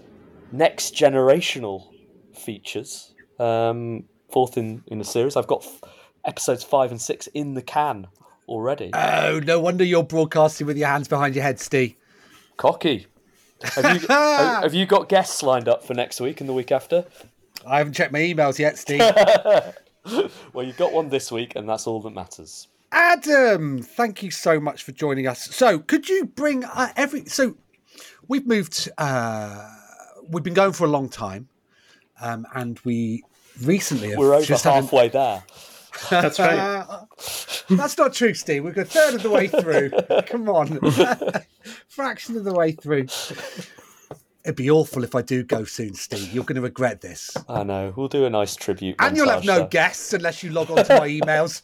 next 0.50 0.94
generational 0.94 1.86
features. 2.34 3.14
Um, 3.38 4.04
fourth 4.30 4.56
in 4.56 4.82
in 4.88 4.98
the 4.98 5.04
series. 5.04 5.36
I've 5.36 5.46
got 5.46 5.64
f- 5.64 5.80
episodes 6.24 6.64
five 6.64 6.90
and 6.90 7.00
six 7.00 7.26
in 7.28 7.54
the 7.54 7.62
can 7.62 8.06
already. 8.50 8.90
Oh, 8.92 9.40
no 9.42 9.58
wonder 9.60 9.84
you're 9.84 10.02
broadcasting 10.02 10.66
with 10.66 10.76
your 10.76 10.88
hands 10.88 11.08
behind 11.08 11.34
your 11.34 11.44
head, 11.44 11.58
Steve. 11.60 11.94
Cocky. 12.58 13.06
Have 13.62 14.02
you 14.02 14.06
have 14.08 14.74
you 14.74 14.84
got 14.86 15.08
guests 15.08 15.42
lined 15.42 15.68
up 15.68 15.84
for 15.84 15.94
next 15.94 16.20
week 16.20 16.40
and 16.40 16.48
the 16.48 16.52
week 16.52 16.72
after? 16.72 17.04
I 17.66 17.78
haven't 17.78 17.92
checked 17.94 18.12
my 18.12 18.18
emails 18.20 18.58
yet, 18.58 18.76
Steve. 18.78 19.00
Well, 20.54 20.64
you've 20.66 20.78
got 20.78 20.94
one 20.94 21.10
this 21.10 21.30
week, 21.30 21.52
and 21.56 21.68
that's 21.68 21.86
all 21.86 22.00
that 22.00 22.10
matters. 22.10 22.68
Adam, 22.90 23.82
thank 23.82 24.22
you 24.22 24.30
so 24.30 24.58
much 24.58 24.82
for 24.82 24.92
joining 24.92 25.26
us. 25.26 25.54
So, 25.54 25.78
could 25.78 26.08
you 26.08 26.24
bring 26.24 26.64
uh, 26.64 26.88
every? 26.96 27.26
So, 27.26 27.54
we've 28.26 28.46
moved. 28.46 28.88
Uh, 28.96 29.62
we've 30.26 30.42
been 30.42 30.54
going 30.54 30.72
for 30.72 30.84
a 30.84 30.88
long 30.88 31.10
time, 31.10 31.48
um, 32.22 32.46
and 32.54 32.80
we 32.82 33.22
recently 33.62 34.08
have 34.08 34.18
We're 34.18 34.32
over 34.34 34.44
just 34.46 34.64
had 34.64 34.76
an- 34.76 34.82
halfway 34.84 35.08
there. 35.10 35.44
That's 36.10 36.38
right. 36.38 36.58
Uh, 36.58 37.04
that's 37.70 37.96
not 37.98 38.12
true, 38.12 38.34
Steve. 38.34 38.64
We're 38.64 38.80
a 38.80 38.84
third 38.84 39.14
of 39.14 39.22
the 39.22 39.30
way 39.30 39.48
through. 39.48 39.90
Come 40.26 40.48
on, 40.48 40.78
fraction 41.88 42.36
of 42.36 42.44
the 42.44 42.52
way 42.54 42.72
through. 42.72 43.06
It'd 44.42 44.56
be 44.56 44.70
awful 44.70 45.04
if 45.04 45.14
I 45.14 45.20
do 45.20 45.42
go 45.44 45.64
soon, 45.64 45.92
Steve. 45.94 46.32
You're 46.32 46.44
going 46.44 46.56
to 46.56 46.62
regret 46.62 47.02
this, 47.02 47.36
I 47.48 47.62
know. 47.62 47.92
We'll 47.94 48.08
do 48.08 48.24
a 48.24 48.30
nice 48.30 48.56
tribute. 48.56 48.96
and 48.98 49.14
you'll 49.16 49.28
have 49.28 49.42
montage 49.42 49.46
no 49.46 49.58
there. 49.58 49.68
guests 49.68 50.12
unless 50.14 50.42
you 50.42 50.50
log 50.50 50.70
on 50.70 50.84
to 50.84 50.98
my 50.98 51.08
emails. 51.08 51.60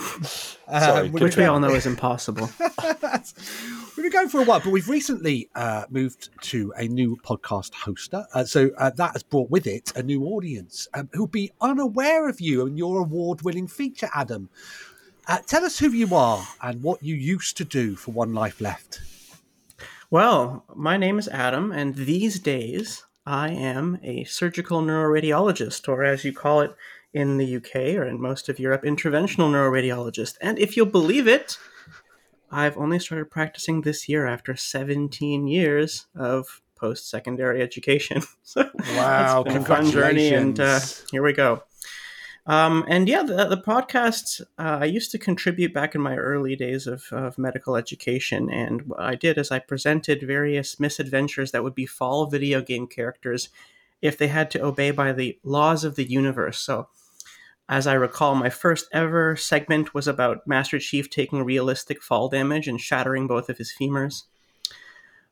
Sorry, 0.66 1.06
Um, 1.06 1.12
good 1.12 1.22
Which 1.22 1.36
we 1.36 1.44
all 1.44 1.60
know 1.60 1.72
is 1.74 1.86
impossible. 1.86 2.50
Been 4.10 4.22
going 4.22 4.28
for 4.28 4.40
a 4.40 4.44
while, 4.44 4.58
but 4.58 4.70
we've 4.70 4.88
recently 4.88 5.48
uh, 5.54 5.84
moved 5.88 6.30
to 6.40 6.72
a 6.76 6.88
new 6.88 7.16
podcast 7.18 7.70
hoster. 7.70 8.26
Uh, 8.34 8.42
so 8.42 8.70
uh, 8.76 8.90
that 8.96 9.12
has 9.12 9.22
brought 9.22 9.50
with 9.50 9.68
it 9.68 9.92
a 9.94 10.02
new 10.02 10.24
audience 10.24 10.88
um, 10.94 11.08
who'll 11.12 11.28
be 11.28 11.52
unaware 11.60 12.28
of 12.28 12.40
you 12.40 12.66
and 12.66 12.76
your 12.76 12.98
award 12.98 13.42
winning 13.42 13.68
feature, 13.68 14.08
Adam. 14.12 14.48
Uh, 15.28 15.38
tell 15.46 15.64
us 15.64 15.78
who 15.78 15.92
you 15.92 16.12
are 16.12 16.44
and 16.60 16.82
what 16.82 17.04
you 17.04 17.14
used 17.14 17.56
to 17.58 17.64
do 17.64 17.94
for 17.94 18.10
One 18.10 18.34
Life 18.34 18.60
Left. 18.60 19.00
Well, 20.10 20.64
my 20.74 20.96
name 20.96 21.20
is 21.20 21.28
Adam, 21.28 21.70
and 21.70 21.94
these 21.94 22.40
days 22.40 23.04
I 23.24 23.50
am 23.50 24.00
a 24.02 24.24
surgical 24.24 24.82
neuroradiologist, 24.82 25.88
or 25.88 26.02
as 26.02 26.24
you 26.24 26.32
call 26.32 26.62
it 26.62 26.74
in 27.12 27.36
the 27.36 27.56
UK 27.56 27.94
or 27.94 28.04
in 28.04 28.20
most 28.20 28.48
of 28.48 28.58
Europe, 28.58 28.82
interventional 28.82 29.52
neuroradiologist. 29.52 30.36
And 30.40 30.58
if 30.58 30.76
you'll 30.76 30.86
believe 30.86 31.28
it, 31.28 31.58
I've 32.50 32.76
only 32.76 32.98
started 32.98 33.30
practicing 33.30 33.82
this 33.82 34.08
year 34.08 34.26
after 34.26 34.56
17 34.56 35.46
years 35.46 36.06
of 36.16 36.62
post 36.74 37.08
secondary 37.08 37.62
education. 37.62 38.22
so 38.42 38.68
Wow, 38.96 39.42
it's 39.42 39.52
been 39.52 39.62
a 39.62 39.64
fun 39.64 39.90
journey, 39.90 40.32
and 40.34 40.58
uh, 40.58 40.80
here 41.10 41.22
we 41.22 41.32
go. 41.32 41.62
Um, 42.46 42.84
and 42.88 43.08
yeah, 43.08 43.22
the, 43.22 43.44
the 43.44 43.56
podcast, 43.56 44.40
uh, 44.58 44.78
I 44.80 44.86
used 44.86 45.10
to 45.12 45.18
contribute 45.18 45.74
back 45.74 45.94
in 45.94 46.00
my 46.00 46.16
early 46.16 46.56
days 46.56 46.86
of, 46.86 47.04
of 47.12 47.38
medical 47.38 47.76
education. 47.76 48.50
And 48.50 48.82
what 48.82 49.00
I 49.00 49.14
did 49.14 49.38
is 49.38 49.50
I 49.50 49.58
presented 49.58 50.22
various 50.22 50.80
misadventures 50.80 51.52
that 51.52 51.62
would 51.62 51.74
befall 51.74 52.26
video 52.26 52.60
game 52.62 52.86
characters 52.86 53.50
if 54.00 54.16
they 54.16 54.28
had 54.28 54.50
to 54.52 54.64
obey 54.64 54.90
by 54.90 55.12
the 55.12 55.38
laws 55.44 55.84
of 55.84 55.96
the 55.96 56.04
universe. 56.04 56.58
So, 56.58 56.88
as 57.70 57.86
I 57.86 57.94
recall, 57.94 58.34
my 58.34 58.50
first 58.50 58.88
ever 58.92 59.36
segment 59.36 59.94
was 59.94 60.08
about 60.08 60.44
Master 60.44 60.80
Chief 60.80 61.08
taking 61.08 61.44
realistic 61.44 62.02
fall 62.02 62.28
damage 62.28 62.66
and 62.66 62.80
shattering 62.80 63.28
both 63.28 63.48
of 63.48 63.58
his 63.58 63.72
femurs. 63.80 64.24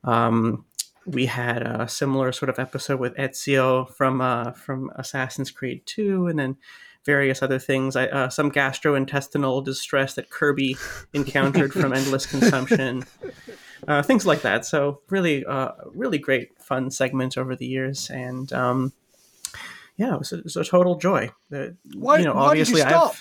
Um, 0.04 0.64
we 1.04 1.26
had 1.26 1.62
a 1.62 1.88
similar 1.88 2.30
sort 2.30 2.48
of 2.48 2.60
episode 2.60 3.00
with 3.00 3.16
Ezio 3.16 3.92
from 3.92 4.20
uh, 4.20 4.52
from 4.52 4.92
Assassin's 4.94 5.50
Creed 5.50 5.82
2, 5.86 6.28
and 6.28 6.38
then 6.38 6.56
various 7.04 7.42
other 7.42 7.58
things. 7.58 7.96
I, 7.96 8.06
uh, 8.06 8.28
some 8.28 8.52
gastrointestinal 8.52 9.64
distress 9.64 10.14
that 10.14 10.30
Kirby 10.30 10.76
encountered 11.12 11.72
from 11.72 11.92
endless 11.92 12.24
consumption, 12.24 13.04
uh, 13.88 14.02
things 14.02 14.26
like 14.26 14.42
that. 14.42 14.64
So 14.64 15.00
really, 15.10 15.44
uh, 15.44 15.72
really 15.92 16.18
great 16.18 16.62
fun 16.62 16.92
segment 16.92 17.36
over 17.36 17.56
the 17.56 17.66
years, 17.66 18.10
and 18.10 18.52
um, 18.52 18.92
yeah, 19.98 20.14
it 20.14 20.18
was, 20.18 20.32
a, 20.32 20.38
it 20.38 20.44
was 20.44 20.56
a 20.56 20.64
total 20.64 20.96
joy. 20.96 21.30
The, 21.50 21.76
Why, 21.94 22.18
you 22.18 22.24
know, 22.24 22.34
why 22.34 22.54
did 22.54 22.68
you 22.68 22.74
obviously 22.76 22.82
I've- 22.82 22.90
stop? 22.90 23.14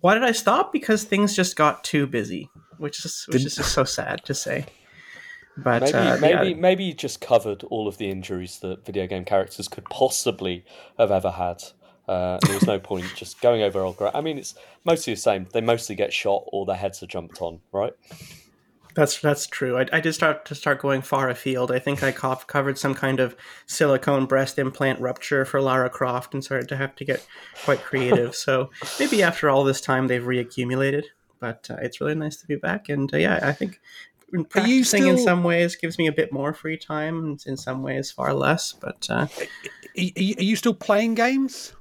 why 0.00 0.14
did 0.14 0.24
I 0.24 0.32
stop? 0.32 0.72
Because 0.72 1.04
things 1.04 1.36
just 1.36 1.54
got 1.54 1.84
too 1.84 2.08
busy, 2.08 2.50
which 2.78 3.04
is 3.04 3.24
which 3.28 3.44
is 3.44 3.54
just 3.54 3.72
so 3.72 3.84
sad 3.84 4.24
to 4.24 4.34
say. 4.34 4.66
But 5.56 5.82
Maybe, 5.82 5.94
uh, 5.98 6.16
maybe, 6.16 6.48
yeah, 6.50 6.54
maybe 6.56 6.84
you 6.84 6.94
just 6.94 7.20
covered 7.20 7.62
all 7.64 7.86
of 7.86 7.98
the 7.98 8.10
injuries 8.10 8.58
that 8.60 8.84
video 8.86 9.06
game 9.06 9.24
characters 9.24 9.68
could 9.68 9.84
possibly 9.84 10.64
have 10.98 11.10
ever 11.12 11.30
had. 11.30 11.62
Uh, 12.08 12.38
there 12.46 12.54
was 12.54 12.66
no 12.66 12.78
point 12.90 13.04
just 13.14 13.40
going 13.42 13.62
over 13.62 13.80
old 13.80 13.96
ground. 13.98 14.16
I 14.16 14.22
mean, 14.22 14.38
it's 14.38 14.54
mostly 14.84 15.12
the 15.12 15.20
same. 15.20 15.46
They 15.52 15.60
mostly 15.60 15.94
get 15.94 16.12
shot 16.12 16.42
or 16.46 16.64
their 16.64 16.76
heads 16.76 17.02
are 17.02 17.06
jumped 17.06 17.42
on, 17.42 17.60
right? 17.70 17.92
That's 18.94 19.20
that's 19.20 19.46
true. 19.46 19.78
I, 19.78 19.86
I 19.92 20.00
did 20.00 20.12
start 20.12 20.44
to 20.46 20.54
start 20.54 20.80
going 20.80 21.02
far 21.02 21.28
afield. 21.28 21.70
I 21.70 21.78
think 21.78 22.02
I 22.02 22.12
co- 22.12 22.36
covered 22.36 22.78
some 22.78 22.94
kind 22.94 23.20
of 23.20 23.36
silicone 23.66 24.26
breast 24.26 24.58
implant 24.58 25.00
rupture 25.00 25.44
for 25.44 25.60
Lara 25.60 25.90
Croft 25.90 26.34
and 26.34 26.42
started 26.44 26.68
to 26.68 26.76
have 26.76 26.94
to 26.96 27.04
get 27.04 27.26
quite 27.64 27.82
creative. 27.82 28.34
so 28.46 28.70
maybe 28.98 29.22
after 29.22 29.48
all 29.50 29.64
this 29.64 29.80
time, 29.80 30.08
they've 30.08 30.22
reaccumulated. 30.22 31.04
But 31.38 31.68
uh, 31.70 31.76
it's 31.82 32.00
really 32.00 32.14
nice 32.14 32.36
to 32.36 32.46
be 32.46 32.56
back, 32.56 32.88
and 32.88 33.12
uh, 33.12 33.16
yeah, 33.16 33.40
I 33.42 33.52
think 33.52 33.80
practicing 34.48 35.06
in 35.06 35.16
still- 35.16 35.24
some 35.24 35.44
ways 35.44 35.76
gives 35.76 35.98
me 35.98 36.06
a 36.06 36.12
bit 36.12 36.32
more 36.32 36.54
free 36.54 36.76
time, 36.76 37.18
and 37.24 37.42
in 37.46 37.56
some 37.56 37.82
ways 37.82 38.10
far 38.10 38.32
less. 38.32 38.72
But 38.72 39.06
uh, 39.10 39.26
are 39.96 40.20
you 40.22 40.56
still 40.56 40.74
playing 40.74 41.14
games? 41.14 41.74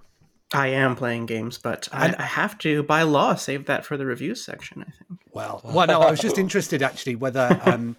I 0.53 0.67
am 0.67 0.95
playing 0.95 1.27
games, 1.27 1.57
but 1.57 1.87
I, 1.93 2.13
I 2.17 2.23
have 2.23 2.57
to, 2.59 2.83
by 2.83 3.03
law, 3.03 3.35
save 3.35 3.65
that 3.65 3.85
for 3.85 3.95
the 3.95 4.05
reviews 4.05 4.43
section. 4.43 4.81
I 4.81 4.91
think. 4.91 5.21
Well, 5.31 5.61
well, 5.63 5.87
no, 5.87 6.01
I 6.01 6.11
was 6.11 6.19
just 6.19 6.37
interested 6.45 6.83
actually 6.83 7.15
whether 7.15 7.59
um, 7.63 7.95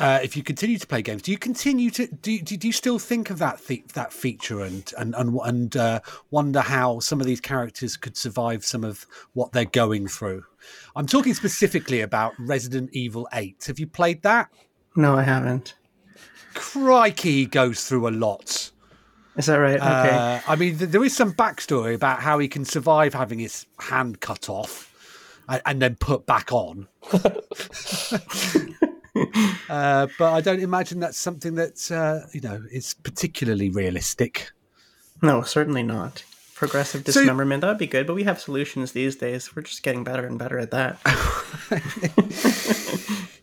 uh, 0.00 0.20
if 0.22 0.36
you 0.36 0.42
continue 0.42 0.78
to 0.78 0.86
play 0.86 1.02
games, 1.02 1.22
do 1.22 1.30
you 1.30 1.38
continue 1.38 1.90
to 1.90 2.06
do? 2.06 2.38
Do, 2.38 2.56
do 2.56 2.66
you 2.66 2.72
still 2.72 2.98
think 2.98 3.30
of 3.30 3.38
that 3.38 3.60
fe- 3.60 3.84
that 3.94 4.12
feature 4.12 4.60
and 4.60 4.90
and 4.96 5.14
and, 5.14 5.38
and 5.44 5.76
uh, 5.76 6.00
wonder 6.30 6.60
how 6.60 7.00
some 7.00 7.20
of 7.20 7.26
these 7.26 7.40
characters 7.40 7.96
could 7.96 8.16
survive 8.16 8.64
some 8.64 8.84
of 8.84 9.06
what 9.34 9.52
they're 9.52 9.64
going 9.64 10.08
through? 10.08 10.44
I'm 10.96 11.06
talking 11.06 11.34
specifically 11.34 12.00
about 12.00 12.32
Resident 12.38 12.90
Evil 12.92 13.28
Eight. 13.34 13.64
Have 13.66 13.78
you 13.78 13.86
played 13.86 14.22
that? 14.22 14.48
No, 14.96 15.16
I 15.16 15.22
haven't. 15.22 15.74
Crikey, 16.54 17.32
he 17.32 17.46
goes 17.46 17.84
through 17.84 18.08
a 18.08 18.10
lot. 18.10 18.70
Is 19.38 19.46
that 19.46 19.56
right? 19.56 19.76
Okay. 19.76 20.16
Uh, 20.16 20.40
I 20.48 20.56
mean, 20.56 20.76
th- 20.78 20.90
there 20.90 21.04
is 21.04 21.16
some 21.16 21.32
backstory 21.32 21.94
about 21.94 22.20
how 22.20 22.40
he 22.40 22.48
can 22.48 22.64
survive 22.64 23.14
having 23.14 23.38
his 23.38 23.66
hand 23.78 24.20
cut 24.20 24.48
off 24.48 24.92
and, 25.48 25.62
and 25.64 25.80
then 25.80 25.94
put 25.94 26.26
back 26.26 26.52
on. 26.52 26.88
uh, 27.12 27.20
but 30.18 30.32
I 30.32 30.40
don't 30.40 30.60
imagine 30.60 30.98
that's 30.98 31.18
something 31.18 31.54
that 31.54 31.90
uh, 31.90 32.26
you 32.32 32.40
know 32.40 32.62
is 32.72 32.94
particularly 32.94 33.70
realistic. 33.70 34.50
no, 35.22 35.42
certainly 35.42 35.84
not. 35.84 36.24
Progressive 36.58 37.02
So- 37.06 37.12
dismemberment, 37.20 37.60
that'd 37.60 37.78
be 37.78 37.86
good, 37.86 38.06
but 38.06 38.14
we 38.14 38.24
have 38.24 38.40
solutions 38.40 38.90
these 38.92 39.14
days. 39.16 39.54
We're 39.54 39.62
just 39.62 39.82
getting 39.84 40.02
better 40.02 40.26
and 40.26 40.38
better 40.38 40.58
at 40.58 40.70
that. 40.72 40.98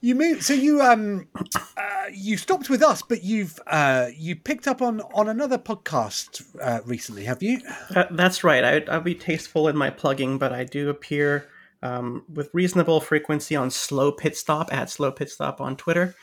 You 0.01 0.13
mean 0.13 0.39
so 0.39 0.53
you 0.53 0.81
um 0.83 1.27
uh, 1.35 1.81
you 2.13 2.37
stopped 2.37 2.69
with 2.69 2.83
us, 2.83 3.01
but 3.01 3.23
you've 3.23 3.59
uh, 3.65 4.09
you 4.15 4.35
picked 4.35 4.67
up 4.67 4.79
on 4.79 5.01
on 5.15 5.27
another 5.29 5.57
podcast 5.57 6.43
uh, 6.61 6.81
recently, 6.85 7.23
have 7.25 7.41
you? 7.41 7.59
Uh, 7.95 8.03
that's 8.11 8.43
right. 8.43 8.63
I, 8.63 8.83
I'll 8.93 9.01
be 9.01 9.15
tasteful 9.15 9.67
in 9.67 9.75
my 9.75 9.89
plugging, 9.89 10.37
but 10.37 10.53
I 10.53 10.63
do 10.63 10.89
appear 10.89 11.47
um, 11.81 12.23
with 12.31 12.51
reasonable 12.53 13.01
frequency 13.01 13.55
on 13.55 13.71
Slow 13.71 14.11
Pit 14.11 14.37
Stop 14.37 14.71
at 14.71 14.91
Slow 14.91 15.11
Pit 15.11 15.31
Stop 15.31 15.59
on 15.59 15.75
Twitter, 15.75 16.13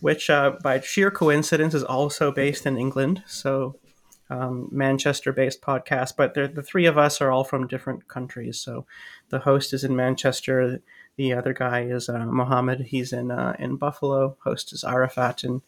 which 0.00 0.28
uh, 0.28 0.54
by 0.64 0.80
sheer 0.80 1.12
coincidence 1.12 1.72
is 1.72 1.84
also 1.84 2.32
based 2.32 2.66
in 2.66 2.76
England. 2.76 3.22
So 3.28 3.76
um, 4.30 4.68
Manchester-based 4.70 5.60
podcast, 5.60 6.14
but 6.16 6.34
the 6.34 6.62
three 6.62 6.86
of 6.86 6.96
us 6.96 7.20
are 7.20 7.30
all 7.30 7.44
from 7.44 7.66
different 7.66 8.08
countries. 8.08 8.60
So 8.60 8.86
the 9.28 9.40
host 9.40 9.72
is 9.72 9.84
in 9.84 9.96
Manchester. 9.96 10.80
The 11.16 11.32
other 11.34 11.52
guy 11.52 11.82
is 11.82 12.08
uh, 12.08 12.26
Mohammed. 12.26 12.80
He's 12.80 13.12
in 13.12 13.30
uh, 13.30 13.56
in 13.58 13.76
Buffalo. 13.76 14.36
Host 14.44 14.72
is 14.72 14.84
Arafat, 14.84 15.44
and 15.44 15.62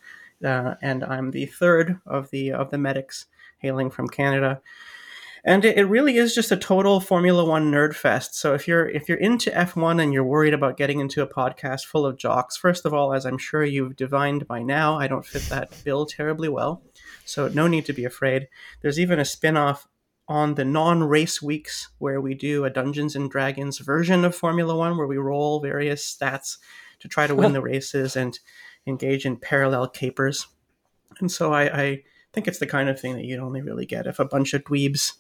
uh, 0.45 0.77
and 0.81 1.05
I'm 1.05 1.33
the 1.33 1.47
third 1.47 2.01
of 2.07 2.31
the 2.31 2.53
of 2.53 2.71
the 2.71 2.79
medics 2.79 3.27
hailing 3.59 3.91
from 3.91 4.09
Canada 4.09 4.61
and 5.45 5.64
it, 5.64 5.76
it 5.76 5.84
really 5.84 6.16
is 6.16 6.34
just 6.34 6.53
a 6.53 6.57
total 6.57 7.01
Formula 7.01 7.45
One 7.45 7.70
nerd 7.70 7.95
fest. 7.95 8.36
So 8.36 8.55
if 8.55 8.68
you're 8.68 8.88
if 8.88 9.09
you're 9.09 9.18
into 9.18 9.51
F1 9.51 10.01
and 10.01 10.12
you're 10.12 10.24
worried 10.24 10.55
about 10.55 10.76
getting 10.76 11.01
into 11.01 11.22
a 11.22 11.26
podcast 11.26 11.86
full 11.86 12.07
of 12.07 12.16
jocks, 12.16 12.57
first 12.57 12.84
of 12.84 12.95
all, 12.95 13.12
as 13.12 13.26
I'm 13.26 13.38
sure 13.38 13.64
you've 13.64 13.97
divined 13.97 14.47
by 14.47 14.62
now, 14.62 14.99
I 14.99 15.09
don't 15.09 15.26
fit 15.26 15.43
that 15.51 15.72
bill 15.84 16.07
terribly 16.07 16.49
well. 16.49 16.82
So 17.24 17.49
no 17.49 17.66
need 17.66 17.86
to 17.86 17.93
be 17.93 18.05
afraid. 18.05 18.49
There's 18.82 19.01
even 19.01 19.18
a 19.18 19.24
spin-off 19.24 19.88
on 20.28 20.55
the 20.55 20.64
non-race 20.64 21.43
weeks 21.43 21.88
where 21.99 22.20
we 22.20 22.34
do 22.34 22.64
a 22.64 22.70
Dungeons 22.70 23.16
and 23.16 23.28
Dragons 23.28 23.78
version 23.78 24.24
of 24.24 24.36
Formula 24.36 24.76
One 24.76 24.97
where 24.97 25.09
we 25.09 25.16
roll 25.16 25.61
various 25.61 26.05
stats 26.05 26.59
to 27.01 27.09
try 27.09 27.26
to 27.26 27.34
win 27.34 27.53
the 27.53 27.62
races 27.72 28.14
and 28.14 28.38
engage 28.86 29.26
in 29.26 29.36
parallel 29.36 29.88
capers. 29.88 30.47
And 31.18 31.30
so 31.30 31.53
I, 31.53 31.62
I 31.64 32.03
think 32.32 32.47
it's 32.47 32.61
the 32.61 32.66
kind 32.66 32.88
of 32.88 33.01
thing 33.01 33.14
that 33.14 33.24
you'd 33.24 33.40
only 33.40 33.61
really 33.61 33.86
get 33.86 34.07
if 34.07 34.20
a 34.20 34.24
bunch 34.24 34.55
of 34.55 34.62
dweebs 34.64 35.14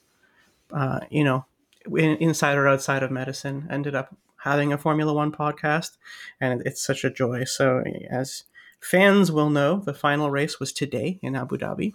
uh, 0.72 1.00
you 1.10 1.24
know, 1.24 1.44
in, 1.86 2.16
inside 2.16 2.56
or 2.56 2.68
outside 2.68 3.02
of 3.02 3.10
medicine, 3.10 3.66
ended 3.70 3.94
up 3.94 4.14
having 4.42 4.72
a 4.72 4.78
Formula 4.78 5.12
One 5.12 5.32
podcast, 5.32 5.96
and 6.40 6.62
it's 6.66 6.82
such 6.82 7.04
a 7.04 7.10
joy. 7.10 7.44
So, 7.44 7.82
as 8.10 8.44
fans 8.80 9.30
will 9.30 9.50
know, 9.50 9.78
the 9.78 9.94
final 9.94 10.30
race 10.30 10.58
was 10.58 10.72
today 10.72 11.18
in 11.22 11.36
Abu 11.36 11.56
Dhabi. 11.56 11.94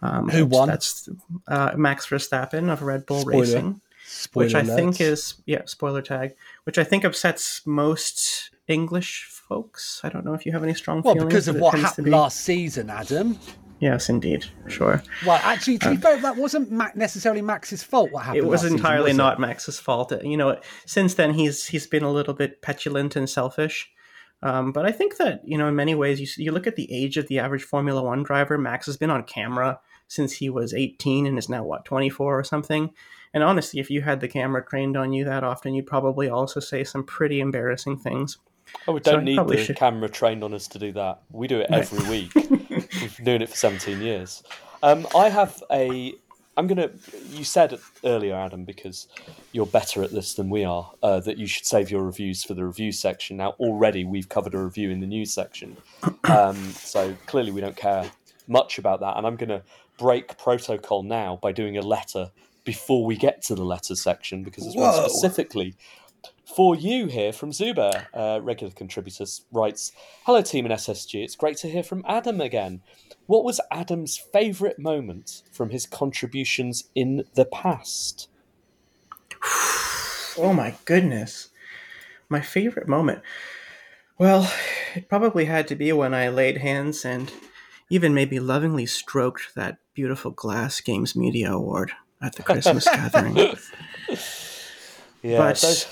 Um, 0.00 0.28
Who 0.28 0.46
won? 0.46 0.68
That's 0.68 1.08
uh, 1.46 1.72
Max 1.76 2.06
Verstappen 2.06 2.70
of 2.70 2.82
Red 2.82 3.06
Bull 3.06 3.20
Spoiler. 3.20 3.40
Racing, 3.40 3.80
Spoiler 4.06 4.46
which 4.46 4.54
I 4.54 4.62
think 4.62 5.00
is 5.00 5.34
yeah, 5.44 5.62
spoiler 5.66 6.02
tag, 6.02 6.34
which 6.64 6.78
I 6.78 6.84
think 6.84 7.04
upsets 7.04 7.66
most 7.66 8.50
English 8.68 9.26
folks. 9.28 10.00
I 10.04 10.08
don't 10.08 10.24
know 10.24 10.34
if 10.34 10.46
you 10.46 10.52
have 10.52 10.62
any 10.62 10.74
strong 10.74 11.02
well 11.02 11.14
feelings. 11.14 11.24
Well, 11.24 11.28
because 11.28 11.48
of 11.48 11.56
what 11.56 11.78
happened 11.78 12.08
last 12.08 12.40
season, 12.40 12.90
Adam. 12.90 13.38
Yes, 13.80 14.08
indeed, 14.08 14.44
sure. 14.66 15.02
Well, 15.24 15.40
actually, 15.44 15.78
to 15.78 15.90
be 15.90 15.96
fair, 15.96 16.18
that 16.20 16.36
wasn't 16.36 16.70
Ma- 16.72 16.90
necessarily 16.96 17.42
Max's 17.42 17.82
fault. 17.82 18.10
What 18.10 18.24
happened? 18.24 18.44
It 18.44 18.46
was 18.48 18.62
last 18.62 18.62
season, 18.62 18.76
entirely 18.78 19.02
was 19.10 19.14
it? 19.14 19.18
not 19.18 19.38
Max's 19.40 19.78
fault. 19.78 20.12
You 20.24 20.36
know, 20.36 20.58
since 20.84 21.14
then 21.14 21.34
he's 21.34 21.66
he's 21.68 21.86
been 21.86 22.02
a 22.02 22.10
little 22.10 22.34
bit 22.34 22.60
petulant 22.60 23.14
and 23.14 23.30
selfish. 23.30 23.88
Um, 24.42 24.72
but 24.72 24.86
I 24.86 24.92
think 24.92 25.16
that 25.18 25.42
you 25.44 25.56
know, 25.58 25.68
in 25.68 25.76
many 25.76 25.94
ways, 25.94 26.20
you 26.20 26.44
you 26.44 26.52
look 26.52 26.66
at 26.66 26.76
the 26.76 26.92
age 26.92 27.16
of 27.16 27.28
the 27.28 27.38
average 27.38 27.62
Formula 27.62 28.02
One 28.02 28.22
driver. 28.24 28.58
Max 28.58 28.86
has 28.86 28.96
been 28.96 29.10
on 29.10 29.22
camera 29.22 29.78
since 30.08 30.32
he 30.34 30.48
was 30.48 30.72
18 30.74 31.26
and 31.26 31.38
is 31.38 31.48
now 31.48 31.62
what 31.62 31.84
24 31.84 32.38
or 32.38 32.42
something. 32.42 32.90
And 33.34 33.44
honestly, 33.44 33.78
if 33.78 33.90
you 33.90 34.00
had 34.00 34.20
the 34.20 34.28
camera 34.28 34.64
trained 34.64 34.96
on 34.96 35.12
you 35.12 35.24
that 35.26 35.44
often, 35.44 35.74
you'd 35.74 35.86
probably 35.86 36.30
also 36.30 36.60
say 36.60 36.82
some 36.82 37.04
pretty 37.04 37.40
embarrassing 37.40 37.98
things. 37.98 38.38
Oh, 38.86 38.92
we 38.92 39.00
don't 39.00 39.20
I 39.20 39.24
need 39.24 39.46
the 39.48 39.64
should- 39.64 39.76
camera 39.76 40.08
trained 40.08 40.42
on 40.44 40.54
us 40.54 40.66
to 40.68 40.78
do 40.78 40.92
that. 40.92 41.22
We 41.30 41.46
do 41.46 41.60
it 41.60 41.68
every 41.70 42.08
week. 42.08 42.32
We've 42.94 43.16
been 43.16 43.24
doing 43.24 43.42
it 43.42 43.48
for 43.50 43.56
17 43.56 44.00
years. 44.00 44.42
Um, 44.82 45.06
I 45.14 45.28
have 45.28 45.62
a 45.70 46.14
I'm 46.58 46.66
gonna. 46.66 46.90
You 47.30 47.44
said 47.44 47.78
earlier, 48.02 48.34
Adam, 48.34 48.64
because 48.64 49.06
you're 49.52 49.64
better 49.64 50.02
at 50.02 50.10
this 50.10 50.34
than 50.34 50.50
we 50.50 50.64
are, 50.64 50.90
uh, 51.04 51.20
that 51.20 51.38
you 51.38 51.46
should 51.46 51.64
save 51.64 51.88
your 51.88 52.02
reviews 52.02 52.42
for 52.42 52.54
the 52.54 52.64
review 52.64 52.90
section. 52.90 53.36
Now, 53.36 53.50
already 53.60 54.04
we've 54.04 54.28
covered 54.28 54.54
a 54.54 54.58
review 54.58 54.90
in 54.90 54.98
the 54.98 55.06
news 55.06 55.32
section, 55.32 55.76
um, 56.24 56.56
so 56.72 57.14
clearly 57.26 57.52
we 57.52 57.60
don't 57.60 57.76
care 57.76 58.10
much 58.48 58.76
about 58.78 58.98
that. 59.00 59.16
And 59.16 59.24
I'm 59.24 59.36
gonna 59.36 59.62
break 59.98 60.36
protocol 60.36 61.04
now 61.04 61.38
by 61.40 61.52
doing 61.52 61.78
a 61.78 61.82
letter 61.82 62.32
before 62.64 63.04
we 63.04 63.16
get 63.16 63.40
to 63.42 63.54
the 63.54 63.64
letter 63.64 63.94
section 63.94 64.42
because 64.42 64.64
there's 64.64 64.76
one 64.76 64.92
specifically 64.94 65.76
for 66.54 66.74
you 66.74 67.06
here 67.06 67.32
from 67.32 67.50
Zuber, 67.50 68.06
uh, 68.14 68.40
regular 68.42 68.72
contributor, 68.72 69.24
writes 69.52 69.92
Hello, 70.24 70.40
team 70.42 70.66
in 70.66 70.72
SSG. 70.72 71.22
It's 71.22 71.36
great 71.36 71.56
to 71.58 71.68
hear 71.68 71.82
from 71.82 72.04
Adam 72.08 72.40
again. 72.40 72.80
What 73.26 73.44
was 73.44 73.60
Adam's 73.70 74.16
favourite 74.16 74.78
moment 74.78 75.42
from 75.52 75.70
his 75.70 75.86
contributions 75.86 76.84
in 76.94 77.24
the 77.34 77.44
past? 77.44 78.28
Oh 80.40 80.52
my 80.52 80.76
goodness. 80.84 81.48
My 82.28 82.40
favorite 82.40 82.86
moment. 82.86 83.22
Well, 84.18 84.48
it 84.94 85.08
probably 85.08 85.46
had 85.46 85.66
to 85.66 85.74
be 85.74 85.92
when 85.92 86.14
I 86.14 86.28
laid 86.28 86.58
hands 86.58 87.04
and 87.04 87.32
even 87.90 88.14
maybe 88.14 88.38
lovingly 88.38 88.86
stroked 88.86 89.52
that 89.56 89.78
beautiful 89.94 90.30
Glass 90.30 90.80
Games 90.80 91.16
Media 91.16 91.52
Award 91.52 91.90
at 92.22 92.36
the 92.36 92.44
Christmas 92.44 92.84
gathering. 92.92 93.34
Yeah, 95.22 95.38
But 95.38 95.60
those- 95.60 95.86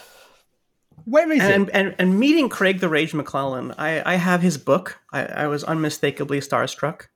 Where 1.07 1.31
is 1.31 1.41
and, 1.41 1.69
it? 1.69 1.71
and 1.73 1.95
and 1.99 2.19
meeting 2.19 2.49
Craig 2.49 2.81
the 2.81 2.89
Rage 2.89 3.15
McClellan, 3.15 3.73
I, 3.79 4.15
I 4.15 4.17
have 4.17 4.43
his 4.43 4.59
book. 4.59 4.99
I, 5.13 5.25
I 5.25 5.47
was 5.47 5.63
unmistakably 5.63 6.41
starstruck. 6.41 7.07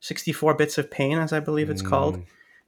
64 0.00 0.54
Bits 0.54 0.78
of 0.78 0.90
Pain, 0.90 1.18
as 1.18 1.32
I 1.32 1.40
believe 1.40 1.70
it's 1.70 1.82
called. 1.82 2.22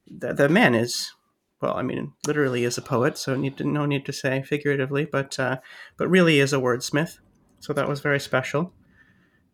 The, 0.07 0.33
the 0.33 0.49
man 0.49 0.75
is, 0.75 1.13
well, 1.61 1.77
I 1.77 1.83
mean, 1.83 2.15
literally 2.27 2.65
is 2.65 2.79
a 2.79 2.83
poet, 2.83 3.19
so 3.19 3.37
need 3.37 3.59
to, 3.59 3.65
no 3.65 3.85
need 3.85 4.07
to 4.07 4.13
say 4.13 4.43
figuratively, 4.43 5.05
but 5.05 5.39
uh, 5.39 5.59
but 5.99 6.09
really 6.09 6.41
is 6.41 6.53
a 6.53 6.57
wordsmith. 6.57 7.19
So 7.61 7.73
that 7.73 7.89
was 7.89 8.01
very 8.01 8.19
special. 8.19 8.73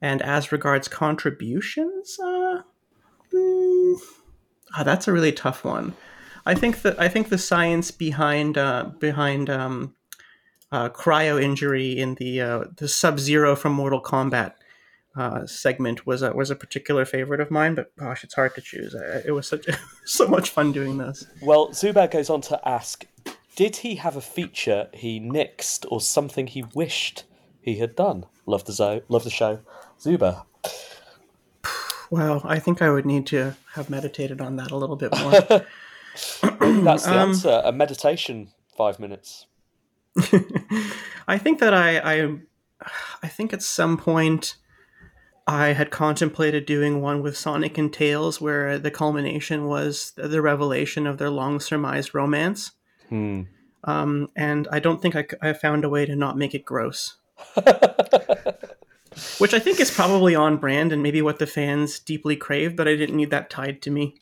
And 0.00 0.22
as 0.22 0.52
regards 0.52 0.88
contributions, 0.88 2.16
uh, 2.22 2.62
mm, 3.34 3.96
ah, 4.76 4.82
that's 4.84 5.08
a 5.08 5.12
really 5.12 5.32
tough 5.32 5.64
one. 5.64 5.94
I 6.46 6.54
think 6.54 6.82
that 6.82 6.98
I 7.00 7.08
think 7.08 7.28
the 7.28 7.38
science 7.38 7.90
behind 7.90 8.56
uh, 8.56 8.90
behind 8.98 9.50
um, 9.50 9.94
uh, 10.72 10.88
cryo 10.88 11.40
injury 11.40 11.96
in 11.98 12.14
the 12.16 12.40
uh, 12.40 12.64
the 12.76 12.88
Sub 12.88 13.20
Zero 13.20 13.54
from 13.54 13.72
Mortal 13.72 14.02
Kombat 14.02 14.54
uh, 15.14 15.46
segment 15.46 16.06
was 16.06 16.22
a, 16.22 16.32
was 16.32 16.50
a 16.50 16.56
particular 16.56 17.04
favorite 17.04 17.40
of 17.40 17.50
mine. 17.50 17.74
But 17.74 17.94
gosh, 17.96 18.24
it's 18.24 18.34
hard 18.34 18.54
to 18.56 18.60
choose. 18.60 18.94
I- 18.94 19.22
It 19.26 19.32
was 19.32 19.46
such 19.46 19.66
so 20.06 20.26
much 20.26 20.50
fun 20.50 20.72
doing 20.72 20.98
this. 20.98 21.26
well, 21.42 21.68
Zuber 21.68 22.10
goes 22.10 22.30
on 22.30 22.40
to 22.42 22.68
ask 22.68 23.06
Did 23.54 23.76
he 23.76 23.96
have 23.96 24.16
a 24.16 24.20
feature 24.22 24.88
he 24.94 25.20
nixed 25.20 25.84
or 25.90 26.00
something 26.00 26.46
he 26.46 26.64
wished 26.74 27.24
he 27.60 27.76
had 27.78 27.94
done? 27.94 28.24
Love 28.46 28.64
the, 28.64 28.72
zo- 28.72 29.02
love 29.08 29.22
the 29.24 29.30
show. 29.30 29.60
Zuber. 30.00 30.44
Well, 32.10 32.42
I 32.44 32.58
think 32.58 32.82
I 32.82 32.90
would 32.90 33.06
need 33.06 33.26
to 33.28 33.56
have 33.72 33.88
meditated 33.88 34.42
on 34.42 34.56
that 34.56 34.70
a 34.70 34.76
little 34.76 34.96
bit 34.96 35.12
more. 35.18 35.30
That's 36.60 37.04
the 37.06 37.10
Um, 37.12 37.28
answer. 37.30 37.62
A 37.64 37.72
meditation, 37.72 38.48
five 38.76 39.00
minutes. 39.00 39.46
I 41.28 41.38
think 41.38 41.60
that 41.60 41.72
I, 41.74 41.98
I 41.98 42.36
I 43.22 43.28
think 43.28 43.52
at 43.52 43.62
some 43.62 43.96
point 43.96 44.56
I 45.46 45.68
had 45.68 45.90
contemplated 45.90 46.66
doing 46.66 47.00
one 47.00 47.22
with 47.22 47.36
Sonic 47.36 47.78
and 47.78 47.92
Tails 47.92 48.40
where 48.40 48.78
the 48.78 48.90
culmination 48.90 49.66
was 49.66 50.12
the 50.16 50.40
revelation 50.42 51.06
of 51.06 51.18
their 51.18 51.30
long 51.30 51.60
surmised 51.60 52.14
romance. 52.14 52.72
Hmm. 53.08 53.42
Um, 53.84 54.28
and 54.36 54.68
I 54.70 54.78
don't 54.78 55.02
think 55.02 55.16
I 55.42 55.52
found 55.52 55.84
a 55.84 55.88
way 55.88 56.06
to 56.06 56.14
not 56.14 56.38
make 56.38 56.54
it 56.54 56.64
gross. 56.64 57.16
Which 59.38 59.52
I 59.52 59.58
think 59.58 59.80
is 59.80 59.90
probably 59.90 60.34
on 60.34 60.56
brand 60.56 60.92
and 60.92 61.02
maybe 61.02 61.20
what 61.20 61.38
the 61.38 61.46
fans 61.46 61.98
deeply 61.98 62.36
crave, 62.36 62.76
but 62.76 62.86
I 62.88 62.96
didn't 62.96 63.16
need 63.16 63.30
that 63.30 63.50
tied 63.50 63.82
to 63.82 63.90
me. 63.90 64.14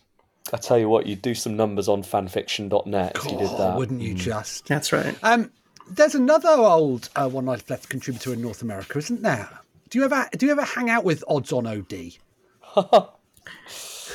I 0.53 0.57
tell 0.57 0.79
you 0.79 0.89
what, 0.89 1.07
you'd 1.07 1.23
do 1.23 1.35
some 1.35 1.57
numbers 1.57 1.89
on 1.89 2.03
fanfiction.net 2.03 3.17
if 3.17 3.25
you 3.25 3.39
did 3.39 3.51
that. 3.59 3.77
wouldn't 3.77 4.01
you 4.01 4.15
just? 4.15 4.67
That's 4.67 4.93
right. 4.93 5.15
Um, 5.23 5.53
there's 5.91 6.15
another 6.15 6.49
old 6.51 7.09
uh, 7.17 7.29
One 7.29 7.47
Life 7.47 7.69
Left 7.71 7.89
contributor 7.89 8.33
in 8.33 8.41
North 8.43 8.63
America, 8.63 8.99
isn't 8.99 9.23
there? 9.23 9.49
Do 9.89 9.99
you 9.99 10.05
ever 10.05 10.29
do 10.37 10.47
you 10.47 10.53
ever 10.53 10.63
hang 10.63 10.89
out 10.91 11.05
with 11.05 11.25
Odds 11.29 11.53
on 11.53 11.67
OD? 11.67 12.13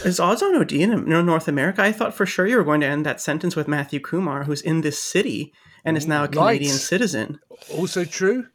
Is 0.04 0.20
odds 0.20 0.44
on 0.44 0.56
OD 0.56 0.74
in 0.74 1.06
North 1.10 1.48
America? 1.48 1.82
I 1.82 1.92
thought 1.92 2.14
for 2.14 2.26
sure 2.26 2.46
you 2.46 2.58
were 2.58 2.64
going 2.66 2.82
to 2.82 2.88
end 2.88 3.06
that 3.06 3.22
sentence 3.22 3.56
with 3.56 3.68
Matthew 3.68 4.00
Kumar, 4.00 4.44
who's 4.44 4.62
in 4.62 4.82
this 4.82 5.00
city 5.02 5.54
and 5.86 5.96
is 5.98 6.06
now 6.06 6.24
a 6.26 6.28
Canadian 6.28 6.72
Right. 6.72 6.80
citizen. 6.80 7.40
Also 7.74 8.04
true. 8.06 8.48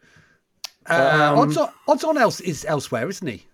Uh, 0.89 1.33
Um, 1.33 1.39
odds 1.39 1.57
on 1.57 1.71
Odds 1.89 2.05
on 2.05 2.19
else 2.19 2.41
is 2.41 2.65
elsewhere, 2.67 3.09
isn't 3.09 3.27
he? 3.27 3.47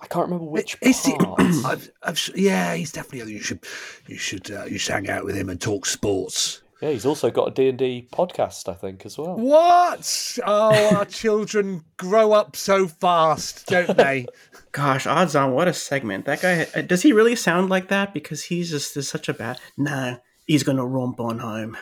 I 0.00 0.06
can't 0.08 0.26
remember 0.26 0.44
which 0.44 0.76
Is 0.80 1.04
he? 1.04 1.14
I've, 1.64 1.90
I've, 2.02 2.30
yeah, 2.34 2.74
he's 2.74 2.92
definitely. 2.92 3.32
You 3.34 3.40
should 3.40 3.60
you 4.06 4.16
should 4.18 4.50
uh, 4.50 4.64
you 4.64 4.78
should 4.78 4.92
hang 4.94 5.10
out 5.10 5.24
with 5.24 5.36
him 5.36 5.48
and 5.48 5.60
talk 5.60 5.84
sports. 5.86 6.62
Yeah, 6.80 6.90
he's 6.90 7.06
also 7.06 7.30
got 7.30 7.48
a 7.48 7.50
D&D 7.50 8.08
podcast, 8.12 8.68
I 8.68 8.74
think, 8.74 9.06
as 9.06 9.16
well. 9.16 9.36
What? 9.36 10.38
Oh, 10.44 10.96
our 10.96 11.04
children 11.06 11.84
grow 11.96 12.32
up 12.32 12.54
so 12.54 12.86
fast, 12.86 13.66
don't 13.66 13.96
they? 13.96 14.26
Gosh, 14.72 15.06
odds 15.06 15.34
on 15.34 15.52
what 15.52 15.68
a 15.68 15.72
segment. 15.72 16.26
That 16.26 16.42
guy 16.42 16.66
uh, 16.74 16.82
does 16.82 17.00
he 17.02 17.12
really 17.14 17.34
sound 17.34 17.70
like 17.70 17.88
that? 17.88 18.12
Because 18.12 18.44
he's 18.44 18.70
just 18.70 18.94
is 18.96 19.08
such 19.08 19.28
a 19.30 19.34
bad. 19.34 19.58
Nah, 19.78 20.16
he's 20.46 20.64
gonna 20.64 20.84
romp 20.84 21.18
on 21.18 21.38
home. 21.38 21.78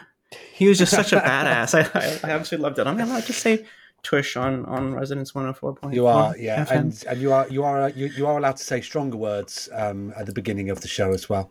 He 0.53 0.69
was 0.69 0.79
just 0.79 0.93
such 0.93 1.13
a 1.13 1.17
badass. 1.17 1.75
I, 1.75 1.91
I, 1.99 2.31
I 2.31 2.35
absolutely 2.35 2.63
loved 2.63 2.79
it. 2.79 2.87
I'm 2.87 3.01
allowed 3.01 3.23
to 3.23 3.27
just 3.27 3.41
say 3.41 3.67
tush 4.05 4.37
on 4.37 4.65
on 4.67 4.95
Resonance 4.95 5.35
104. 5.35 5.93
You 5.93 6.07
are, 6.07 6.37
yeah, 6.37 6.67
and 6.71 7.03
and 7.09 7.21
you 7.21 7.33
are 7.33 7.49
you 7.49 7.65
are 7.65 7.89
you, 7.91 8.07
you 8.07 8.27
are 8.29 8.39
allowed 8.39 8.59
to 8.59 8.65
say 8.65 8.81
stronger 8.81 9.17
words 9.17 9.69
um, 9.73 10.13
at 10.17 10.27
the 10.27 10.33
beginning 10.33 10.71
of 10.71 10.81
the 10.83 10.89
show 10.89 11.13
as 11.13 11.29
well. 11.29 11.51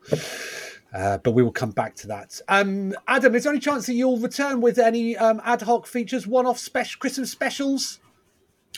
Uh, 0.94 1.18
but 1.18 1.32
we 1.32 1.42
will 1.42 1.52
come 1.52 1.72
back 1.72 1.96
to 1.96 2.08
that. 2.08 2.40
Um, 2.48 2.94
Adam, 3.08 3.34
is 3.34 3.44
there 3.44 3.52
any 3.54 3.60
chance 3.60 3.88
that 3.88 3.96
you'll 3.96 4.20
return 4.20 4.62
with 4.62 4.78
any 4.78 5.18
um, 5.18 5.42
ad 5.44 5.64
hoc 5.64 5.88
features, 5.88 6.28
one-off 6.28 6.60
special 6.60 7.00
Christmas 7.00 7.32
specials? 7.32 8.00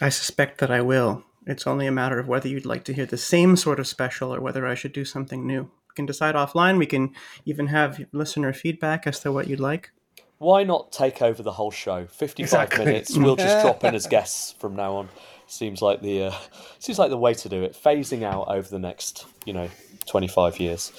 I 0.01 0.09
suspect 0.09 0.59
that 0.59 0.71
I 0.71 0.81
will. 0.81 1.23
It's 1.45 1.67
only 1.67 1.87
a 1.87 1.91
matter 1.91 2.17
of 2.17 2.27
whether 2.27 2.47
you'd 2.47 2.65
like 2.65 2.85
to 2.85 2.93
hear 2.93 3.05
the 3.05 3.17
same 3.17 3.55
sort 3.57 3.79
of 3.79 3.87
special 3.87 4.33
or 4.33 4.39
whether 4.39 4.65
I 4.65 4.75
should 4.75 4.93
do 4.93 5.03
something 5.05 5.45
new. 5.45 5.63
We 5.63 5.93
can 5.95 6.05
decide 6.05 6.35
offline. 6.35 6.77
We 6.77 6.85
can 6.85 7.13
even 7.45 7.67
have 7.67 8.05
listener 8.11 8.51
feedback 8.53 9.05
as 9.05 9.19
to 9.21 9.31
what 9.31 9.47
you'd 9.47 9.59
like. 9.59 9.91
Why 10.37 10.63
not 10.63 10.91
take 10.91 11.21
over 11.21 11.43
the 11.43 11.51
whole 11.53 11.71
show? 11.71 12.07
55 12.07 12.39
Exactly. 12.43 12.85
minutes. 12.85 13.17
We'll 13.17 13.35
just 13.35 13.61
drop 13.61 13.83
in 13.83 13.93
as 13.95 14.07
guests 14.07 14.53
from 14.59 14.75
now 14.75 14.95
on. 14.95 15.09
Seems 15.47 15.81
like 15.81 16.01
the 16.01 16.23
uh, 16.23 16.33
seems 16.79 16.97
like 16.97 17.09
the 17.09 17.17
way 17.17 17.33
to 17.35 17.47
do 17.47 17.63
it. 17.63 17.73
Phasing 17.73 18.23
out 18.23 18.47
over 18.47 18.67
the 18.67 18.79
next, 18.79 19.25
you 19.45 19.53
know, 19.53 19.69
25 20.07 20.59
years. 20.59 20.91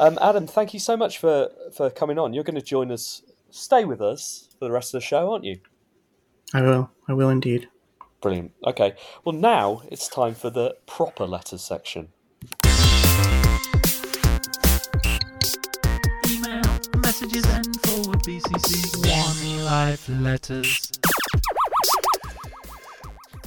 Um, 0.00 0.18
Adam, 0.22 0.46
thank 0.46 0.72
you 0.72 0.80
so 0.80 0.96
much 0.96 1.18
for 1.18 1.50
for 1.74 1.90
coming 1.90 2.18
on. 2.18 2.32
You're 2.32 2.42
going 2.42 2.54
to 2.54 2.62
join 2.62 2.90
us, 2.90 3.20
stay 3.50 3.84
with 3.84 4.00
us 4.00 4.48
for 4.58 4.64
the 4.64 4.72
rest 4.72 4.94
of 4.94 5.02
the 5.02 5.06
show, 5.06 5.30
aren't 5.30 5.44
you? 5.44 5.60
I 6.54 6.62
will. 6.62 6.90
I 7.06 7.12
will 7.12 7.28
indeed. 7.28 7.68
Brilliant. 8.22 8.52
Okay. 8.66 8.94
Well, 9.26 9.34
now 9.34 9.82
it's 9.90 10.08
time 10.08 10.34
for 10.34 10.48
the 10.48 10.74
proper 10.86 11.26
letters 11.26 11.60
section. 11.60 12.08
Email 16.26 16.62
messages 16.96 17.44
and 17.44 17.80
forward 17.82 18.22
BCC. 18.22 19.06
One 19.06 19.64
life 19.66 20.08
letters. 20.08 20.90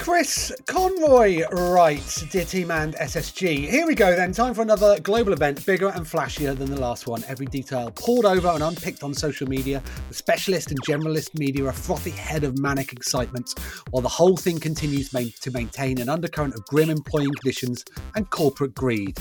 Chris 0.03 0.51
Conroy 0.65 1.47
writes, 1.47 2.23
Dear 2.23 2.43
Team 2.43 2.71
and 2.71 2.93
SSG. 2.95 3.69
Here 3.69 3.87
we 3.87 3.95
go 3.95 4.13
then. 4.17 4.33
Time 4.33 4.53
for 4.53 4.61
another 4.61 4.99
global 4.99 5.31
event, 5.31 5.65
bigger 5.65 5.87
and 5.87 6.05
flashier 6.05 6.57
than 6.57 6.69
the 6.69 6.79
last 6.79 7.07
one. 7.07 7.23
Every 7.29 7.45
detail 7.45 7.89
poured 7.95 8.25
over 8.25 8.49
and 8.49 8.61
unpicked 8.61 9.01
on 9.01 9.13
social 9.13 9.47
media. 9.47 9.81
The 10.09 10.13
specialist 10.13 10.71
and 10.71 10.81
generalist 10.81 11.39
media 11.39 11.67
are 11.67 11.71
frothy 11.71 12.09
head 12.09 12.43
of 12.43 12.59
manic 12.59 12.91
excitement, 12.91 13.57
while 13.91 14.01
the 14.01 14.09
whole 14.09 14.35
thing 14.35 14.59
continues 14.59 15.09
to 15.09 15.51
maintain 15.51 16.01
an 16.01 16.09
undercurrent 16.09 16.55
of 16.55 16.65
grim 16.65 16.89
employing 16.89 17.31
conditions 17.35 17.85
and 18.17 18.29
corporate 18.29 18.75
greed. 18.75 19.17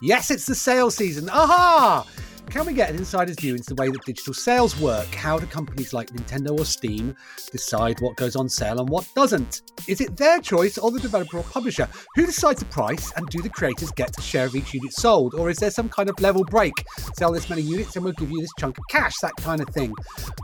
Yes, 0.00 0.30
it's 0.30 0.46
the 0.46 0.54
sales 0.54 0.96
season. 0.96 1.28
Aha! 1.28 2.06
Can 2.50 2.66
we 2.66 2.72
get 2.72 2.90
an 2.90 2.96
insider's 2.96 3.36
view 3.36 3.54
into 3.54 3.74
the 3.74 3.82
way 3.82 3.90
that 3.90 4.04
digital 4.04 4.32
sales 4.32 4.78
work? 4.78 5.12
How 5.14 5.38
do 5.38 5.46
companies 5.46 5.92
like 5.92 6.10
Nintendo 6.10 6.56
or 6.58 6.64
Steam 6.64 7.16
decide 7.50 8.00
what 8.00 8.16
goes 8.16 8.36
on 8.36 8.48
sale 8.48 8.78
and 8.78 8.88
what 8.88 9.08
doesn't? 9.16 9.62
Is 9.88 10.00
it 10.00 10.16
their 10.16 10.40
choice 10.40 10.78
or 10.78 10.92
the 10.92 11.00
developer 11.00 11.38
or 11.38 11.42
publisher? 11.42 11.88
Who 12.14 12.26
decides 12.26 12.60
the 12.60 12.66
price 12.66 13.12
and 13.16 13.26
do 13.28 13.42
the 13.42 13.48
creators 13.48 13.90
get 13.90 14.16
a 14.16 14.22
share 14.22 14.46
of 14.46 14.54
each 14.54 14.72
unit 14.72 14.92
sold? 14.92 15.34
Or 15.34 15.50
is 15.50 15.58
there 15.58 15.70
some 15.70 15.88
kind 15.88 16.08
of 16.08 16.20
level 16.20 16.44
break? 16.44 16.74
Sell 17.16 17.32
this 17.32 17.50
many 17.50 17.62
units 17.62 17.96
and 17.96 18.04
we'll 18.04 18.14
give 18.14 18.30
you 18.30 18.40
this 18.40 18.52
chunk 18.58 18.78
of 18.78 18.84
cash, 18.88 19.14
that 19.20 19.34
kind 19.36 19.60
of 19.60 19.68
thing. 19.70 19.92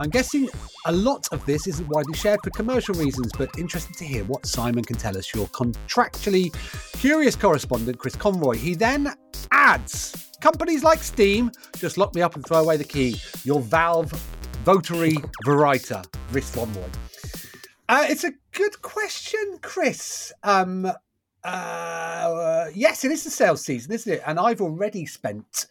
I'm 0.01 0.11
guessing 0.11 0.49
a 0.87 0.93
lot 0.93 1.29
of 1.31 1.45
this 1.47 1.69
isn't 1.69 1.89
widely 1.89 2.15
shared 2.15 2.41
for 2.43 2.51
commercial 2.51 2.95
reasons, 2.97 3.31
but 3.39 3.51
interested 3.57 3.97
to 3.99 4.05
hear 4.05 4.25
what 4.25 4.47
Simon 4.47 4.85
can 4.85 4.97
tell 4.97 5.17
us, 5.17 5.33
your 5.33 5.47
contractually 5.49 6.53
curious 6.99 7.37
correspondent, 7.37 7.99
Chris 7.99 8.17
Conroy. 8.17 8.57
He 8.57 8.75
then 8.75 9.15
ads. 9.53 10.31
Companies 10.41 10.83
like 10.83 11.03
Steam 11.03 11.51
just 11.77 11.99
lock 11.99 12.15
me 12.15 12.23
up 12.23 12.35
and 12.35 12.45
throw 12.45 12.59
away 12.59 12.77
the 12.77 12.85
key. 12.85 13.17
Your 13.45 13.61
Valve 13.61 14.11
votary 14.65 15.17
Verita. 15.45 16.05
Risk 16.33 16.57
one 16.57 16.73
more. 16.73 16.89
Uh, 17.89 18.07
it's 18.09 18.25
a 18.25 18.33
good 18.53 18.81
question, 18.83 19.59
Chris. 19.63 20.33
Um, 20.43 20.91
uh, 21.43 22.67
yes, 22.75 23.05
it 23.05 23.11
is 23.11 23.25
the 23.25 23.31
sales 23.31 23.65
season, 23.65 23.93
isn't 23.93 24.13
it? 24.13 24.23
And 24.27 24.39
I've 24.39 24.61
already 24.61 25.07
spent 25.07 25.67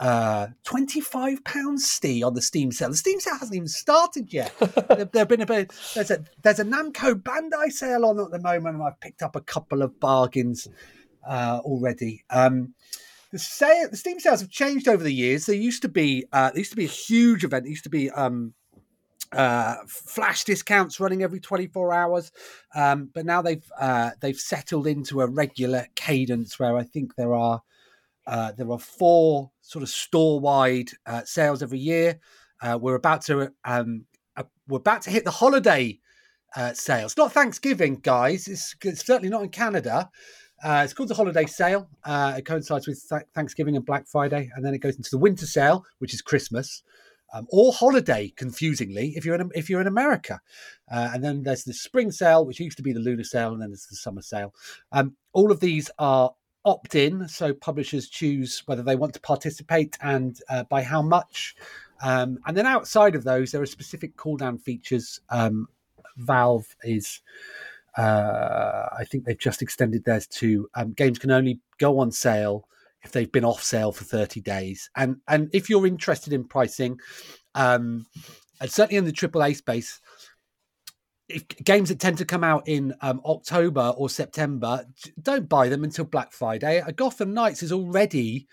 uh, 0.00 0.48
twenty-five 0.64 1.42
pounds 1.44 1.88
Steve 1.90 2.24
on 2.24 2.34
the 2.34 2.42
Steam 2.42 2.70
sale. 2.72 2.90
The 2.90 2.96
Steam 2.96 3.20
sale 3.20 3.38
hasn't 3.38 3.56
even 3.56 3.68
started 3.68 4.32
yet. 4.32 4.52
there 4.88 5.08
have 5.14 5.28
been 5.28 5.40
a 5.40 5.46
bit. 5.46 5.72
There's 5.94 6.10
a 6.10 6.24
there's 6.42 6.60
a 6.60 6.64
Namco 6.64 7.14
Bandai 7.14 7.72
sale 7.72 8.04
on 8.04 8.20
at 8.20 8.30
the 8.30 8.40
moment, 8.40 8.76
and 8.76 8.84
I've 8.84 9.00
picked 9.00 9.22
up 9.22 9.34
a 9.34 9.40
couple 9.40 9.82
of 9.82 9.98
bargains 9.98 10.68
uh, 11.26 11.60
already. 11.64 12.24
Um, 12.30 12.74
the 13.34 13.40
sale, 13.40 13.88
the 13.90 13.96
Steam 13.96 14.20
sales 14.20 14.40
have 14.40 14.48
changed 14.48 14.86
over 14.86 15.02
the 15.02 15.12
years. 15.12 15.46
There 15.46 15.56
used 15.56 15.82
to 15.82 15.88
be 15.88 16.24
uh, 16.32 16.52
used 16.54 16.70
to 16.70 16.76
be 16.76 16.84
a 16.84 16.88
huge 16.88 17.42
event. 17.42 17.64
There 17.64 17.70
used 17.70 17.82
to 17.82 17.90
be 17.90 18.08
um, 18.12 18.54
uh, 19.32 19.74
flash 19.88 20.44
discounts 20.44 21.00
running 21.00 21.24
every 21.24 21.40
24 21.40 21.92
hours, 21.92 22.30
um, 22.76 23.10
but 23.12 23.26
now 23.26 23.42
they've 23.42 23.68
uh, 23.76 24.12
they've 24.20 24.38
settled 24.38 24.86
into 24.86 25.20
a 25.20 25.26
regular 25.26 25.88
cadence 25.96 26.60
where 26.60 26.76
I 26.76 26.84
think 26.84 27.16
there 27.16 27.34
are 27.34 27.60
uh, 28.24 28.52
there 28.52 28.70
are 28.70 28.78
four 28.78 29.50
sort 29.62 29.82
of 29.82 29.88
store 29.88 30.38
wide 30.38 30.90
uh, 31.04 31.22
sales 31.24 31.60
every 31.60 31.80
year. 31.80 32.20
Uh, 32.62 32.78
we're 32.80 32.94
about 32.94 33.22
to 33.22 33.52
um, 33.64 34.04
uh, 34.36 34.44
we're 34.68 34.78
about 34.78 35.02
to 35.02 35.10
hit 35.10 35.24
the 35.24 35.32
holiday 35.32 35.98
sales. 36.74 37.16
Not 37.16 37.32
Thanksgiving, 37.32 37.96
guys. 37.96 38.46
It's, 38.46 38.76
it's 38.84 39.04
certainly 39.04 39.28
not 39.28 39.42
in 39.42 39.48
Canada. 39.48 40.08
Uh, 40.62 40.82
it's 40.84 40.92
called 40.94 41.08
the 41.08 41.14
holiday 41.14 41.46
sale. 41.46 41.88
Uh, 42.04 42.34
it 42.38 42.46
coincides 42.46 42.86
with 42.86 43.06
th- 43.08 43.22
Thanksgiving 43.34 43.76
and 43.76 43.84
Black 43.84 44.06
Friday, 44.06 44.50
and 44.54 44.64
then 44.64 44.74
it 44.74 44.78
goes 44.78 44.96
into 44.96 45.10
the 45.10 45.18
winter 45.18 45.46
sale, 45.46 45.84
which 45.98 46.14
is 46.14 46.22
Christmas. 46.22 46.82
Um, 47.32 47.46
or 47.50 47.72
holiday, 47.72 48.32
confusingly, 48.36 49.14
if 49.16 49.24
you're 49.24 49.34
in 49.34 49.50
if 49.54 49.68
you're 49.68 49.80
in 49.80 49.88
America, 49.88 50.40
uh, 50.90 51.10
and 51.12 51.24
then 51.24 51.42
there's 51.42 51.64
the 51.64 51.74
spring 51.74 52.12
sale, 52.12 52.46
which 52.46 52.60
used 52.60 52.76
to 52.76 52.82
be 52.82 52.92
the 52.92 53.00
lunar 53.00 53.24
sale, 53.24 53.52
and 53.52 53.60
then 53.60 53.70
there's 53.70 53.86
the 53.86 53.96
summer 53.96 54.22
sale. 54.22 54.54
Um, 54.92 55.16
all 55.32 55.50
of 55.50 55.58
these 55.58 55.90
are 55.98 56.32
opt 56.64 56.94
in, 56.94 57.28
so 57.28 57.52
publishers 57.52 58.08
choose 58.08 58.62
whether 58.66 58.82
they 58.82 58.96
want 58.96 59.14
to 59.14 59.20
participate 59.20 59.98
and 60.00 60.38
uh, 60.48 60.64
by 60.64 60.82
how 60.82 61.02
much. 61.02 61.56
Um, 62.02 62.38
and 62.46 62.56
then 62.56 62.66
outside 62.66 63.14
of 63.14 63.24
those, 63.24 63.50
there 63.50 63.62
are 63.62 63.66
specific 63.66 64.16
cooldown 64.16 64.60
features. 64.60 65.20
Um, 65.28 65.68
Valve 66.16 66.76
is, 66.82 67.20
uh, 67.96 68.88
I 68.98 69.04
think 69.04 69.24
they've 69.24 69.38
just 69.38 69.62
extended 69.62 70.04
theirs 70.04 70.26
to 70.28 70.68
um, 70.74 70.92
games 70.92 71.18
can 71.18 71.30
only 71.30 71.60
go 71.78 71.98
on 71.98 72.10
sale 72.10 72.68
if 73.02 73.12
they've 73.12 73.30
been 73.30 73.44
off 73.44 73.62
sale 73.62 73.92
for 73.92 74.04
30 74.04 74.40
days. 74.40 74.90
And 74.96 75.16
and 75.28 75.50
if 75.52 75.68
you're 75.68 75.86
interested 75.86 76.32
in 76.32 76.44
pricing, 76.44 76.98
um, 77.54 78.06
and 78.60 78.70
certainly 78.70 78.96
in 78.96 79.04
the 79.04 79.12
AAA 79.12 79.56
space, 79.56 80.00
if 81.28 81.46
games 81.48 81.88
that 81.88 82.00
tend 82.00 82.18
to 82.18 82.24
come 82.24 82.44
out 82.44 82.66
in 82.66 82.94
um, 83.00 83.20
October 83.24 83.92
or 83.96 84.08
September, 84.08 84.84
don't 85.20 85.48
buy 85.48 85.68
them 85.68 85.84
until 85.84 86.04
Black 86.04 86.32
Friday. 86.32 86.82
Gotham 86.96 87.32
Knights 87.32 87.62
is 87.62 87.72
already 87.72 88.46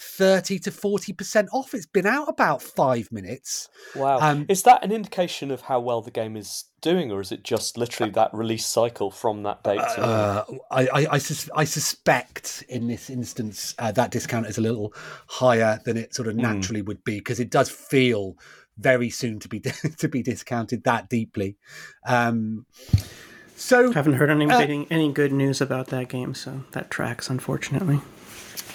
30 0.00 0.58
to 0.60 0.70
40% 0.70 1.48
off. 1.52 1.74
It's 1.74 1.84
been 1.84 2.06
out 2.06 2.28
about 2.28 2.62
five 2.62 3.12
minutes. 3.12 3.68
Wow. 3.94 4.18
Um, 4.20 4.46
is 4.48 4.62
that 4.62 4.82
an 4.82 4.92
indication 4.92 5.50
of 5.50 5.62
how 5.62 5.80
well 5.80 6.00
the 6.00 6.10
game 6.10 6.36
is 6.36 6.64
doing, 6.80 7.12
or 7.12 7.20
is 7.20 7.30
it 7.30 7.44
just 7.44 7.76
literally 7.76 8.10
that 8.12 8.32
release 8.32 8.64
cycle 8.64 9.10
from 9.10 9.42
that 9.42 9.62
date? 9.62 9.80
To... 9.96 10.02
Uh, 10.02 10.44
I, 10.70 10.86
I, 10.86 11.06
I, 11.12 11.18
sus- 11.18 11.50
I 11.54 11.64
suspect 11.64 12.64
in 12.68 12.86
this 12.88 13.10
instance 13.10 13.74
uh, 13.78 13.92
that 13.92 14.10
discount 14.10 14.46
is 14.46 14.56
a 14.56 14.62
little 14.62 14.94
higher 15.28 15.80
than 15.84 15.98
it 15.98 16.14
sort 16.14 16.28
of 16.28 16.36
naturally 16.36 16.80
would 16.80 17.04
be 17.04 17.18
because 17.18 17.38
it 17.38 17.50
does 17.50 17.68
feel 17.68 18.36
very 18.78 19.10
soon 19.10 19.38
to 19.40 19.48
be 19.48 19.60
to 19.98 20.08
be 20.08 20.22
discounted 20.22 20.84
that 20.84 21.10
deeply. 21.10 21.58
Um, 22.06 22.64
so 23.54 23.92
Haven't 23.92 24.14
heard 24.14 24.30
any 24.30 24.86
any 24.90 25.12
good 25.12 25.32
news 25.32 25.60
about 25.60 25.88
that 25.88 26.08
game, 26.08 26.34
so 26.34 26.64
that 26.72 26.90
tracks, 26.90 27.28
unfortunately. 27.28 28.00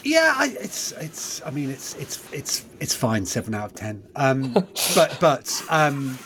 Yeah, 0.03 0.33
I, 0.37 0.55
it's 0.59 0.91
it's. 0.93 1.41
I 1.45 1.51
mean, 1.51 1.71
it's 1.71 1.95
it's 1.95 2.23
it's 2.31 2.65
it's 2.79 2.93
fine. 2.93 3.25
Seven 3.25 3.55
out 3.55 3.71
of 3.71 3.75
ten. 3.75 4.03
Um, 4.15 4.53
but 4.95 5.17
but 5.19 5.63
um, 5.69 6.17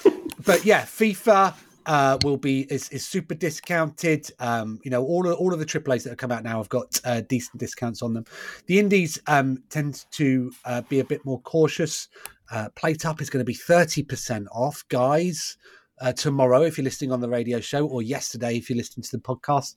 but 0.45 0.65
yeah, 0.65 0.81
FIFA 0.81 1.53
uh, 1.85 2.17
will 2.23 2.37
be 2.37 2.61
is, 2.71 2.89
is 2.89 3.07
super 3.07 3.33
discounted. 3.33 4.29
Um, 4.39 4.79
you 4.83 4.91
know, 4.91 5.03
all 5.03 5.27
of 5.27 5.37
all 5.37 5.53
of 5.53 5.59
the 5.59 5.65
AAA's 5.65 6.03
that 6.03 6.11
have 6.11 6.17
come 6.17 6.31
out 6.31 6.43
now 6.43 6.57
have 6.57 6.69
got 6.69 6.99
uh, 7.03 7.21
decent 7.21 7.57
discounts 7.57 8.01
on 8.01 8.13
them. 8.13 8.25
The 8.67 8.79
indies 8.79 9.19
um, 9.27 9.63
tend 9.69 10.05
to 10.11 10.51
uh, 10.65 10.81
be 10.81 10.99
a 10.99 11.05
bit 11.05 11.25
more 11.25 11.41
cautious. 11.41 12.09
Uh, 12.51 12.69
PlateUp 12.75 13.21
is 13.21 13.29
going 13.29 13.41
to 13.41 13.45
be 13.45 13.53
thirty 13.53 14.03
percent 14.03 14.47
off, 14.51 14.83
guys. 14.89 15.57
Uh, 16.01 16.13
tomorrow, 16.13 16.61
if 16.61 16.77
you're 16.77 16.83
listening 16.83 17.11
on 17.11 17.19
the 17.19 17.29
radio 17.29 17.59
show, 17.59 17.85
or 17.87 18.01
yesterday, 18.01 18.57
if 18.57 18.69
you're 18.69 18.77
listening 18.77 19.03
to 19.03 19.11
the 19.11 19.21
podcast, 19.21 19.75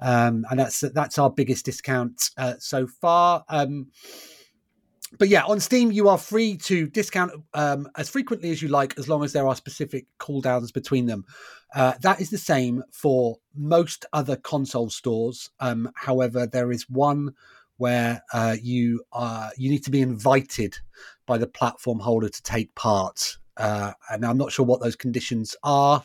um, 0.00 0.44
and 0.50 0.60
that's 0.60 0.80
that's 0.94 1.18
our 1.18 1.30
biggest 1.30 1.64
discount 1.64 2.30
uh, 2.36 2.54
so 2.58 2.86
far. 2.86 3.44
Um, 3.48 3.88
but 5.18 5.28
yeah, 5.28 5.44
on 5.44 5.58
Steam, 5.58 5.90
you 5.90 6.08
are 6.08 6.18
free 6.18 6.56
to 6.58 6.86
discount 6.88 7.32
um, 7.54 7.88
as 7.96 8.10
frequently 8.10 8.50
as 8.50 8.60
you 8.60 8.68
like, 8.68 8.98
as 8.98 9.08
long 9.08 9.24
as 9.24 9.32
there 9.32 9.46
are 9.46 9.56
specific 9.56 10.06
cooldowns 10.18 10.72
between 10.72 11.06
them. 11.06 11.24
Uh, 11.74 11.94
that 12.02 12.20
is 12.20 12.30
the 12.30 12.38
same 12.38 12.82
for 12.92 13.38
most 13.54 14.04
other 14.12 14.36
console 14.36 14.90
stores. 14.90 15.50
Um, 15.60 15.90
however, 15.94 16.46
there 16.46 16.70
is 16.72 16.88
one 16.90 17.34
where 17.78 18.22
uh, 18.32 18.56
you 18.60 19.02
are 19.12 19.50
you 19.56 19.70
need 19.70 19.84
to 19.84 19.90
be 19.90 20.02
invited 20.02 20.76
by 21.26 21.38
the 21.38 21.46
platform 21.46 22.00
holder 22.00 22.28
to 22.28 22.42
take 22.42 22.74
part, 22.74 23.38
uh, 23.58 23.92
and 24.10 24.24
I'm 24.24 24.38
not 24.38 24.52
sure 24.52 24.64
what 24.64 24.80
those 24.80 24.96
conditions 24.96 25.56
are. 25.62 26.02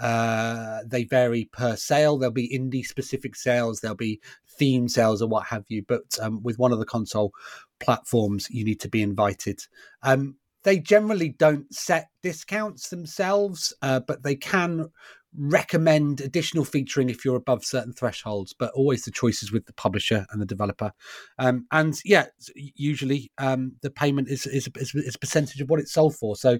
Uh, 0.00 0.80
they 0.86 1.04
vary 1.04 1.44
per 1.52 1.76
sale. 1.76 2.18
There'll 2.18 2.32
be 2.32 2.48
indie 2.48 2.84
specific 2.84 3.36
sales, 3.36 3.80
there'll 3.80 3.96
be 3.96 4.20
theme 4.58 4.88
sales, 4.88 5.22
or 5.22 5.28
what 5.28 5.46
have 5.46 5.64
you. 5.68 5.84
But 5.86 6.18
um, 6.20 6.42
with 6.42 6.58
one 6.58 6.72
of 6.72 6.78
the 6.78 6.84
console 6.84 7.32
platforms, 7.78 8.48
you 8.50 8.64
need 8.64 8.80
to 8.80 8.88
be 8.88 9.02
invited. 9.02 9.60
Um, 10.02 10.36
they 10.64 10.78
generally 10.78 11.28
don't 11.28 11.72
set 11.72 12.08
discounts 12.22 12.88
themselves, 12.88 13.72
uh, 13.82 14.00
but 14.00 14.22
they 14.22 14.34
can 14.34 14.90
recommend 15.36 16.20
additional 16.20 16.64
featuring 16.64 17.10
if 17.10 17.24
you're 17.24 17.36
above 17.36 17.64
certain 17.64 17.92
thresholds. 17.92 18.52
But 18.52 18.72
always 18.74 19.04
the 19.04 19.10
choices 19.10 19.52
with 19.52 19.66
the 19.66 19.72
publisher 19.72 20.26
and 20.30 20.40
the 20.40 20.46
developer. 20.46 20.92
Um, 21.38 21.66
and 21.70 21.98
yeah, 22.04 22.26
usually 22.54 23.30
um, 23.38 23.72
the 23.82 23.90
payment 23.90 24.28
is, 24.28 24.46
is 24.46 24.68
is 24.76 24.94
is 24.94 25.14
a 25.14 25.18
percentage 25.18 25.60
of 25.60 25.68
what 25.68 25.80
it's 25.80 25.92
sold 25.92 26.16
for. 26.16 26.36
So 26.36 26.58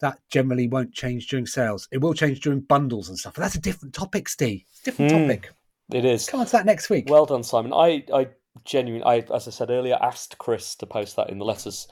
that 0.00 0.18
generally 0.30 0.68
won't 0.68 0.92
change 0.92 1.28
during 1.28 1.46
sales. 1.46 1.88
It 1.90 1.98
will 1.98 2.14
change 2.14 2.40
during 2.40 2.60
bundles 2.60 3.08
and 3.08 3.18
stuff. 3.18 3.34
But 3.34 3.42
that's 3.42 3.54
a 3.54 3.60
different 3.60 3.94
topic, 3.94 4.28
Steve. 4.28 4.62
Different 4.84 5.10
Hmm. 5.10 5.18
topic. 5.18 5.50
It 5.92 6.04
is. 6.04 6.28
Come 6.28 6.40
on 6.40 6.46
to 6.46 6.52
that 6.52 6.66
next 6.66 6.90
week. 6.90 7.06
Well 7.08 7.26
done, 7.26 7.44
Simon. 7.44 7.72
I, 7.72 8.04
I 8.12 8.28
genuinely, 8.64 9.06
I, 9.06 9.24
as 9.34 9.46
I 9.46 9.50
said 9.50 9.70
earlier, 9.70 9.96
asked 10.00 10.36
Chris 10.38 10.74
to 10.76 10.86
post 10.86 11.16
that 11.16 11.30
in 11.30 11.38
the 11.38 11.44
letters 11.44 11.86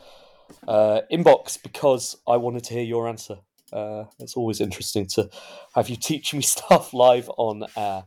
uh, 0.66 1.00
inbox 1.12 1.62
because 1.62 2.16
I 2.26 2.36
wanted 2.36 2.64
to 2.64 2.74
hear 2.74 2.82
your 2.82 3.08
answer. 3.08 3.36
Uh, 3.74 4.04
it's 4.18 4.36
always 4.36 4.60
interesting 4.60 5.06
to 5.06 5.28
have 5.74 5.88
you 5.88 5.96
teach 5.96 6.32
me 6.32 6.42
stuff 6.42 6.94
live 6.94 7.28
on 7.36 7.64
air. 7.76 8.04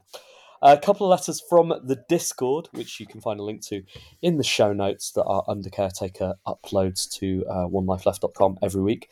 A 0.62 0.78
couple 0.78 1.06
of 1.06 1.12
letters 1.12 1.40
from 1.48 1.70
the 1.84 2.04
Discord, 2.10 2.68
which 2.72 3.00
you 3.00 3.06
can 3.06 3.22
find 3.22 3.40
a 3.40 3.44
link 3.44 3.64
to 3.68 3.84
in 4.24 4.38
the 4.38 4.44
show 4.44 4.74
notes 4.74 5.12
that 5.12 5.24
our 5.24 5.44
Under 5.48 5.70
Caretaker 5.70 6.34
uploads 6.48 7.08
to 7.20 7.46
uh, 7.48 7.68
onelifeleft.com 7.68 8.58
every 8.64 8.82
week. 8.82 9.10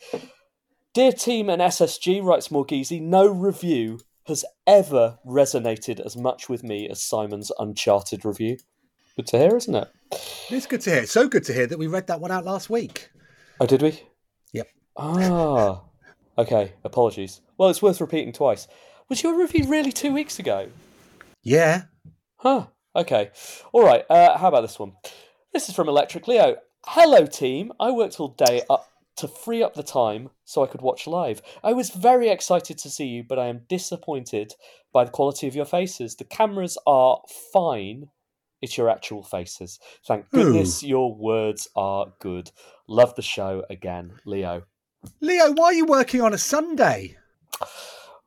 Dear 0.92 1.12
team 1.12 1.48
and 1.48 1.62
SSG, 1.62 2.24
writes 2.24 2.48
Morghese, 2.48 3.00
no 3.00 3.28
review 3.28 4.00
has 4.26 4.44
ever 4.66 5.18
resonated 5.24 6.00
as 6.00 6.16
much 6.16 6.48
with 6.48 6.64
me 6.64 6.88
as 6.88 7.00
Simon's 7.00 7.52
Uncharted 7.60 8.24
review. 8.24 8.56
Good 9.14 9.28
to 9.28 9.38
hear, 9.38 9.56
isn't 9.56 9.74
it? 9.74 9.88
It's 10.50 10.66
good 10.66 10.80
to 10.82 10.90
hear. 10.90 11.02
It's 11.02 11.12
so 11.12 11.28
good 11.28 11.44
to 11.44 11.52
hear 11.52 11.66
that 11.66 11.78
we 11.78 11.86
read 11.86 12.08
that 12.08 12.20
one 12.20 12.32
out 12.32 12.44
last 12.44 12.68
week. 12.68 13.10
Oh, 13.60 13.66
did 13.66 13.82
we? 13.82 14.02
Yep. 14.52 14.68
Ah, 14.96 15.82
okay. 16.38 16.72
Apologies. 16.84 17.40
Well, 17.58 17.68
it's 17.68 17.82
worth 17.82 18.00
repeating 18.00 18.32
twice. 18.32 18.68
Was 19.08 19.22
your 19.22 19.38
review 19.38 19.66
really 19.66 19.92
two 19.92 20.12
weeks 20.12 20.38
ago? 20.38 20.68
Yeah. 21.42 21.82
Huh. 22.36 22.66
Okay. 22.94 23.30
All 23.72 23.84
right. 23.84 24.04
Uh, 24.10 24.36
how 24.38 24.48
about 24.48 24.62
this 24.62 24.78
one? 24.78 24.92
This 25.52 25.68
is 25.68 25.74
from 25.74 25.88
Electric 25.88 26.26
Leo. 26.26 26.56
Hello, 26.86 27.26
team. 27.26 27.72
I 27.78 27.90
worked 27.90 28.18
all 28.20 28.28
day 28.28 28.62
up 28.68 28.88
to 29.16 29.28
free 29.28 29.62
up 29.62 29.74
the 29.74 29.82
time 29.82 30.30
so 30.44 30.62
I 30.62 30.66
could 30.66 30.82
watch 30.82 31.06
live. 31.06 31.40
I 31.64 31.72
was 31.72 31.90
very 31.90 32.28
excited 32.28 32.78
to 32.78 32.90
see 32.90 33.06
you, 33.06 33.24
but 33.24 33.38
I 33.38 33.46
am 33.46 33.62
disappointed 33.68 34.54
by 34.92 35.04
the 35.04 35.10
quality 35.10 35.48
of 35.48 35.56
your 35.56 35.64
faces. 35.64 36.16
The 36.16 36.24
cameras 36.24 36.78
are 36.86 37.20
fine. 37.52 38.10
It's 38.62 38.76
your 38.76 38.88
actual 38.88 39.22
faces. 39.22 39.78
Thank 40.06 40.30
goodness 40.30 40.82
your 40.82 41.14
words 41.14 41.68
are 41.76 42.12
good. 42.20 42.50
Love 42.88 43.14
the 43.14 43.22
show 43.22 43.64
again, 43.68 44.14
Leo. 44.24 44.62
Leo, 45.20 45.52
why 45.52 45.66
are 45.66 45.74
you 45.74 45.86
working 45.86 46.20
on 46.20 46.32
a 46.34 46.38
Sunday? 46.38 47.16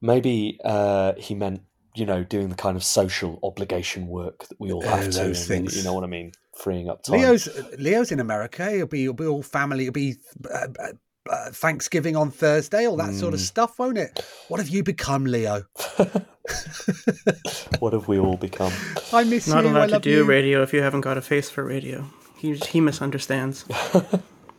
Maybe 0.02 0.60
uh, 0.64 1.14
he 1.18 1.36
meant 1.36 1.62
you 1.96 2.06
know, 2.06 2.24
doing 2.24 2.48
the 2.50 2.56
kind 2.56 2.78
of 2.78 2.84
social 2.84 3.40
obligation 3.44 4.08
work 4.08 4.48
that 4.48 4.58
we 4.60 4.72
all 4.72 4.82
have 4.84 5.00
Oh, 5.08 5.12
to. 5.12 5.18
those 5.18 5.40
and, 5.40 5.48
things. 5.48 5.76
You 5.76 5.84
know 5.84 5.94
what 5.94 6.04
I 6.04 6.08
mean? 6.08 6.32
Freeing 6.56 6.88
up 6.90 7.04
time. 7.04 7.20
Leo's 7.20 7.50
Leo's 7.78 8.12
in 8.12 8.20
America. 8.22 8.70
He'll 8.72 8.86
be 8.86 9.00
he'll 9.02 9.14
be 9.14 9.26
all 9.26 9.42
family. 9.44 9.86
It'll 9.88 9.94
be 9.94 10.16
uh, 10.54 10.68
uh, 10.80 10.92
uh, 11.30 11.52
Thanksgiving 11.52 12.16
on 12.16 12.32
Thursday, 12.32 12.86
all 12.88 12.96
that 12.98 13.14
sort 13.16 13.34
of 13.34 13.40
Mm. 13.40 13.44
stuff, 13.44 13.80
won't 13.80 13.98
it? 13.98 14.24
What 14.48 14.60
have 14.60 14.70
you 14.70 14.84
become, 14.84 15.26
Leo? 15.26 15.64
what 17.80 17.94
have 17.94 18.08
we 18.08 18.20
all 18.20 18.38
become? 18.38 18.72
I 19.12 19.24
miss 19.24 19.48
Not 19.48 19.64
you. 19.64 19.70
I 19.70 19.74
allowed 19.74 19.86
to 19.88 19.92
love 19.94 20.02
do 20.04 20.10
you. 20.12 20.24
radio 20.24 20.62
if 20.64 20.72
you 20.74 20.82
haven't 20.82 21.02
got 21.02 21.18
a 21.18 21.22
face 21.22 21.50
for 21.50 21.64
radio. 21.64 22.06
He 22.38 22.54
he 22.56 22.80
misunderstands. 22.82 23.66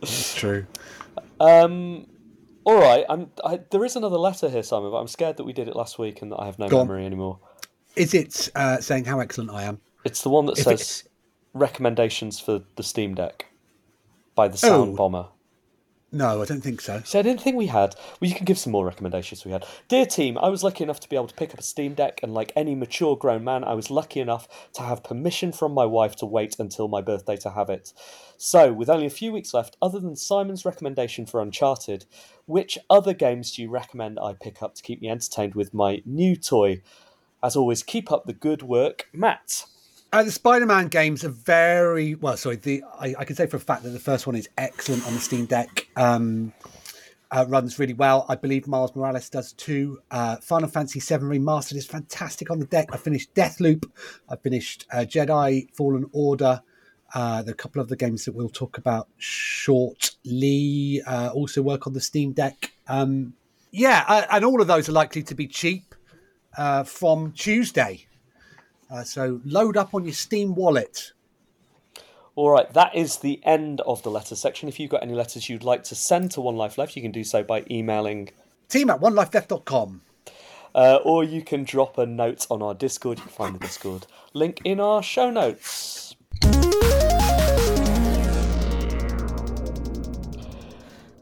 It's 0.03 0.33
true. 0.33 0.65
Um, 1.41 2.07
all 2.63 2.79
right. 2.79 3.05
I'm. 3.09 3.31
I, 3.43 3.59
there 3.71 3.83
is 3.83 3.95
another 3.95 4.17
letter 4.17 4.49
here, 4.49 4.63
Simon, 4.63 4.91
but 4.91 4.97
I'm 4.97 5.07
scared 5.07 5.37
that 5.37 5.43
we 5.43 5.53
did 5.53 5.67
it 5.67 5.75
last 5.75 5.97
week 5.97 6.21
and 6.21 6.31
that 6.31 6.37
I 6.37 6.45
have 6.45 6.59
no 6.59 6.67
Go 6.69 6.79
on. 6.81 6.87
memory 6.87 7.05
anymore. 7.05 7.39
Is 7.95 8.13
it 8.13 8.49
uh, 8.55 8.77
saying 8.79 9.05
how 9.05 9.19
excellent 9.19 9.49
I 9.51 9.63
am? 9.63 9.79
It's 10.03 10.21
the 10.21 10.29
one 10.29 10.45
that 10.45 10.57
If 10.57 10.63
says 10.63 11.03
recommendations 11.53 12.39
for 12.39 12.61
the 12.75 12.83
Steam 12.83 13.15
Deck 13.15 13.47
by 14.35 14.47
the 14.47 14.57
Sound 14.57 14.93
Oh. 14.93 14.95
Bomber. 14.95 15.27
No, 16.13 16.41
I 16.41 16.45
don't 16.45 16.59
think 16.59 16.81
so. 16.81 17.01
So 17.05 17.19
I 17.19 17.21
didn't 17.21 17.39
think 17.39 17.55
we 17.55 17.67
had. 17.67 17.95
Well, 18.19 18.29
you 18.29 18.35
can 18.35 18.43
give 18.43 18.59
some 18.59 18.73
more 18.73 18.85
recommendations 18.85 19.45
we 19.45 19.53
had. 19.53 19.65
Dear 19.87 20.05
team, 20.05 20.37
I 20.37 20.49
was 20.49 20.61
lucky 20.61 20.83
enough 20.83 20.99
to 20.99 21.07
be 21.07 21.15
able 21.15 21.27
to 21.27 21.33
pick 21.35 21.53
up 21.53 21.59
a 21.59 21.63
Steam 21.63 21.93
Deck, 21.93 22.19
and 22.21 22.33
like 22.33 22.51
any 22.53 22.75
mature 22.75 23.15
grown 23.15 23.45
man, 23.45 23.63
I 23.63 23.75
was 23.75 23.89
lucky 23.89 24.19
enough 24.19 24.49
to 24.73 24.81
have 24.81 25.05
permission 25.05 25.53
from 25.53 25.73
my 25.73 25.85
wife 25.85 26.17
to 26.17 26.25
wait 26.25 26.59
until 26.59 26.89
my 26.89 26.99
birthday 26.99 27.37
to 27.37 27.51
have 27.51 27.69
it. 27.69 27.93
So, 28.35 28.73
with 28.73 28.89
only 28.89 29.05
a 29.05 29.09
few 29.09 29.31
weeks 29.31 29.53
left, 29.53 29.77
other 29.81 30.01
than 30.01 30.17
Simon's 30.17 30.65
recommendation 30.65 31.25
for 31.25 31.41
Uncharted, 31.41 32.05
which 32.45 32.77
other 32.89 33.13
games 33.13 33.55
do 33.55 33.61
you 33.61 33.69
recommend 33.69 34.19
I 34.19 34.33
pick 34.33 34.61
up 34.61 34.75
to 34.75 34.83
keep 34.83 35.01
me 35.01 35.09
entertained 35.09 35.55
with 35.55 35.73
my 35.73 36.01
new 36.05 36.35
toy? 36.35 36.81
As 37.41 37.55
always, 37.55 37.83
keep 37.83 38.11
up 38.11 38.25
the 38.25 38.33
good 38.33 38.63
work, 38.63 39.07
Matt. 39.13 39.63
Uh, 40.13 40.23
the 40.23 40.31
Spider-Man 40.31 40.89
games 40.89 41.23
are 41.23 41.29
very 41.29 42.15
well. 42.15 42.35
Sorry, 42.35 42.57
the 42.57 42.83
I, 42.99 43.15
I 43.19 43.23
can 43.23 43.35
say 43.35 43.45
for 43.45 43.55
a 43.55 43.61
fact 43.61 43.83
that 43.83 43.91
the 43.91 43.99
first 43.99 44.27
one 44.27 44.35
is 44.35 44.49
excellent 44.57 45.07
on 45.07 45.13
the 45.13 45.19
Steam 45.19 45.45
Deck. 45.45 45.87
Um, 45.95 46.51
uh, 47.31 47.45
runs 47.47 47.79
really 47.79 47.93
well. 47.93 48.25
I 48.27 48.35
believe 48.35 48.67
Miles 48.67 48.93
Morales 48.93 49.29
does 49.29 49.53
too. 49.53 50.01
Uh, 50.11 50.35
Final 50.37 50.67
Fantasy 50.67 50.99
VII 50.99 51.23
Remastered 51.23 51.77
is 51.77 51.85
fantastic 51.85 52.51
on 52.51 52.59
the 52.59 52.65
deck. 52.65 52.89
I 52.91 52.97
finished 52.97 53.33
Deathloop. 53.33 53.89
I 54.27 54.35
finished 54.35 54.85
uh, 54.91 55.05
Jedi 55.07 55.73
Fallen 55.73 56.05
Order. 56.11 56.61
Uh, 57.13 57.41
there 57.43 57.51
are 57.51 57.53
a 57.53 57.57
couple 57.57 57.81
of 57.81 57.87
the 57.87 57.95
games 57.95 58.25
that 58.25 58.33
we'll 58.33 58.49
talk 58.49 58.77
about 58.77 59.07
shortly. 59.17 61.01
Uh, 61.07 61.29
also 61.33 61.61
work 61.61 61.87
on 61.87 61.93
the 61.93 62.01
Steam 62.01 62.33
Deck. 62.33 62.73
Um, 62.89 63.33
yeah, 63.71 64.27
and 64.29 64.43
all 64.43 64.59
of 64.59 64.67
those 64.67 64.89
are 64.89 64.93
likely 64.93 65.23
to 65.23 65.35
be 65.35 65.47
cheap 65.47 65.95
uh, 66.57 66.83
from 66.83 67.31
Tuesday. 67.31 68.07
Uh, 68.91 69.03
so 69.03 69.39
load 69.45 69.77
up 69.77 69.93
on 69.93 70.03
your 70.03 70.13
Steam 70.13 70.53
wallet. 70.53 71.13
All 72.35 72.49
right, 72.49 72.71
that 72.73 72.93
is 72.93 73.17
the 73.17 73.39
end 73.43 73.81
of 73.81 74.03
the 74.03 74.11
letter 74.11 74.35
section. 74.35 74.67
If 74.67 74.79
you've 74.79 74.89
got 74.89 75.03
any 75.03 75.13
letters 75.13 75.47
you'd 75.47 75.63
like 75.63 75.83
to 75.85 75.95
send 75.95 76.31
to 76.31 76.41
One 76.41 76.55
Life 76.55 76.77
Left, 76.77 76.95
you 76.95 77.01
can 77.01 77.11
do 77.11 77.23
so 77.23 77.43
by 77.43 77.63
emailing 77.69 78.29
Team 78.67 78.89
at 78.89 78.99
onelifeleft.com. 78.99 80.01
Uh, 80.73 80.99
or 81.03 81.23
you 81.23 81.41
can 81.41 81.63
drop 81.63 81.97
a 81.97 82.05
note 82.05 82.47
on 82.49 82.61
our 82.61 82.73
Discord. 82.73 83.17
You 83.17 83.23
can 83.23 83.33
find 83.33 83.55
the 83.55 83.59
Discord 83.59 84.07
link 84.33 84.61
in 84.63 84.79
our 84.79 85.03
show 85.03 85.29
notes. 85.29 86.15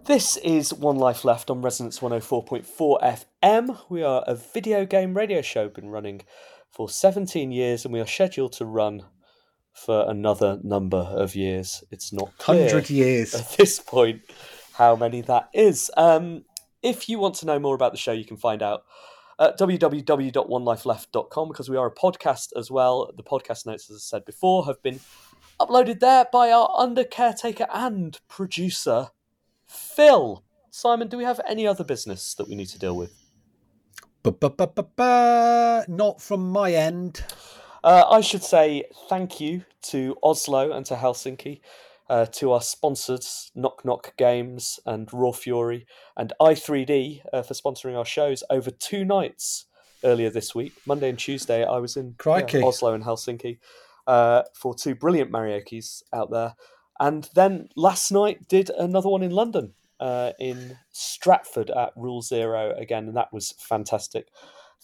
This 0.05 0.37
is 0.37 0.73
One 0.73 0.97
Life 0.97 1.23
Left 1.23 1.51
on 1.51 1.61
Resonance 1.61 1.99
104.4 1.99 3.25
FM. 3.43 3.79
We 3.89 4.01
are 4.01 4.23
a 4.25 4.33
video 4.33 4.85
game 4.85 5.15
radio 5.15 5.41
show, 5.41 5.69
been 5.69 5.89
running 5.89 6.21
for 6.79 6.87
17 6.87 7.51
years, 7.51 7.83
and 7.83 7.93
we 7.93 7.99
are 7.99 8.07
scheduled 8.07 8.53
to 8.53 8.63
run 8.63 9.03
for 9.73 10.09
another 10.09 10.57
number 10.63 10.95
of 10.95 11.35
years. 11.35 11.83
It's 11.91 12.13
not 12.13 12.31
clear 12.37 12.67
100 12.67 12.89
years. 12.89 13.35
at 13.35 13.51
this 13.57 13.81
point 13.81 14.21
how 14.75 14.95
many 14.95 15.19
that 15.23 15.49
is. 15.53 15.91
Um, 15.97 16.45
if 16.81 17.09
you 17.09 17.19
want 17.19 17.35
to 17.35 17.45
know 17.45 17.59
more 17.59 17.75
about 17.75 17.91
the 17.91 17.97
show, 17.97 18.13
you 18.13 18.23
can 18.23 18.37
find 18.37 18.63
out 18.63 18.83
at 19.41 19.59
www.onelifeleft.com 19.59 21.49
because 21.49 21.69
we 21.69 21.75
are 21.75 21.87
a 21.87 21.93
podcast 21.93 22.53
as 22.55 22.71
well. 22.71 23.11
The 23.13 23.23
podcast 23.23 23.65
notes, 23.65 23.89
as 23.89 23.97
I 23.97 23.99
said 23.99 24.23
before, 24.23 24.65
have 24.65 24.81
been 24.81 25.01
uploaded 25.59 25.99
there 25.99 26.27
by 26.31 26.49
our 26.49 26.73
under 26.77 27.03
caretaker 27.03 27.67
and 27.73 28.17
producer, 28.29 29.09
Phil. 29.67 30.45
Simon, 30.71 31.09
do 31.09 31.17
we 31.17 31.25
have 31.25 31.41
any 31.45 31.67
other 31.67 31.83
business 31.83 32.33
that 32.35 32.47
we 32.47 32.55
need 32.55 32.67
to 32.67 32.79
deal 32.79 32.95
with? 32.95 33.18
Ba-ba-ba-ba-ba. 34.23 35.85
Not 35.87 36.21
from 36.21 36.49
my 36.49 36.73
end. 36.73 37.23
Uh, 37.83 38.05
I 38.09 38.21
should 38.21 38.43
say 38.43 38.83
thank 39.07 39.39
you 39.39 39.63
to 39.83 40.17
Oslo 40.21 40.71
and 40.71 40.85
to 40.87 40.95
Helsinki, 40.95 41.61
uh, 42.09 42.25
to 42.25 42.51
our 42.51 42.61
sponsors, 42.61 43.51
Knock 43.55 43.85
Knock 43.85 44.17
Games 44.17 44.79
and 44.85 45.07
Raw 45.13 45.31
Fury, 45.31 45.85
and 46.17 46.33
i3D 46.41 47.21
uh, 47.31 47.41
for 47.43 47.53
sponsoring 47.53 47.97
our 47.97 48.05
shows 48.05 48.43
over 48.49 48.69
two 48.71 49.05
nights 49.05 49.65
earlier 50.03 50.29
this 50.29 50.53
week. 50.53 50.73
Monday 50.85 51.09
and 51.09 51.19
Tuesday, 51.19 51.63
I 51.63 51.77
was 51.77 51.95
in 51.95 52.15
yeah, 52.25 52.65
Oslo 52.65 52.93
and 52.93 53.03
Helsinki 53.03 53.59
uh, 54.07 54.43
for 54.53 54.73
two 54.73 54.95
brilliant 54.95 55.31
Mariokes 55.31 56.03
out 56.11 56.31
there. 56.31 56.55
And 56.99 57.29
then 57.35 57.69
last 57.77 58.11
night, 58.11 58.49
did 58.49 58.69
another 58.71 59.07
one 59.07 59.23
in 59.23 59.31
London. 59.31 59.73
Uh, 59.99 60.31
in 60.39 60.77
Stratford 60.91 61.69
at 61.71 61.91
Rule 61.95 62.21
Zero 62.21 62.73
again, 62.77 63.07
and 63.07 63.17
that 63.17 63.33
was 63.33 63.53
fantastic 63.59 64.27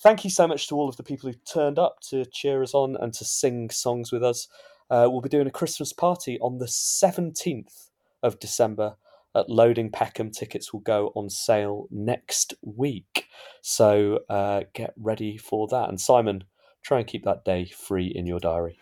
thank 0.01 0.23
you 0.23 0.29
so 0.29 0.47
much 0.47 0.67
to 0.67 0.75
all 0.75 0.89
of 0.89 0.97
the 0.97 1.03
people 1.03 1.29
who 1.29 1.37
turned 1.51 1.79
up 1.79 1.99
to 2.09 2.25
cheer 2.25 2.61
us 2.61 2.73
on 2.73 2.97
and 2.99 3.13
to 3.13 3.25
sing 3.25 3.69
songs 3.69 4.11
with 4.11 4.23
us. 4.23 4.47
Uh, 4.89 5.07
we'll 5.09 5.21
be 5.21 5.29
doing 5.29 5.47
a 5.47 5.51
Christmas 5.51 5.93
party 5.93 6.37
on 6.39 6.57
the 6.57 6.65
17th 6.65 7.89
of 8.21 8.39
December 8.39 8.95
at 9.33 9.49
Loading 9.49 9.91
Peckham. 9.91 10.31
Tickets 10.31 10.71
will 10.71 10.81
go 10.81 11.11
on 11.15 11.29
sale 11.29 11.87
next 11.89 12.53
week. 12.61 13.27
So 13.61 14.19
uh, 14.29 14.63
get 14.73 14.93
ready 14.97 15.37
for 15.37 15.67
that. 15.69 15.89
And 15.89 15.99
Simon, 15.99 16.43
try 16.83 16.99
and 16.99 17.07
keep 17.07 17.23
that 17.25 17.45
day 17.45 17.65
free 17.65 18.07
in 18.07 18.27
your 18.27 18.39
diary. 18.39 18.77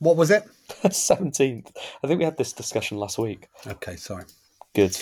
What 0.00 0.16
was 0.16 0.30
it? 0.30 0.44
17th. 0.68 1.76
I 2.02 2.06
think 2.06 2.18
we 2.18 2.24
had 2.24 2.36
this 2.36 2.52
discussion 2.52 2.98
last 2.98 3.18
week. 3.18 3.48
Okay, 3.66 3.96
sorry. 3.96 4.24
Good. 4.74 4.96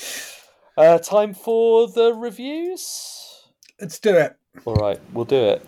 Uh, 0.77 0.99
time 0.99 1.33
for 1.33 1.89
the 1.89 2.13
reviews. 2.13 3.47
Let's 3.81 3.99
do 3.99 4.15
it. 4.15 4.37
All 4.67 4.75
right, 4.75 5.01
we'll 5.15 5.25
do 5.25 5.37
it. 5.37 5.67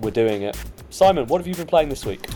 We're 0.00 0.10
doing 0.10 0.40
it. 0.40 0.56
Simon, 0.88 1.26
what 1.26 1.38
have 1.38 1.46
you 1.46 1.54
been 1.54 1.66
playing 1.66 1.90
this 1.90 2.06
week? 2.06 2.26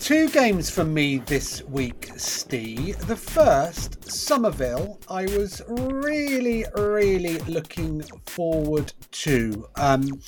Two 0.00 0.28
games 0.30 0.68
from 0.68 0.92
me 0.92 1.18
this 1.18 1.62
week, 1.62 2.10
Steve. 2.16 2.98
The 3.06 3.14
first, 3.14 4.10
Somerville, 4.10 4.98
I 5.08 5.26
was 5.26 5.62
really, 5.68 6.64
really 6.74 7.38
looking 7.38 8.02
forward 8.26 8.92
to. 9.12 9.64
Um, 9.76 10.20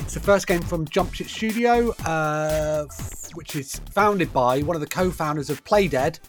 it's 0.00 0.12
the 0.12 0.20
first 0.20 0.46
game 0.46 0.60
from 0.60 0.86
Jumpship 0.86 1.28
Studio, 1.28 1.92
uh, 2.04 2.84
which 3.32 3.56
is 3.56 3.80
founded 3.92 4.30
by 4.34 4.60
one 4.60 4.76
of 4.76 4.80
the 4.80 4.86
co-founders 4.86 5.48
of 5.48 5.64
Playdead, 5.64 6.20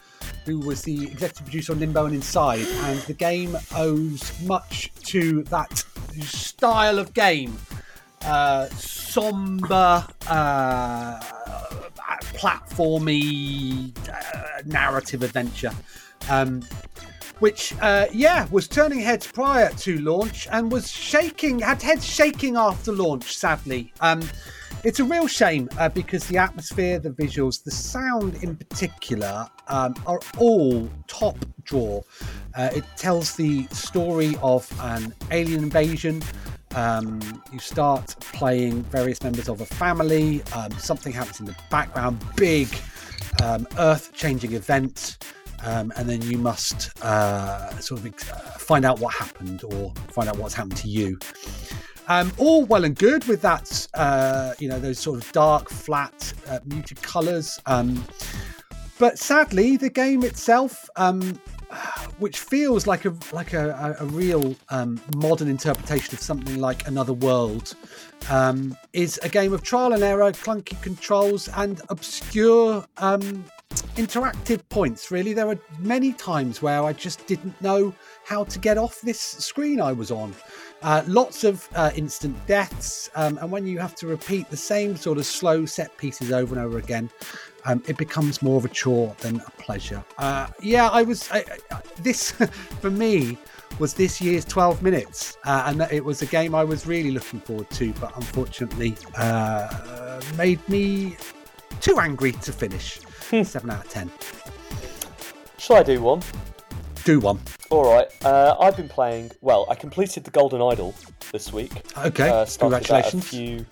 who 0.44 0.58
was 0.60 0.82
the 0.82 1.04
executive 1.04 1.44
producer 1.44 1.72
on 1.72 1.80
Limbo 1.80 2.06
and 2.06 2.14
Inside. 2.14 2.66
And 2.66 2.98
the 3.00 3.14
game 3.14 3.56
owes 3.74 4.32
much 4.42 4.92
to 5.04 5.42
that 5.44 5.84
style 6.22 6.98
of 6.98 7.14
game 7.14 7.56
uh, 8.22 8.66
somber, 8.68 10.06
uh, 10.26 11.20
platformy 12.34 13.92
uh, 14.08 14.62
narrative 14.64 15.22
adventure. 15.22 15.72
Um, 16.28 16.62
which, 17.38 17.72
uh, 17.80 18.06
yeah, 18.12 18.48
was 18.50 18.66
turning 18.66 18.98
heads 18.98 19.26
prior 19.26 19.70
to 19.70 19.98
launch 20.00 20.48
and 20.50 20.72
was 20.72 20.90
shaking, 20.90 21.60
had 21.60 21.80
heads 21.80 22.04
shaking 22.04 22.56
after 22.56 22.90
launch, 22.90 23.36
sadly. 23.36 23.92
Um, 24.00 24.28
it's 24.84 25.00
a 25.00 25.04
real 25.04 25.26
shame 25.26 25.68
uh, 25.78 25.88
because 25.88 26.26
the 26.26 26.38
atmosphere, 26.38 26.98
the 26.98 27.10
visuals, 27.10 27.62
the 27.62 27.70
sound 27.70 28.42
in 28.42 28.56
particular 28.56 29.48
um, 29.68 29.94
are 30.06 30.20
all 30.38 30.88
top 31.06 31.36
draw. 31.64 32.00
Uh, 32.54 32.70
it 32.74 32.84
tells 32.96 33.34
the 33.34 33.64
story 33.68 34.36
of 34.42 34.70
an 34.80 35.12
alien 35.30 35.62
invasion. 35.64 36.22
Um, 36.74 37.42
you 37.52 37.58
start 37.58 38.14
playing 38.20 38.82
various 38.84 39.22
members 39.22 39.48
of 39.48 39.60
a 39.60 39.66
family. 39.66 40.42
Um, 40.54 40.70
something 40.72 41.12
happens 41.12 41.40
in 41.40 41.46
the 41.46 41.56
background, 41.70 42.22
big 42.36 42.68
um, 43.42 43.66
earth 43.78 44.12
changing 44.14 44.52
event. 44.52 45.18
Um, 45.64 45.92
and 45.96 46.08
then 46.08 46.22
you 46.22 46.38
must 46.38 46.96
uh, 47.02 47.70
sort 47.80 48.00
of 48.00 48.06
uh, 48.06 48.36
find 48.58 48.84
out 48.84 49.00
what 49.00 49.12
happened 49.12 49.64
or 49.64 49.92
find 50.12 50.28
out 50.28 50.38
what's 50.38 50.54
happened 50.54 50.76
to 50.76 50.88
you. 50.88 51.18
Um, 52.08 52.32
all 52.38 52.64
well 52.64 52.84
and 52.84 52.96
good 52.96 53.24
with 53.26 53.42
that, 53.42 53.86
uh, 53.94 54.54
you 54.58 54.68
know, 54.68 54.80
those 54.80 54.98
sort 54.98 55.22
of 55.22 55.30
dark, 55.32 55.68
flat, 55.68 56.32
uh, 56.48 56.58
muted 56.64 57.02
colours. 57.02 57.60
Um, 57.66 58.04
but 58.98 59.18
sadly, 59.18 59.76
the 59.76 59.90
game 59.90 60.24
itself 60.24 60.88
um, 60.96 61.38
which 62.18 62.38
feels 62.38 62.86
like 62.86 63.04
a 63.04 63.14
like 63.32 63.52
a, 63.52 63.96
a, 64.00 64.04
real 64.06 64.56
um, 64.70 65.00
modern 65.16 65.48
interpretation 65.48 66.14
of 66.14 66.20
something 66.20 66.58
like 66.58 66.86
Another 66.88 67.12
World, 67.12 67.74
um, 68.30 68.76
is 68.92 69.20
a 69.22 69.28
game 69.28 69.52
of 69.52 69.62
trial 69.62 69.92
and 69.92 70.02
error, 70.02 70.32
clunky 70.32 70.80
controls, 70.82 71.48
and 71.56 71.80
obscure 71.90 72.84
um, 72.98 73.44
interactive 73.96 74.66
points. 74.70 75.10
Really, 75.10 75.34
there 75.34 75.46
were 75.46 75.58
many 75.78 76.12
times 76.12 76.62
where 76.62 76.82
I 76.82 76.92
just 76.92 77.26
didn't 77.26 77.60
know 77.60 77.94
how 78.28 78.44
to 78.44 78.58
get 78.58 78.76
off 78.76 79.00
this 79.00 79.18
screen 79.18 79.80
I 79.80 79.92
was 79.92 80.10
on. 80.10 80.34
Uh, 80.82 81.02
lots 81.06 81.44
of 81.44 81.66
uh, 81.74 81.90
instant 81.96 82.36
deaths, 82.46 83.10
um, 83.14 83.38
and 83.38 83.50
when 83.50 83.66
you 83.66 83.78
have 83.78 83.94
to 83.96 84.06
repeat 84.06 84.50
the 84.50 84.56
same 84.56 84.96
sort 84.96 85.16
of 85.16 85.24
slow 85.24 85.64
set 85.64 85.96
pieces 85.96 86.30
over 86.30 86.54
and 86.54 86.62
over 86.62 86.76
again, 86.76 87.10
um, 87.64 87.82
it 87.88 87.96
becomes 87.96 88.42
more 88.42 88.58
of 88.58 88.66
a 88.66 88.68
chore 88.68 89.16
than 89.20 89.40
a 89.40 89.50
pleasure. 89.62 90.04
Uh, 90.18 90.46
yeah, 90.60 90.88
I 90.88 91.02
was. 91.02 91.28
I, 91.32 91.42
I, 91.70 91.80
this, 92.02 92.30
for 92.82 92.90
me, 92.90 93.38
was 93.78 93.94
this 93.94 94.20
year's 94.20 94.44
12 94.44 94.82
minutes, 94.82 95.38
uh, 95.44 95.64
and 95.66 95.80
it 95.90 96.04
was 96.04 96.20
a 96.20 96.26
game 96.26 96.54
I 96.54 96.64
was 96.64 96.86
really 96.86 97.10
looking 97.10 97.40
forward 97.40 97.70
to, 97.70 97.94
but 97.94 98.14
unfortunately 98.14 98.94
uh, 99.16 100.20
made 100.36 100.66
me 100.68 101.16
too 101.80 101.98
angry 101.98 102.32
to 102.32 102.52
finish. 102.52 103.00
7 103.30 103.70
out 103.70 103.86
of 103.86 103.90
10. 103.90 104.10
Shall 105.58 105.76
I 105.76 105.82
do 105.82 106.02
one? 106.02 106.22
Do 107.04 107.20
one. 107.20 107.40
All 107.70 107.90
right. 107.92 108.08
Uh, 108.24 108.56
I've 108.60 108.76
been 108.76 108.88
playing. 108.88 109.30
Well, 109.40 109.66
I 109.70 109.74
completed 109.74 110.24
the 110.24 110.30
Golden 110.30 110.60
Idol 110.60 110.94
this 111.32 111.52
week. 111.52 111.72
Okay, 111.96 112.28
Uh, 112.28 112.46
congratulations. 112.58 113.24
A 113.24 113.28
few, 113.28 113.66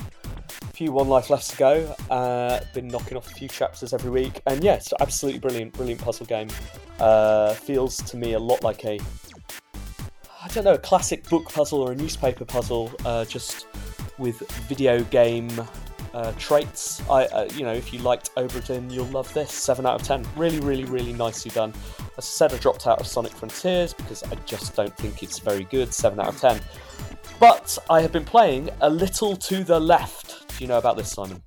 few 0.73 0.93
one 0.93 1.09
life 1.09 1.29
left 1.31 1.51
to 1.51 1.57
go. 1.57 1.97
Uh, 2.11 2.61
been 2.75 2.89
knocking 2.89 3.17
off 3.17 3.31
a 3.31 3.35
few 3.35 3.49
chapters 3.49 3.93
every 3.93 4.11
week, 4.11 4.41
and 4.47 4.63
yeah, 4.65 4.75
it's 4.75 4.93
absolutely 5.01 5.41
brilliant, 5.41 5.73
brilliant 5.75 6.01
puzzle 6.01 6.27
game. 6.27 6.49
Uh, 6.99 7.53
feels 7.55 7.97
to 7.99 8.17
me 8.17 8.33
a 8.35 8.39
lot 8.39 8.63
like 8.63 8.85
a, 8.85 8.99
I 10.43 10.49
don't 10.49 10.65
know, 10.65 10.75
a 10.75 10.79
classic 10.79 11.29
book 11.29 11.49
puzzle 11.53 11.81
or 11.81 11.93
a 11.93 11.95
newspaper 11.95 12.45
puzzle, 12.45 12.91
uh, 13.05 13.25
just 13.27 13.67
with 14.19 14.39
video 14.69 15.03
game. 15.05 15.51
Uh, 16.17 16.33
traits. 16.39 17.03
I, 17.11 17.27
uh, 17.27 17.47
you 17.55 17.63
know, 17.63 17.75
if 17.75 17.93
you 17.93 17.99
liked 17.99 18.35
Obra 18.37 18.67
Dinn, 18.67 18.89
you'll 18.89 19.05
love 19.09 19.31
this. 19.35 19.53
Seven 19.53 19.85
out 19.85 20.01
of 20.01 20.07
ten. 20.07 20.27
Really, 20.35 20.61
really, 20.61 20.85
really 20.87 21.13
nicely 21.13 21.51
done. 21.51 21.75
As 22.17 22.25
I 22.25 22.33
said, 22.39 22.55
I 22.55 22.57
dropped 22.57 22.87
out 22.87 22.99
of 22.99 23.07
Sonic 23.07 23.33
Frontiers 23.33 23.93
because 23.93 24.23
I 24.23 24.35
just 24.47 24.75
don't 24.75 24.97
think 24.97 25.23
it's 25.23 25.39
very 25.39 25.65
good. 25.65 25.93
Seven 25.93 26.19
out 26.19 26.29
of 26.29 26.41
ten. 26.41 26.59
But 27.39 27.77
I 27.91 28.01
have 28.01 28.13
been 28.13 28.25
playing 28.25 28.71
a 28.81 28.89
little 28.89 29.37
to 29.37 29.63
the 29.63 29.79
left. 29.79 30.49
Do 30.57 30.65
you 30.65 30.69
know 30.69 30.79
about 30.79 30.97
this, 30.97 31.11
Simon? 31.11 31.43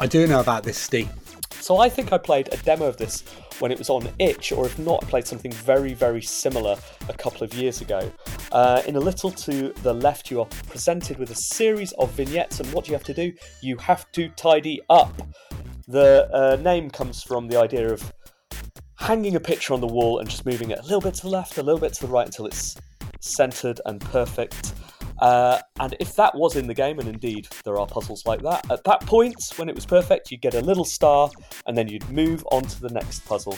I 0.00 0.08
do 0.08 0.26
know 0.26 0.40
about 0.40 0.64
this, 0.64 0.78
Steve. 0.78 1.08
So 1.50 1.78
I 1.78 1.88
think 1.88 2.12
I 2.12 2.18
played 2.18 2.48
a 2.52 2.56
demo 2.58 2.86
of 2.86 2.96
this 2.96 3.24
when 3.58 3.72
it 3.72 3.78
was 3.78 3.90
on 3.90 4.08
Itch, 4.18 4.52
or 4.52 4.66
if 4.66 4.78
not, 4.78 5.04
I 5.04 5.06
played 5.06 5.26
something 5.26 5.52
very, 5.52 5.92
very 5.94 6.22
similar 6.22 6.76
a 7.08 7.12
couple 7.12 7.42
of 7.42 7.52
years 7.54 7.80
ago. 7.80 8.10
Uh, 8.52 8.82
in 8.86 8.96
a 8.96 9.00
little 9.00 9.30
to 9.30 9.72
the 9.82 9.92
left, 9.92 10.30
you 10.30 10.40
are 10.40 10.46
presented 10.68 11.18
with 11.18 11.30
a 11.30 11.34
series 11.34 11.92
of 11.92 12.10
vignettes, 12.12 12.60
and 12.60 12.72
what 12.72 12.84
do 12.84 12.90
you 12.90 12.96
have 12.96 13.04
to 13.04 13.14
do? 13.14 13.32
You 13.60 13.76
have 13.78 14.10
to 14.12 14.28
tidy 14.30 14.80
up. 14.88 15.20
The 15.88 16.28
uh, 16.32 16.56
name 16.62 16.90
comes 16.90 17.22
from 17.22 17.48
the 17.48 17.58
idea 17.58 17.92
of 17.92 18.12
hanging 18.96 19.36
a 19.36 19.40
picture 19.40 19.74
on 19.74 19.80
the 19.80 19.86
wall 19.86 20.18
and 20.18 20.28
just 20.28 20.44
moving 20.44 20.70
it 20.70 20.78
a 20.78 20.82
little 20.82 21.00
bit 21.00 21.14
to 21.14 21.22
the 21.22 21.30
left, 21.30 21.58
a 21.58 21.62
little 21.62 21.80
bit 21.80 21.92
to 21.94 22.06
the 22.06 22.12
right 22.12 22.26
until 22.26 22.46
it's 22.46 22.76
centered 23.20 23.80
and 23.86 24.00
perfect. 24.00 24.74
Uh, 25.20 25.58
and 25.80 25.96
if 26.00 26.14
that 26.16 26.34
was 26.34 26.56
in 26.56 26.66
the 26.66 26.74
game, 26.74 26.98
and 26.98 27.08
indeed 27.08 27.48
there 27.64 27.78
are 27.78 27.86
puzzles 27.86 28.24
like 28.26 28.42
that, 28.42 28.70
at 28.70 28.84
that 28.84 29.00
point, 29.06 29.36
when 29.56 29.68
it 29.68 29.74
was 29.74 29.86
perfect, 29.86 30.30
you'd 30.30 30.40
get 30.40 30.54
a 30.54 30.60
little 30.60 30.84
star 30.84 31.30
and 31.66 31.76
then 31.76 31.88
you'd 31.88 32.08
move 32.10 32.44
on 32.52 32.62
to 32.62 32.80
the 32.80 32.90
next 32.90 33.24
puzzle. 33.26 33.56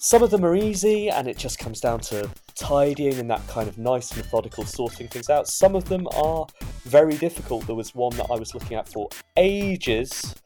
Some 0.00 0.22
of 0.22 0.30
them 0.30 0.44
are 0.44 0.54
easy 0.54 1.10
and 1.10 1.26
it 1.26 1.36
just 1.36 1.58
comes 1.58 1.80
down 1.80 1.98
to 2.00 2.30
tidying 2.54 3.18
and 3.18 3.28
that 3.30 3.44
kind 3.48 3.68
of 3.68 3.78
nice 3.78 4.16
methodical 4.16 4.64
sorting 4.64 5.08
things 5.08 5.28
out. 5.28 5.48
Some 5.48 5.74
of 5.74 5.88
them 5.88 6.06
are 6.14 6.46
very 6.84 7.16
difficult. 7.16 7.66
There 7.66 7.74
was 7.74 7.94
one 7.96 8.16
that 8.16 8.26
I 8.30 8.36
was 8.36 8.54
looking 8.54 8.76
at 8.76 8.88
for 8.88 9.08
ages 9.36 10.36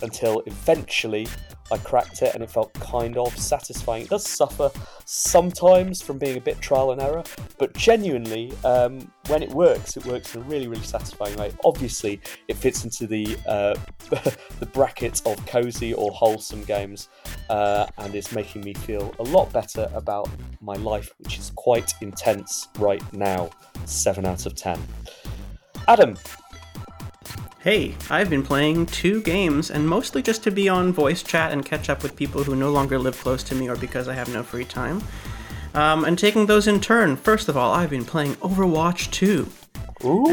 until 0.00 0.42
eventually 0.46 1.26
I 1.70 1.78
cracked 1.78 2.22
it 2.22 2.34
and 2.34 2.42
it 2.42 2.50
felt 2.50 2.72
kind 2.74 3.16
of 3.16 3.36
satisfying. 3.38 4.02
It 4.02 4.10
does 4.10 4.28
suffer 4.28 4.70
sometimes 5.04 6.02
from 6.02 6.18
being 6.18 6.36
a 6.36 6.40
bit 6.40 6.60
trial 6.60 6.92
and 6.92 7.00
error, 7.00 7.22
but 7.58 7.74
genuinely, 7.74 8.52
um, 8.64 9.10
when 9.28 9.42
it 9.42 9.50
works, 9.50 9.96
it 9.96 10.04
works 10.04 10.34
in 10.34 10.42
a 10.42 10.44
really, 10.44 10.68
really 10.68 10.82
satisfying 10.82 11.36
way. 11.36 11.52
Obviously, 11.64 12.20
it 12.48 12.56
fits 12.56 12.84
into 12.84 13.06
the 13.06 13.36
uh, 13.46 13.74
the 14.60 14.66
bracket 14.72 15.22
of 15.26 15.44
cozy 15.46 15.94
or 15.94 16.10
wholesome 16.10 16.64
games, 16.64 17.08
uh, 17.50 17.86
and 17.98 18.14
is 18.14 18.32
making 18.32 18.62
me 18.62 18.74
feel 18.74 19.14
a 19.18 19.22
lot 19.22 19.52
better 19.52 19.88
about 19.94 20.28
my 20.60 20.74
life, 20.74 21.12
which 21.18 21.38
is 21.38 21.52
quite 21.54 21.92
intense 22.00 22.68
right 22.78 23.02
now. 23.12 23.50
Seven 23.84 24.26
out 24.26 24.46
of 24.46 24.54
ten. 24.54 24.80
Adam, 25.88 26.16
Hey, 27.62 27.94
I've 28.10 28.28
been 28.28 28.42
playing 28.42 28.86
two 28.86 29.22
games, 29.22 29.70
and 29.70 29.88
mostly 29.88 30.20
just 30.20 30.42
to 30.42 30.50
be 30.50 30.68
on 30.68 30.92
voice 30.92 31.22
chat 31.22 31.52
and 31.52 31.64
catch 31.64 31.88
up 31.88 32.02
with 32.02 32.16
people 32.16 32.42
who 32.42 32.56
no 32.56 32.72
longer 32.72 32.98
live 32.98 33.16
close 33.16 33.44
to 33.44 33.54
me 33.54 33.68
or 33.68 33.76
because 33.76 34.08
I 34.08 34.14
have 34.14 34.28
no 34.34 34.42
free 34.42 34.64
time. 34.64 35.00
Um, 35.72 36.04
and 36.04 36.18
taking 36.18 36.46
those 36.46 36.66
in 36.66 36.80
turn. 36.80 37.14
First 37.14 37.48
of 37.48 37.56
all, 37.56 37.72
I've 37.72 37.90
been 37.90 38.04
playing 38.04 38.34
Overwatch 38.36 39.12
2. 39.12 39.48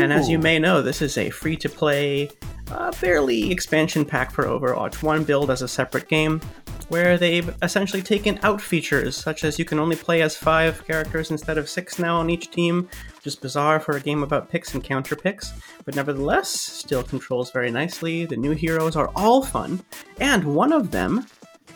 And 0.02 0.12
as 0.12 0.28
you 0.28 0.40
may 0.40 0.58
know, 0.58 0.82
this 0.82 1.04
is 1.04 1.20
a 1.20 1.30
free 1.30 1.56
to 1.58 1.70
play, 1.70 2.32
uh, 2.72 2.92
barely 3.00 3.52
expansion 3.52 4.06
pack 4.06 4.32
for 4.32 4.46
Overwatch 4.46 5.04
1 5.04 5.24
build 5.24 5.52
as 5.52 5.62
a 5.62 5.68
separate 5.68 6.08
game, 6.08 6.42
where 6.88 7.16
they've 7.20 7.56
essentially 7.62 8.02
taken 8.02 8.40
out 8.42 8.60
features, 8.60 9.16
such 9.16 9.44
as 9.44 9.60
you 9.60 9.66
can 9.66 9.78
only 9.78 9.96
play 9.96 10.24
as 10.24 10.36
five 10.36 10.84
characters 10.88 11.30
instead 11.30 11.60
of 11.60 11.70
six 11.70 12.00
now 12.00 12.18
on 12.18 12.32
each 12.32 12.50
team, 12.50 12.90
is 13.28 13.36
bizarre 13.36 13.80
for 13.80 13.96
a 13.96 14.00
game 14.00 14.24
about 14.24 14.50
picks 14.50 14.74
and 14.74 14.84
counter 14.84 15.16
picks, 15.16 15.54
but 15.86 15.96
nevertheless, 15.96 16.50
still 16.50 17.04
controls 17.04 17.52
very 17.52 17.72
nicely. 17.72 18.26
The 18.26 18.38
new 18.38 18.52
heroes 18.52 18.96
are 18.96 19.12
all 19.16 19.44
fun, 19.44 19.84
and 20.20 20.44
one 20.56 20.72
of 20.74 20.92
them 20.92 21.28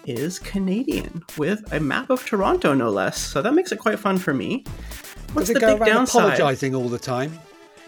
is 0.06 0.40
Canadian, 0.40 1.24
with 1.38 1.72
a 1.74 1.80
map 1.80 2.10
of 2.10 2.26
Toronto, 2.26 2.74
no 2.74 2.90
less, 2.90 3.18
so 3.20 3.42
that 3.42 3.54
makes 3.54 3.72
it 3.72 3.80
quite 3.80 4.00
fun 4.00 4.18
for 4.18 4.34
me. 4.34 4.64
What's 5.34 5.48
Does 5.48 5.60
the 5.60 5.66
big 5.66 5.86
downside? 5.86 6.34
apologising 6.34 6.76
all 6.76 6.90
the 6.90 7.00
time? 7.00 7.40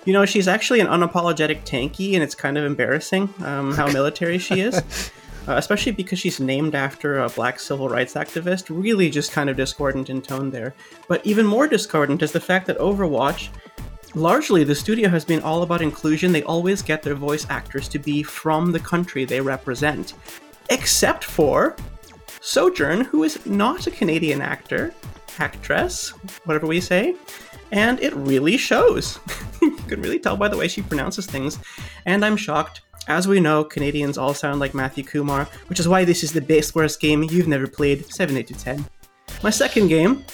You 0.06 0.14
know, 0.14 0.26
she's 0.26 0.47
actually 0.47 0.80
an 0.80 0.88
unapologetic 0.88 1.66
tanky, 1.66 2.14
and 2.14 2.24
it's 2.24 2.36
kind 2.36 2.58
of 2.58 2.66
embarrassing 2.66 3.34
um, 3.43 3.74
how 3.74 3.88
military 3.91 4.38
she 4.38 4.62
is. 4.62 5.12
Uh, 5.47 5.53
especially 5.57 5.91
because 5.91 6.17
she's 6.17 6.39
named 6.39 6.73
after 6.73 7.19
a 7.19 7.29
black 7.29 7.59
civil 7.59 7.87
rights 7.87 8.15
activist. 8.15 8.65
Really, 8.69 9.09
just 9.11 9.31
kind 9.31 9.49
of 9.49 9.55
discordant 9.55 10.09
in 10.09 10.21
tone 10.21 10.49
there. 10.49 10.73
But 11.07 11.25
even 11.25 11.45
more 11.45 11.67
discordant 11.67 12.23
is 12.23 12.31
the 12.31 12.39
fact 12.39 12.65
that 12.65 12.79
Overwatch, 12.79 13.49
largely 14.15 14.63
the 14.63 14.73
studio 14.73 15.07
has 15.09 15.23
been 15.23 15.43
all 15.43 15.61
about 15.61 15.83
inclusion. 15.83 16.31
They 16.31 16.43
always 16.43 16.81
get 16.81 17.03
their 17.03 17.13
voice 17.13 17.45
actors 17.49 17.87
to 17.89 17.99
be 17.99 18.23
from 18.23 18.71
the 18.71 18.79
country 18.79 19.23
they 19.23 19.39
represent, 19.39 20.13
except 20.71 21.23
for 21.23 21.75
Sojourn, 22.41 23.01
who 23.01 23.23
is 23.23 23.45
not 23.45 23.87
a 23.87 23.91
Canadian 23.91 24.41
actor, 24.41 24.93
actress, 25.39 26.09
whatever 26.45 26.67
we 26.67 26.79
say, 26.81 27.15
and 27.71 27.99
it 27.99 28.15
really 28.15 28.57
shows. 28.57 29.19
you 29.61 29.75
can 29.87 30.01
really 30.01 30.19
tell 30.19 30.37
by 30.37 30.47
the 30.47 30.57
way 30.57 30.67
she 30.67 30.81
pronounces 30.81 31.25
things, 31.25 31.59
and 32.05 32.23
I'm 32.23 32.37
shocked. 32.37 32.81
As 33.08 33.28
we 33.28 33.39
know, 33.39 33.64
Canadians 33.64 34.18
all 34.18 34.34
sound 34.34 34.60
like 34.60 34.74
Matthew 34.74 35.03
Kumar, 35.03 35.47
which 35.68 35.80
is 35.80 35.88
why 35.88 36.06
this 36.06 36.24
is 36.24 36.34
the 36.34 36.41
best 36.41 36.74
worst 36.74 36.99
game 36.99 37.24
you've 37.24 37.47
never 37.47 37.68
played. 37.68 38.12
7 38.12 38.36
8 38.36 38.47
to 38.47 38.53
10. 38.53 38.86
My 39.43 39.51
second 39.51 39.89
game, 39.89 40.26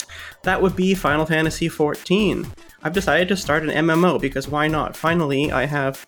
that 0.43 0.61
would 0.61 0.75
be 0.75 0.93
Final 0.93 1.25
Fantasy 1.25 1.67
XIV. 1.67 2.47
I've 2.83 2.93
decided 2.93 3.27
to 3.27 3.37
start 3.37 3.63
an 3.63 3.69
MMO 3.69 4.19
because 4.21 4.47
why 4.47 4.67
not? 4.67 4.95
Finally, 4.95 5.51
I 5.51 5.65
have 5.65 6.05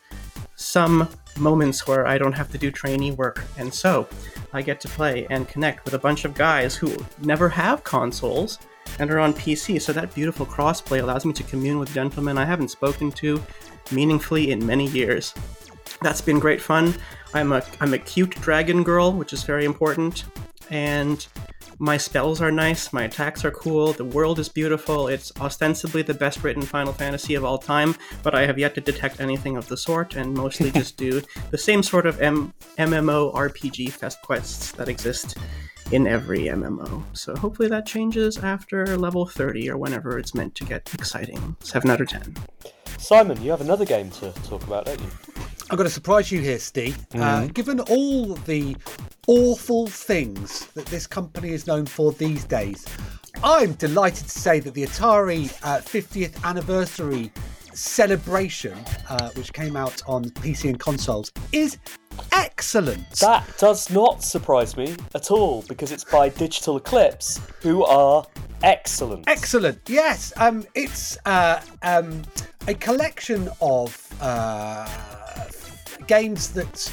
some 0.55 1.09
moments 1.37 1.85
where 1.85 2.07
I 2.07 2.17
don't 2.17 2.33
have 2.33 2.51
to 2.51 2.57
do 2.57 2.71
trainee 2.71 3.11
work, 3.11 3.43
and 3.57 3.73
so 3.73 4.07
I 4.53 4.61
get 4.61 4.79
to 4.81 4.87
play 4.87 5.27
and 5.29 5.47
connect 5.47 5.83
with 5.83 5.95
a 5.95 5.99
bunch 5.99 6.25
of 6.25 6.33
guys 6.33 6.75
who 6.75 6.95
never 7.21 7.49
have 7.49 7.83
consoles 7.83 8.59
and 8.99 9.11
are 9.11 9.19
on 9.19 9.33
PC. 9.33 9.81
So 9.81 9.91
that 9.93 10.13
beautiful 10.15 10.45
crossplay 10.45 11.01
allows 11.01 11.25
me 11.25 11.33
to 11.33 11.43
commune 11.43 11.79
with 11.79 11.93
gentlemen 11.93 12.37
I 12.37 12.45
haven't 12.45 12.69
spoken 12.69 13.11
to 13.13 13.41
meaningfully 13.91 14.51
in 14.51 14.65
many 14.65 14.87
years. 14.87 15.33
That's 16.03 16.21
been 16.21 16.37
great 16.37 16.61
fun. 16.61 16.93
I'm 17.33 17.51
a 17.53 17.63
I'm 17.79 17.93
a 17.93 17.97
cute 17.97 18.31
dragon 18.41 18.83
girl, 18.83 19.13
which 19.13 19.33
is 19.33 19.43
very 19.43 19.65
important, 19.65 20.25
and 20.69 21.25
my 21.79 21.97
spells 21.97 22.41
are 22.41 22.51
nice, 22.51 22.93
my 22.93 23.03
attacks 23.03 23.43
are 23.43 23.51
cool, 23.51 23.93
the 23.93 24.05
world 24.05 24.37
is 24.37 24.47
beautiful, 24.49 25.07
it's 25.07 25.31
ostensibly 25.39 26.01
the 26.01 26.13
best 26.13 26.43
written 26.43 26.61
Final 26.61 26.93
Fantasy 26.93 27.35
of 27.35 27.43
all 27.43 27.57
time, 27.57 27.95
but 28.21 28.35
I 28.35 28.45
have 28.45 28.59
yet 28.59 28.75
to 28.75 28.81
detect 28.81 29.19
anything 29.19 29.57
of 29.57 29.67
the 29.67 29.77
sort, 29.77 30.15
and 30.15 30.33
mostly 30.33 30.71
just 30.81 30.97
do 30.97 31.21
the 31.51 31.57
same 31.57 31.81
sort 31.81 32.05
of 32.05 32.21
M- 32.21 32.53
MMO 32.77 33.33
RPG 33.33 33.91
fest 33.91 34.21
quests 34.21 34.71
that 34.73 34.87
exist 34.87 35.37
in 35.91 36.07
every 36.07 36.45
MMO. 36.45 37.03
So 37.13 37.35
hopefully 37.35 37.69
that 37.69 37.85
changes 37.85 38.37
after 38.37 38.97
level 38.97 39.25
30 39.25 39.69
or 39.69 39.77
whenever 39.77 40.17
it's 40.17 40.33
meant 40.33 40.55
to 40.55 40.65
get 40.65 40.93
exciting. 40.93 41.55
7 41.61 41.89
out 41.89 42.01
of 42.01 42.09
10. 42.09 42.35
Simon, 42.97 43.41
you 43.41 43.51
have 43.51 43.61
another 43.61 43.85
game 43.85 44.09
to 44.11 44.31
talk 44.45 44.63
about, 44.63 44.85
don't 44.85 45.01
you? 45.01 45.07
I've 45.69 45.77
got 45.77 45.83
to 45.83 45.89
surprise 45.89 46.31
you 46.31 46.39
here, 46.41 46.59
Steve. 46.59 46.97
Uh, 47.15 47.17
Mm-hmm. 47.43 47.47
given 47.47 47.79
all 47.81 48.33
the 48.45 48.75
awful 49.27 49.87
things 49.87 50.65
that 50.75 50.85
this 50.87 51.07
company 51.07 51.49
is 51.51 51.65
known 51.67 51.85
for 51.85 52.11
these 52.11 52.43
days, 52.43 52.85
I'm 53.43 53.73
delighted 53.73 54.25
to 54.25 54.39
say 54.39 54.59
that 54.59 54.73
the 54.73 54.83
Atari 54.83 55.45
uh, 55.63 55.79
50th 55.79 56.43
anniversary 56.43 57.31
celebration, 57.73 58.77
uh, 59.09 59.29
which 59.31 59.51
came 59.53 59.75
out 59.75 60.01
on 60.07 60.25
PC 60.25 60.69
and 60.69 60.79
consoles, 60.79 61.31
is 61.51 61.77
excellent. 62.33 63.09
That 63.19 63.47
does 63.57 63.89
not 63.89 64.21
surprise 64.23 64.77
me 64.77 64.95
at 65.15 65.31
all 65.31 65.63
because 65.67 65.91
it's 65.91 66.03
by 66.03 66.29
Digital 66.29 66.77
Eclipse, 66.77 67.39
who 67.61 67.83
are 67.85 68.25
excellent. 68.61 69.27
Excellent. 69.27 69.79
Yes. 69.87 70.33
Um, 70.37 70.65
it's 70.75 71.17
uh, 71.25 71.61
um, 71.81 72.21
a 72.67 72.75
collection 72.75 73.49
of 73.61 73.97
uh, 74.21 74.87
games 76.07 76.49
that 76.53 76.91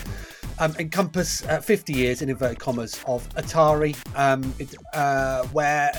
um, 0.60 0.76
encompass 0.78 1.44
uh, 1.46 1.60
50 1.60 1.94
years 1.94 2.22
in 2.22 2.28
inverted 2.28 2.58
commas 2.58 3.00
of 3.06 3.26
Atari, 3.30 3.96
um, 4.16 4.54
it, 4.58 4.74
uh, 4.92 5.44
where 5.48 5.90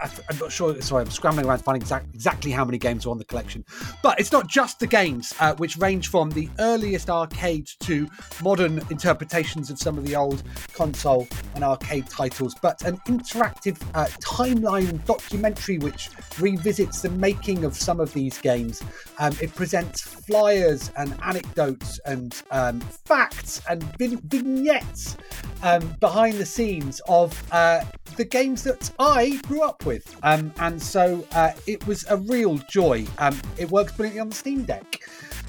I, 0.00 0.10
am 0.30 0.38
not 0.38 0.52
sure. 0.52 0.80
Sorry, 0.80 1.02
I'm 1.02 1.10
scrambling 1.10 1.46
around 1.46 1.58
to 1.58 1.64
find 1.64 1.80
exact, 1.80 2.14
exactly 2.14 2.52
how 2.52 2.64
many 2.64 2.78
games 2.78 3.04
are 3.04 3.10
on 3.10 3.18
the 3.18 3.24
collection. 3.24 3.64
But 4.02 4.20
it's 4.20 4.30
not 4.30 4.46
just 4.46 4.78
the 4.78 4.86
games, 4.86 5.34
uh, 5.40 5.54
which 5.56 5.76
range 5.76 6.08
from 6.08 6.30
the 6.30 6.48
earliest 6.60 7.10
arcade 7.10 7.68
to 7.80 8.08
modern 8.42 8.78
interpretations 8.90 9.68
of 9.68 9.78
some 9.78 9.98
of 9.98 10.06
the 10.06 10.14
old 10.14 10.42
console 10.72 11.26
and 11.56 11.64
arcade 11.64 12.08
titles, 12.08 12.54
but 12.62 12.80
an 12.84 12.98
interactive 13.08 13.82
uh, 13.94 14.06
timeline 14.22 15.04
documentary 15.04 15.78
which 15.78 16.10
revisits 16.38 17.02
the 17.02 17.10
making 17.10 17.64
of 17.64 17.74
some 17.74 17.98
of 17.98 18.12
these 18.12 18.38
games. 18.38 18.80
Um, 19.18 19.32
it 19.42 19.52
presents 19.56 20.17
flyers 20.28 20.92
and 20.98 21.16
anecdotes 21.24 21.98
and 22.04 22.42
um, 22.50 22.80
facts 22.80 23.62
and 23.68 23.82
vignettes 23.98 25.16
um, 25.62 25.96
behind 26.00 26.34
the 26.34 26.44
scenes 26.46 27.00
of 27.08 27.42
uh, 27.50 27.82
the 28.16 28.24
games 28.24 28.62
that 28.64 28.90
I 28.98 29.40
grew 29.46 29.62
up 29.62 29.86
with. 29.86 30.16
Um, 30.22 30.52
and 30.58 30.80
so 30.80 31.26
uh, 31.32 31.52
it 31.66 31.84
was 31.86 32.04
a 32.10 32.18
real 32.18 32.58
joy. 32.70 33.06
Um, 33.18 33.40
it 33.56 33.70
works 33.70 33.92
brilliantly 33.92 34.20
on 34.20 34.28
the 34.28 34.34
Steam 34.34 34.64
Deck. 34.64 35.00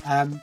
Um, 0.05 0.41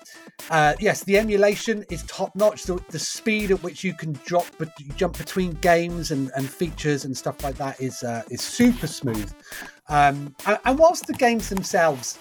uh, 0.51 0.75
yes, 0.79 1.03
the 1.05 1.17
emulation 1.17 1.85
is 1.91 2.03
top 2.05 2.37
notch. 2.37 2.65
The, 2.65 2.79
the, 2.91 2.99
speed 2.99 3.51
at 3.51 3.63
which 3.63 3.83
you 3.83 3.95
can 3.95 4.13
drop, 4.25 4.47
but 4.59 4.69
jump 4.95 5.17
between 5.17 5.53
games 5.55 6.11
and, 6.11 6.31
and 6.37 6.49
features 6.49 7.07
and 7.07 7.17
stuff 7.17 7.43
like 7.43 7.57
that 7.57 7.81
is 7.81 8.03
uh, 8.03 8.23
is 8.31 8.43
super 8.43 8.87
smooth. 8.87 9.33
Um, 9.89 10.35
and, 10.47 10.59
and 10.65 10.79
whilst 10.79 11.07
the 11.07 11.15
games 11.15 11.49
themselves 11.49 12.19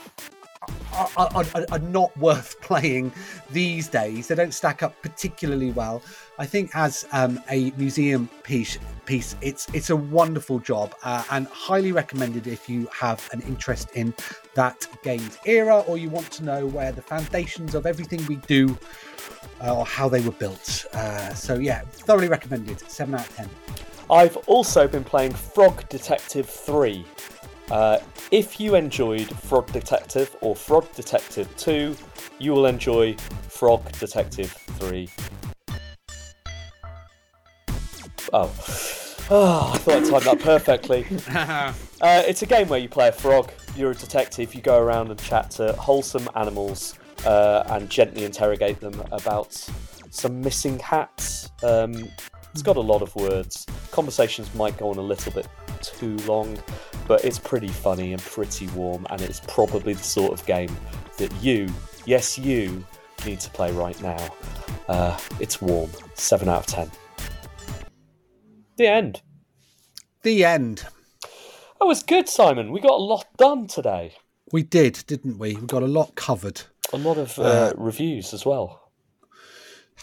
are, 0.94 1.30
are, 1.36 1.46
are, 1.72 1.80
not 1.80 2.16
worth 2.18 2.60
playing 2.62 3.12
these 3.50 3.88
days. 3.88 4.28
They 4.28 4.36
don't 4.36 4.54
stack 4.54 4.84
up 4.84 5.00
particularly 5.02 5.72
well. 5.72 6.02
I 6.38 6.46
think 6.46 6.72
as 6.74 7.06
um, 7.12 7.42
a 7.50 7.72
museum 7.72 8.30
piece, 8.44 8.78
piece, 9.06 9.36
it's 9.42 9.68
it's 9.74 9.90
a 9.90 9.96
wonderful 9.96 10.60
job 10.60 10.96
uh, 11.04 11.24
and 11.32 11.48
highly 11.48 11.92
recommended 11.92 12.48
if 12.48 12.70
you 12.70 12.88
have 12.94 13.28
an 13.32 13.42
interest 13.42 13.92
in 13.96 14.14
that 14.56 14.88
games 15.04 15.38
era 15.46 15.80
or 15.82 15.98
you 15.98 16.10
want 16.10 16.30
to 16.32 16.44
know 16.44 16.66
where 16.66 16.92
the 16.92 17.02
foundations 17.02 17.76
of 17.76 17.86
everything 17.86 18.26
we 18.28 18.36
do 18.48 18.78
uh, 19.62 19.78
or 19.78 19.86
how 19.86 20.10
they 20.10 20.22
were 20.22 20.32
built. 20.32 20.86
Uh, 20.94 21.34
so 21.34 21.56
yeah, 21.56 21.82
thoroughly 21.82 22.28
recommended. 22.28 22.80
Seven 22.90 23.16
out 23.16 23.28
of 23.28 23.36
ten. 23.36 23.50
I've 24.10 24.38
also 24.48 24.88
been 24.88 25.04
playing 25.04 25.34
Frog 25.34 25.88
Detective 25.90 26.48
3. 26.48 27.04
Uh, 27.72 28.00
if 28.32 28.60
you 28.60 28.76
enjoyed 28.76 29.28
Frog 29.28 29.72
Detective 29.72 30.36
or 30.42 30.56
Frog 30.56 30.92
Detective 30.94 31.50
2, 31.58 31.96
you 32.40 32.52
will 32.52 32.68
enjoy 32.68 33.14
Frog 33.50 33.92
Detective 33.94 34.52
3. 34.52 35.10
Oh. 38.34 38.54
Oh, 39.32 39.72
I 39.74 39.78
thought 39.80 40.04
I 40.04 40.10
timed 40.10 40.26
that 40.26 40.40
perfectly. 40.40 41.08
uh, 42.02 42.24
it's 42.28 42.44
a 42.44 42.46
game 42.46 42.68
where 42.68 42.80
you 42.80 42.88
play 42.88 43.08
a 43.08 43.12
frog, 43.12 43.52
you're 43.76 43.92
a 43.92 43.96
detective, 43.96 44.54
you 44.54 44.62
go 44.62 44.80
around 44.80 45.10
and 45.10 45.20
chat 45.20 45.50
to 45.52 45.74
wholesome 45.74 46.30
animals 46.36 47.00
uh, 47.26 47.64
and 47.70 47.90
gently 47.90 48.24
interrogate 48.24 48.80
them 48.80 49.02
about 49.12 49.68
some 50.12 50.42
missing 50.42 50.78
hats. 50.78 51.50
Um, 51.64 52.08
it's 52.52 52.62
got 52.62 52.78
a 52.78 52.82
lot 52.82 53.02
of 53.02 53.16
words. 53.16 53.66
Conversations 53.92 54.54
might 54.54 54.78
go 54.78 54.90
on 54.90 54.98
a 54.98 55.02
little 55.02 55.32
bit 55.32 55.48
too 55.92 56.18
long, 56.28 56.58
but 57.08 57.24
it's 57.26 57.40
pretty 57.40 57.68
funny 57.68 58.14
and 58.14 58.22
pretty 58.22 58.68
warm, 58.68 59.06
and 59.10 59.22
it's 59.22 59.42
probably 59.48 59.94
the 59.94 60.04
sort 60.04 60.34
of 60.34 60.46
game 60.46 60.76
that 61.18 61.32
you, 61.44 61.68
yes, 62.06 62.38
you, 62.38 62.86
need 63.26 63.40
to 63.40 63.50
play 63.52 63.72
right 63.72 64.00
now. 64.02 64.34
Uh, 64.88 65.18
it's 65.40 65.62
warm. 65.62 65.90
7 66.14 66.48
out 66.48 66.60
of 66.60 66.66
10. 66.68 66.92
The 68.78 68.88
end. 68.88 69.22
The 70.22 70.46
end. 70.46 70.86
That 71.80 71.86
was 71.86 72.04
good, 72.04 72.30
Simon. 72.30 72.72
We 72.72 72.82
got 72.82 72.92
a 72.92 73.04
lot 73.04 73.26
done 73.38 73.68
today. 73.68 74.14
We 74.52 74.64
did, 74.64 75.04
didn't 75.08 75.40
we? 75.40 75.56
We 75.56 75.66
got 75.66 75.82
a 75.82 75.88
lot 75.88 76.16
covered. 76.16 76.62
A 76.94 76.98
lot 76.98 77.18
of 77.18 77.40
uh, 77.40 77.44
uh, 77.44 77.74
reviews 77.78 78.34
as 78.34 78.46
well 78.46 78.85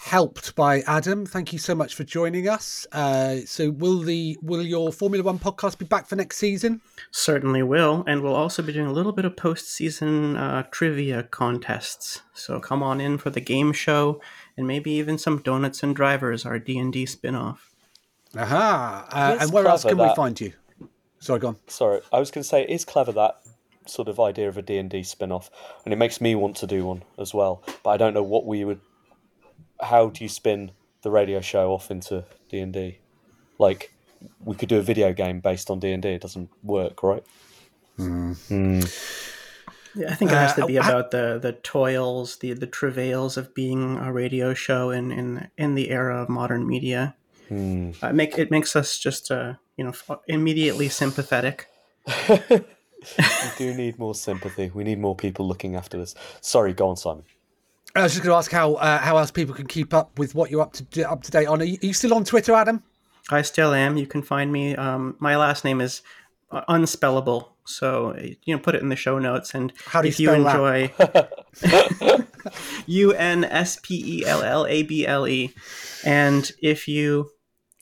helped 0.03 0.57
by 0.57 0.81
Adam. 0.81 1.25
Thank 1.25 1.53
you 1.53 1.59
so 1.59 1.75
much 1.75 1.95
for 1.95 2.03
joining 2.03 2.49
us. 2.49 2.87
Uh, 2.91 3.37
so, 3.47 3.71
will 3.71 4.01
the 4.01 4.37
will 4.43 4.63
your 4.63 4.93
Formula 4.93 5.25
One 5.25 5.39
podcast 5.39 5.79
be 5.79 5.85
back 5.85 6.09
for 6.09 6.17
next 6.17 6.39
season? 6.39 6.81
Certainly 7.13 7.63
will, 7.63 8.03
and 8.07 8.21
we'll 8.21 8.35
also 8.35 8.63
be 8.63 8.73
doing 8.73 8.89
a 8.89 8.93
little 8.93 9.13
bit 9.13 9.25
of 9.25 9.37
post-season 9.37 10.37
uh, 10.37 10.65
trivia 10.71 11.23
contests. 11.23 12.23
So 12.35 12.59
come 12.59 12.83
on 12.83 13.01
in 13.01 13.17
for 13.17 13.31
the 13.31 13.41
game 13.41 13.73
show, 13.73 14.21
and 14.57 14.67
maybe 14.67 14.91
even 14.93 15.19
some 15.19 15.39
donuts 15.39 15.83
and 15.83 15.95
drivers, 15.95 16.45
our 16.45 16.59
D 16.59 16.79
and 16.79 16.93
D 16.93 17.07
spin-off. 17.07 17.71
Aha! 18.37 19.07
Uh, 19.11 19.39
and 19.41 19.53
where 19.53 19.67
else 19.67 19.85
can 19.85 19.97
that... 19.99 20.09
we 20.11 20.15
find 20.17 20.41
you? 20.41 20.53
Sorry, 21.21 21.39
go 21.39 21.49
on. 21.49 21.57
Sorry, 21.69 22.01
I 22.13 22.19
was 22.19 22.33
going 22.33 22.43
to 22.43 22.49
say, 22.49 22.67
it's 22.69 22.85
clever 22.85 23.13
that 23.13 23.37
sort 23.87 24.09
of 24.09 24.19
idea 24.19 24.49
of 24.49 24.57
a 24.57 24.63
D&D 24.63 25.03
spin-off 25.03 25.51
and 25.85 25.93
it 25.93 25.97
makes 25.97 26.21
me 26.21 26.37
want 26.37 26.55
to 26.55 26.69
do 26.69 26.85
one 26.85 27.03
as 27.19 27.35
well 27.35 27.65
but 27.83 27.91
I 27.91 27.97
don't 27.97 28.15
know 28.15 28.23
what 28.23 28.47
we 28.47 28.65
would 28.65 28.81
how 29.83 30.09
do 30.09 30.25
you 30.25 30.29
spin 30.29 30.73
the 31.03 31.11
radio 31.11 31.41
show 31.41 31.73
off 31.73 31.91
into 31.91 32.25
D 32.49 32.61
and 32.61 32.73
D? 32.73 32.99
Like 33.59 33.93
we 34.45 34.57
could 34.57 34.69
do 34.69 34.79
a 34.79 34.83
video 34.83 35.13
game 35.13 35.41
based 35.41 35.71
on 35.71 35.81
D 35.81 35.93
and 35.93 36.03
D. 36.03 36.11
It 36.11 36.23
doesn't 36.23 36.51
work, 36.63 37.03
right? 37.03 37.25
Mm. 37.99 38.35
Mm. 38.49 39.29
Yeah, 39.95 40.11
I 40.11 40.15
think 40.15 40.31
it 40.31 40.37
has 40.37 40.55
to 40.55 40.65
uh, 40.65 40.67
be 40.67 40.79
uh, 40.79 40.89
about 40.89 41.11
the 41.11 41.39
the 41.41 41.53
toils, 41.53 42.37
the 42.37 42.55
the 42.55 42.67
travails 42.67 43.37
of 43.37 43.55
being 43.55 43.99
a 43.99 44.13
radio 44.13 44.55
show 44.55 44.91
in 44.91 45.13
in 45.13 45.49
in 45.59 45.75
the 45.75 45.91
era 45.91 46.23
of 46.23 46.29
modern 46.29 46.67
media. 46.67 47.15
Mm. 47.51 48.03
Uh, 48.03 48.13
make 48.13 48.39
it 48.39 48.51
makes 48.51 48.75
us 48.75 48.99
just 48.99 49.31
uh, 49.31 49.55
you 49.77 49.85
know 49.85 49.93
immediately 50.29 50.89
sympathetic. 50.89 51.67
we 52.29 52.39
do 53.59 53.75
need 53.75 53.99
more 53.99 54.15
sympathy. 54.15 54.71
We 54.73 54.85
need 54.85 54.99
more 54.99 55.15
people 55.15 55.47
looking 55.47 55.77
after 55.77 55.99
this. 55.99 56.15
Sorry, 56.41 56.73
go 56.73 56.89
on, 56.89 56.97
Simon. 56.97 57.25
I 57.95 58.03
was 58.03 58.13
just 58.13 58.25
going 58.25 58.33
to 58.33 58.39
ask 58.39 58.51
how 58.51 58.75
uh, 58.75 58.99
how 58.99 59.19
else 59.19 59.31
people 59.31 59.55
can 59.55 59.67
keep 59.67 59.93
up 59.93 60.19
with 60.19 60.35
what 60.35 60.51
you're 60.51 60.63
up 60.63 60.73
to 60.73 61.11
up 61.11 61.23
to 61.25 61.31
date 61.31 61.47
on. 61.47 61.61
Are 61.61 61.65
you, 61.65 61.79
are 61.83 61.87
you 61.87 61.93
still 61.93 62.15
on 62.15 62.25
Twitter, 62.25 62.55
Adam? 62.55 62.83
I 63.31 63.43
still 63.43 63.75
am. 63.75 63.97
You 63.97 64.07
can 64.07 64.23
find 64.23 64.51
me. 64.51 64.75
Um, 64.75 65.17
my 65.19 65.37
last 65.37 65.65
name 65.65 65.81
is 65.81 66.03
uh, 66.51 66.63
unspellable, 66.69 67.49
so 67.65 68.17
you 68.45 68.55
know, 68.55 68.61
put 68.61 68.75
it 68.75 68.83
in 68.83 68.89
the 68.89 68.97
show 68.97 69.19
notes. 69.19 69.55
And 69.55 69.73
how 69.85 70.01
do 70.01 70.09
you 70.09 70.13
if 70.13 70.21
you 70.21 70.33
enjoy 70.33 70.93
U 72.87 73.13
N 73.13 73.45
S 73.45 73.79
P 73.83 74.21
E 74.21 74.27
L 74.27 74.43
L 74.43 74.67
A 74.67 74.83
B 74.85 75.07
L 75.07 75.29
E, 75.29 75.53
and 76.05 76.51
if 76.63 76.89
you, 76.89 77.31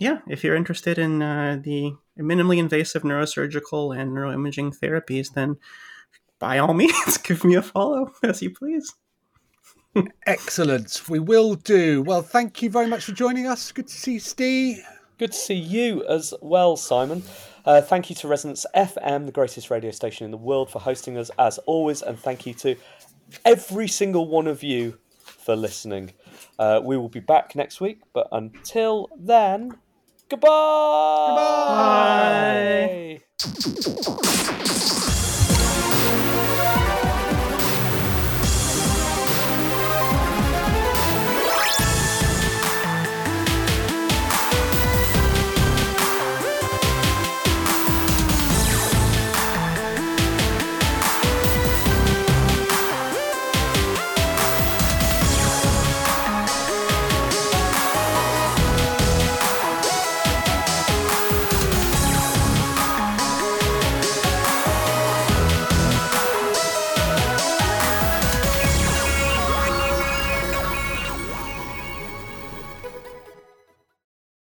yeah, 0.01 0.19
if 0.29 0.43
you're 0.43 0.57
interested 0.57 0.99
in 0.99 1.23
uh, 1.23 1.61
the 1.63 1.93
minimally 2.19 2.59
invasive 2.59 3.03
neurosurgical 3.03 3.97
and 3.97 4.11
neuroimaging 4.11 4.77
therapies, 4.77 5.35
then 5.35 5.57
by 6.41 6.59
all 6.59 6.75
means, 6.75 7.17
give 7.19 7.45
me 7.45 7.55
a 7.55 7.63
follow 7.63 8.13
as 8.25 8.43
you 8.43 8.51
please. 8.51 8.93
Excellent. 10.27 11.09
We 11.09 11.19
will 11.19 11.55
do. 11.55 12.03
Well, 12.03 12.23
thank 12.23 12.63
you 12.63 12.71
very 12.71 12.87
much 12.87 13.05
for 13.05 13.13
joining 13.13 13.47
us. 13.47 13.73
Good 13.73 13.89
to 13.89 13.95
see 13.95 14.15
you, 14.15 14.21
Steve. 14.21 14.79
Good 15.19 15.33
to 15.33 15.39
see 15.39 15.55
you 15.55 16.05
as 16.07 16.33
well, 16.41 16.77
Simon. 16.77 17.23
Uh, 17.65 17.81
thank 17.83 18.09
you 18.09 18.17
to 18.17 18.29
Resonance 18.29 18.65
FM, 18.75 19.27
the 19.27 19.33
greatest 19.33 19.71
radio 19.71 19.91
station 19.91 20.25
in 20.25 20.31
the 20.31 20.37
world, 20.37 20.71
for 20.71 20.79
hosting 20.79 21.19
us 21.19 21.31
as 21.39 21.59
always, 21.59 22.03
and 22.03 22.19
thank 22.19 22.47
you 22.47 22.55
to 22.55 22.77
every 23.45 23.89
single 23.89 24.29
one 24.29 24.47
of 24.47 24.63
you 24.63 24.97
for 25.19 25.57
listening. 25.57 26.13
Uh, 26.59 26.81
we 26.83 26.97
will 26.97 27.09
be 27.09 27.21
back 27.21 27.55
next 27.55 27.81
week, 27.81 28.01
but 28.13 28.29
until 28.33 29.09
then, 29.19 29.73
goodbye. 30.29 31.27
Goodbye. 33.39 34.80